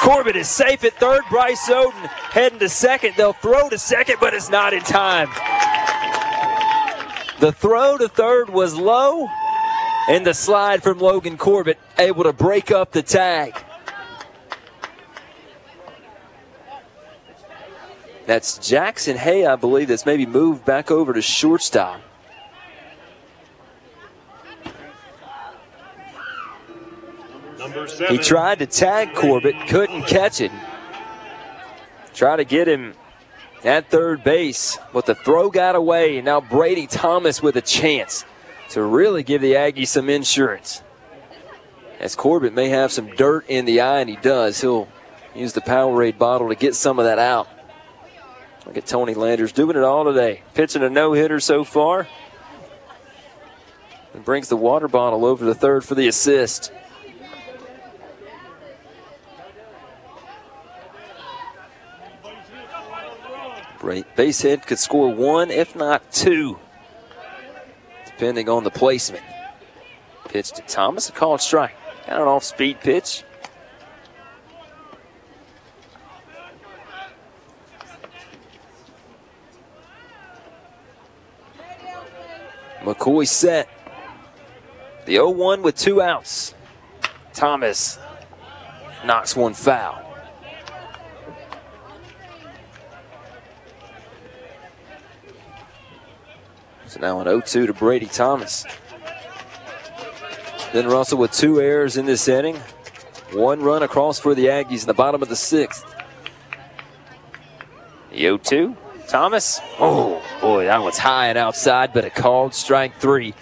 [0.00, 1.22] Corbett is safe at third.
[1.30, 3.14] Bryce Oden heading to second.
[3.16, 5.28] They'll throw to second, but it's not in time.
[7.38, 9.28] The throw to third was low,
[10.08, 13.54] and the slide from Logan Corbett able to break up the tag.
[18.24, 22.00] That's Jackson Hay, I believe, that's maybe moved back over to shortstop.
[28.08, 30.50] He tried to tag Corbett, couldn't catch it.
[32.14, 32.94] Try to get him
[33.66, 36.16] at third base, but the throw got away.
[36.16, 38.24] And now Brady Thomas with a chance
[38.70, 40.82] to really give the Aggies some insurance.
[41.98, 44.60] As Corbett may have some dirt in the eye, and he does.
[44.60, 44.88] He'll
[45.36, 47.46] Use the Powerade bottle to get some of that out.
[48.64, 50.42] Look at Tony Landers doing it all today.
[50.54, 52.08] Pitching a no hitter so far.
[54.14, 56.72] And brings the water bottle over to third for the assist.
[64.16, 66.58] Base hit could score one, if not two,
[68.06, 69.24] depending on the placement.
[70.28, 71.76] Pitch to Thomas, a called strike.
[72.06, 73.24] Got an off speed pitch.
[82.86, 83.68] McCoy set.
[85.06, 86.54] The 0 1 with two outs.
[87.32, 87.98] Thomas
[89.04, 90.05] knocks one foul.
[96.96, 98.64] So now an 0 2 to Brady Thomas.
[100.72, 102.56] Ben Russell with two errors in this inning.
[103.32, 105.84] One run across for the Aggies in the bottom of the sixth.
[108.10, 108.76] The 0 2.
[109.08, 109.60] Thomas.
[109.78, 113.34] Oh, boy, that one's high and outside, but a called strike three.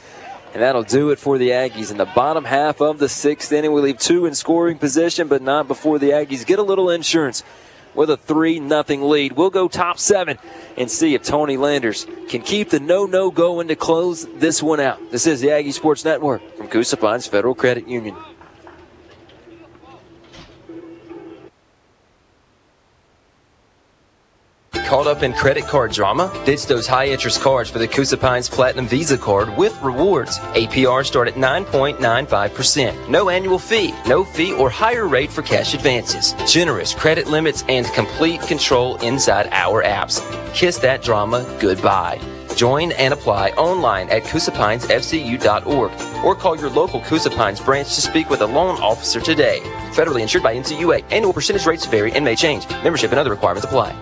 [0.53, 3.73] And that'll do it for the Aggies in the bottom half of the sixth inning.
[3.73, 7.45] We leave two in scoring position, but not before the Aggies get a little insurance
[7.95, 9.33] with a 3 nothing lead.
[9.35, 10.39] We'll go top seven
[10.77, 14.81] and see if Tony Landers can keep the no no going to close this one
[14.81, 15.11] out.
[15.11, 18.17] This is the Aggie Sports Network from Coosa Pines Federal Credit Union.
[24.85, 26.31] Caught up in credit card drama?
[26.45, 30.39] Ditch those high interest cards for the Coosa Pines Platinum Visa card with rewards.
[30.53, 33.09] APR start at 9.95%.
[33.09, 36.35] No annual fee, no fee or higher rate for cash advances.
[36.47, 40.21] Generous credit limits and complete control inside our apps.
[40.53, 42.21] Kiss that drama goodbye.
[42.55, 45.93] Join and apply online at CoosaPinesFCU.org
[46.25, 49.61] or call your local Coosa Pines branch to speak with a loan officer today.
[49.93, 51.05] Federally insured by NCUA.
[51.11, 52.69] Annual percentage rates vary and may change.
[52.85, 53.97] Membership and other requirements apply.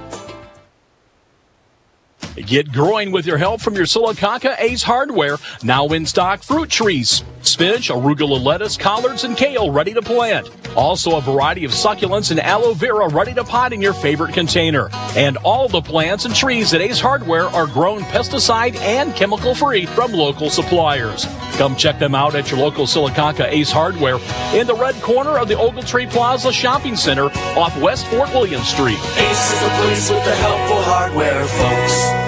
[2.37, 5.37] Get growing with your help from your Sylacauga Ace Hardware.
[5.63, 10.51] Now in stock fruit trees, spinach, arugula lettuce, collards, and kale ready to plant.
[10.75, 14.89] Also a variety of succulents and aloe vera ready to pot in your favorite container.
[15.15, 19.85] And all the plants and trees at Ace Hardware are grown pesticide and chemical free
[19.85, 21.27] from local suppliers.
[21.57, 24.19] Come check them out at your local Sylacauga Ace Hardware
[24.55, 27.27] in the red corner of the Ogletree Plaza Shopping Center
[27.59, 28.99] off West Fort William Street.
[29.19, 32.22] Ace is the place with the helpful hardware, folks.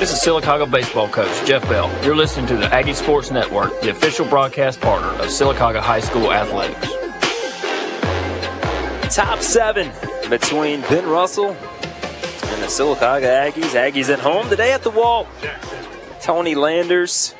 [0.00, 1.90] This is Sylacauga baseball coach Jeff Bell.
[2.02, 6.32] You're listening to the Aggie Sports Network, the official broadcast partner of Sylacauga High School
[6.32, 6.88] athletics.
[9.14, 9.92] Top seven
[10.30, 13.74] between Ben Russell and the Sylacauga Aggies.
[13.74, 15.28] Aggies at home today at the wall.
[16.22, 17.34] Tony Landers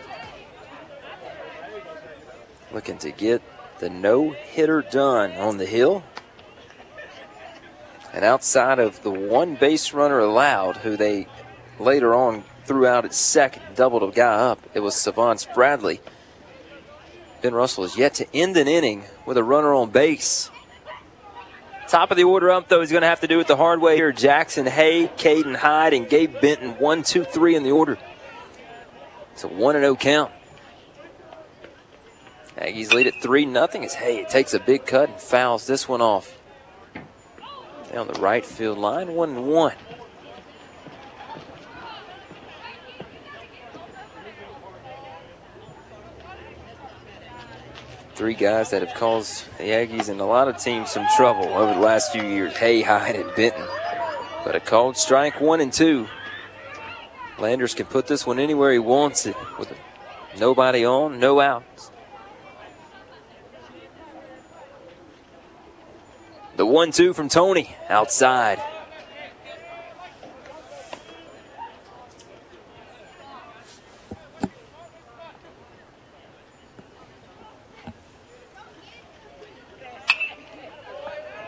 [2.75, 3.41] looking to get
[3.79, 6.05] the no hitter done on the hill.
[8.13, 11.27] And outside of the one base runner allowed, who they
[11.79, 16.01] later on threw out at second, doubled a guy up, it was Savant Bradley.
[17.43, 20.53] Ben Russell is yet to end an inning with a runner on base.
[21.89, 23.81] Top of the order up, though, he's going to have to do it the hard
[23.81, 24.13] way here.
[24.13, 27.99] Jackson Hay, Caden Hyde, and Gabe Benton, one, two, three in the order.
[29.33, 30.31] It's a 1 0 count.
[32.57, 36.01] Aggies lead at 3 nothing as Hay takes a big cut and fouls this one
[36.01, 36.39] off.
[37.93, 39.73] Down the right field line, 1 and 1.
[48.21, 51.73] Three guys that have caused the Aggies and a lot of teams some trouble over
[51.73, 52.55] the last few years.
[52.59, 53.67] Hay, Hyde, and Benton.
[54.45, 56.07] But a called strike one and two.
[57.39, 59.73] Landers can put this one anywhere he wants it with
[60.39, 61.91] nobody on, no outs.
[66.57, 68.61] The one two from Tony outside.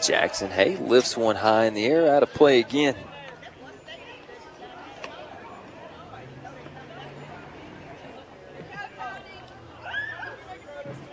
[0.03, 2.97] Jackson Hay lifts one high in the air, out of play again.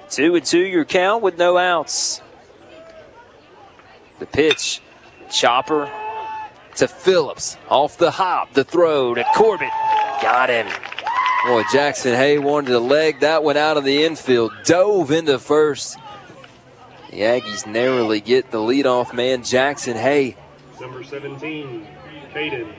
[0.09, 2.21] Two and two, your count with no outs.
[4.17, 4.81] The pitch,
[5.31, 5.89] chopper
[6.77, 9.69] to Phillips, off the hop, the throw to Corbett,
[10.21, 10.67] got him.
[11.45, 15.97] Boy, Jackson Hay wanted to leg that one out of the infield, dove into first.
[17.09, 20.35] The Aggies narrowly get the leadoff man, Jackson Hay.
[20.79, 21.87] Number 17,
[22.33, 22.73] Caden.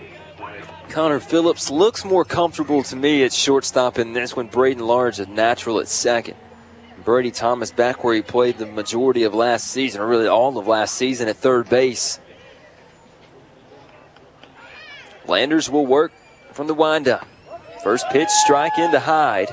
[0.88, 4.46] Connor Phillips looks more comfortable to me at shortstop in this one.
[4.46, 6.36] Braden Large a natural at second.
[7.04, 10.66] Brady Thomas back where he played the majority of last season, or really all of
[10.66, 12.20] last season at third base.
[15.26, 16.12] Landers will work
[16.52, 17.26] from the windup.
[17.82, 19.52] First pitch, strike into Hyde.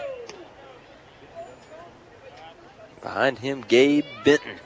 [3.01, 4.57] Behind him, Gabe Benton.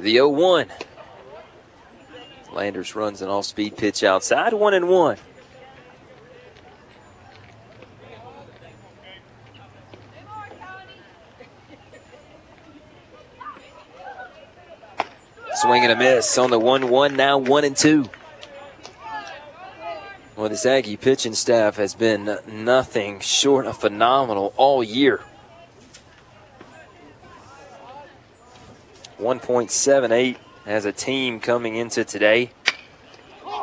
[0.00, 0.66] The 0 1.
[2.52, 5.16] Landers runs an off speed pitch outside, 1 and 1.
[15.54, 18.08] Swing and a miss on the 1 1, now 1 and 2.
[20.34, 25.20] Well, this Aggie pitching staff has been nothing short of phenomenal all year.
[29.20, 30.36] 1.78
[30.66, 32.50] as a team coming into today.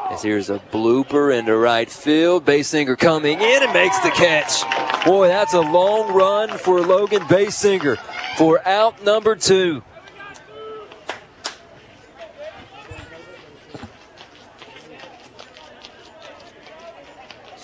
[0.09, 2.45] As here's a blooper into right field.
[2.45, 4.63] Basinger coming in and makes the catch.
[5.05, 7.97] Boy, that's a long run for Logan Basinger
[8.37, 9.83] for out number two.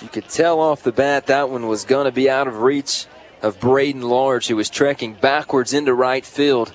[0.02, 3.06] You could tell off the bat that one was going to be out of reach
[3.42, 6.74] of Braden Large, who was trekking backwards into right field.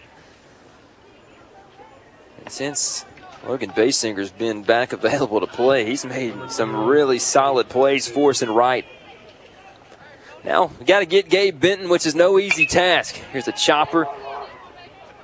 [2.48, 3.04] And since
[3.46, 8.40] Logan Basinger's been back available to play, he's made some really solid plays for us
[8.40, 8.86] in right.
[10.46, 13.16] Now, we got to get Gabe Benton, which is no easy task.
[13.32, 14.08] Here's a chopper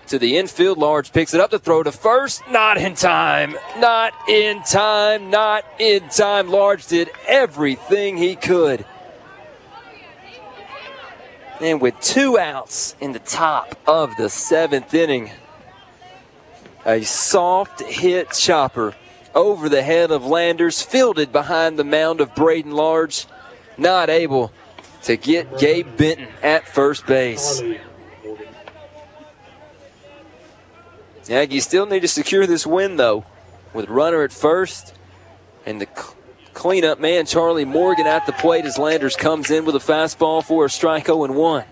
[0.08, 0.76] to the infield.
[0.76, 2.42] Large picks it up to throw to first.
[2.50, 3.56] Not in time.
[3.78, 5.30] Not in time.
[5.30, 6.50] Not in time.
[6.50, 8.84] Large did everything he could.
[11.58, 15.30] And with two outs in the top of the seventh inning,
[16.86, 18.94] a soft hit chopper
[19.34, 23.26] over the head of Landers, fielded behind the mound of Braden Large,
[23.76, 24.52] not able
[25.02, 27.62] to get Gabe Benton at first base.
[31.24, 33.24] Aggies still need to secure this win, though,
[33.72, 34.94] with runner at first
[35.66, 36.14] and the cl-
[36.52, 40.66] cleanup man, Charlie Morgan, at the plate as Landers comes in with a fastball for
[40.66, 41.64] a strike 0 1.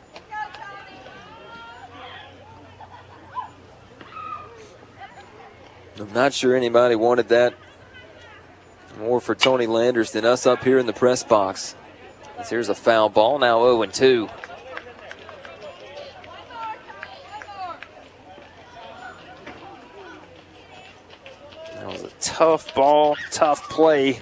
[5.98, 7.54] I'm not sure anybody wanted that
[8.98, 11.74] more for Tony Landers than us up here in the press box.
[12.38, 14.28] As here's a foul ball, now 0 2.
[21.74, 24.20] That was a tough ball, tough play.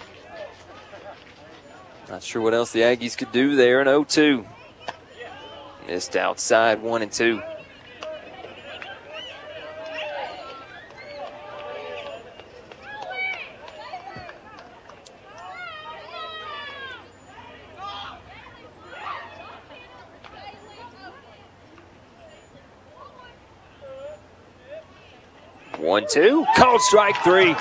[2.08, 4.44] Not sure what else the Aggies could do there in 0 2.
[5.86, 7.42] Missed outside 1 and 2.
[25.78, 26.44] One, two.
[26.56, 27.54] Called strike three.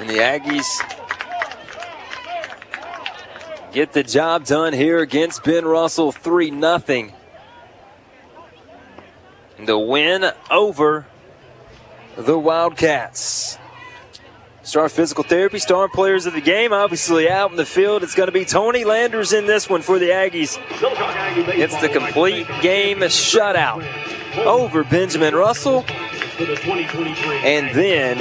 [0.00, 0.66] And the Aggies
[3.72, 7.12] get the job done here against Ben Russell 3 0.
[9.58, 11.06] The win over
[12.16, 13.29] the Wildcats.
[14.70, 18.04] Star Physical Therapy, star players of the game, obviously out in the field.
[18.04, 20.62] It's going to be Tony Landers in this one for the Aggies.
[21.58, 23.84] It's the complete game shutout
[24.46, 25.84] over Benjamin Russell.
[26.38, 28.20] And then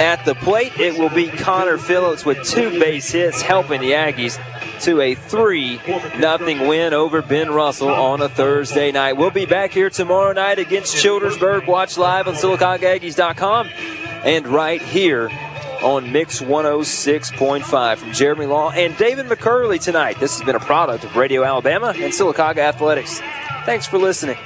[0.00, 4.40] at the plate, it will be Connor Phillips with two base hits, helping the Aggies
[4.80, 5.82] to a 3
[6.18, 9.18] nothing win over Ben Russell on a Thursday night.
[9.18, 11.66] We'll be back here tomorrow night against Childersburg.
[11.66, 13.68] Watch live on SylacaugaAggies.com
[14.24, 15.30] and right here
[15.82, 20.18] on Mix 106.5 from Jeremy Law and David McCurley tonight.
[20.20, 23.20] This has been a product of Radio Alabama and Sylacauga Athletics.
[23.64, 24.38] Thanks for listening.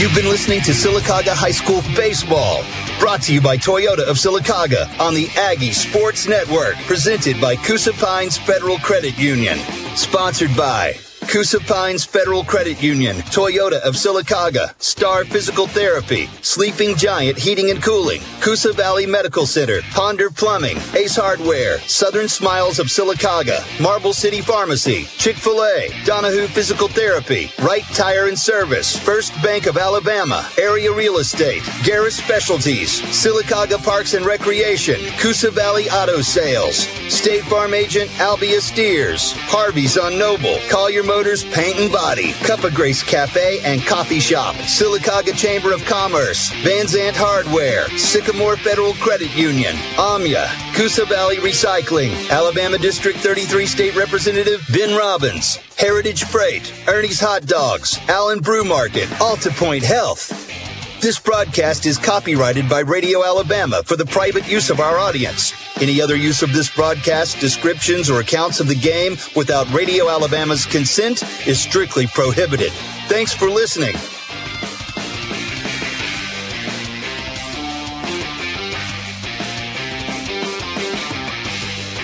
[0.00, 2.64] You've been listening to Sylacauga High School Baseball,
[3.00, 7.94] brought to you by Toyota of Sylacauga on the Aggie Sports Network, presented by Coosa
[7.94, 9.58] Pines Federal Credit Union,
[9.96, 10.94] sponsored by
[11.30, 17.80] Coosa Pines Federal Credit Union, Toyota of Sylacauga, Star Physical Therapy, Sleeping Giant Heating and
[17.80, 24.40] Cooling, Coosa Valley Medical Center, Ponder Plumbing, Ace Hardware, Southern Smiles of Sylacauga, Marble City
[24.40, 31.18] Pharmacy, Chick-fil-A, Donahue Physical Therapy, Wright Tire and Service, First Bank of Alabama, Area Real
[31.18, 38.60] Estate, Garris Specialties, Sylacauga Parks and Recreation, Coosa Valley Auto Sales, State Farm Agent Albia
[38.60, 44.20] Steers, Harvey's on Noble, Collier Motors Paint and Body, Cup of Grace Cafe and Coffee
[44.20, 51.36] Shop, Sylacauga Chamber of Commerce, Van Zant Hardware, Sycamore Federal Credit Union, Amya, Coosa Valley
[51.36, 58.64] Recycling, Alabama District 33 State Representative Ben Robbins, Heritage Freight, Ernie's Hot Dogs, Allen Brew
[58.64, 60.69] Market, AltaPointe Health.
[61.00, 65.54] This broadcast is copyrighted by Radio Alabama for the private use of our audience.
[65.80, 70.66] Any other use of this broadcast, descriptions, or accounts of the game without Radio Alabama's
[70.66, 72.70] consent is strictly prohibited.
[73.08, 73.94] Thanks for listening.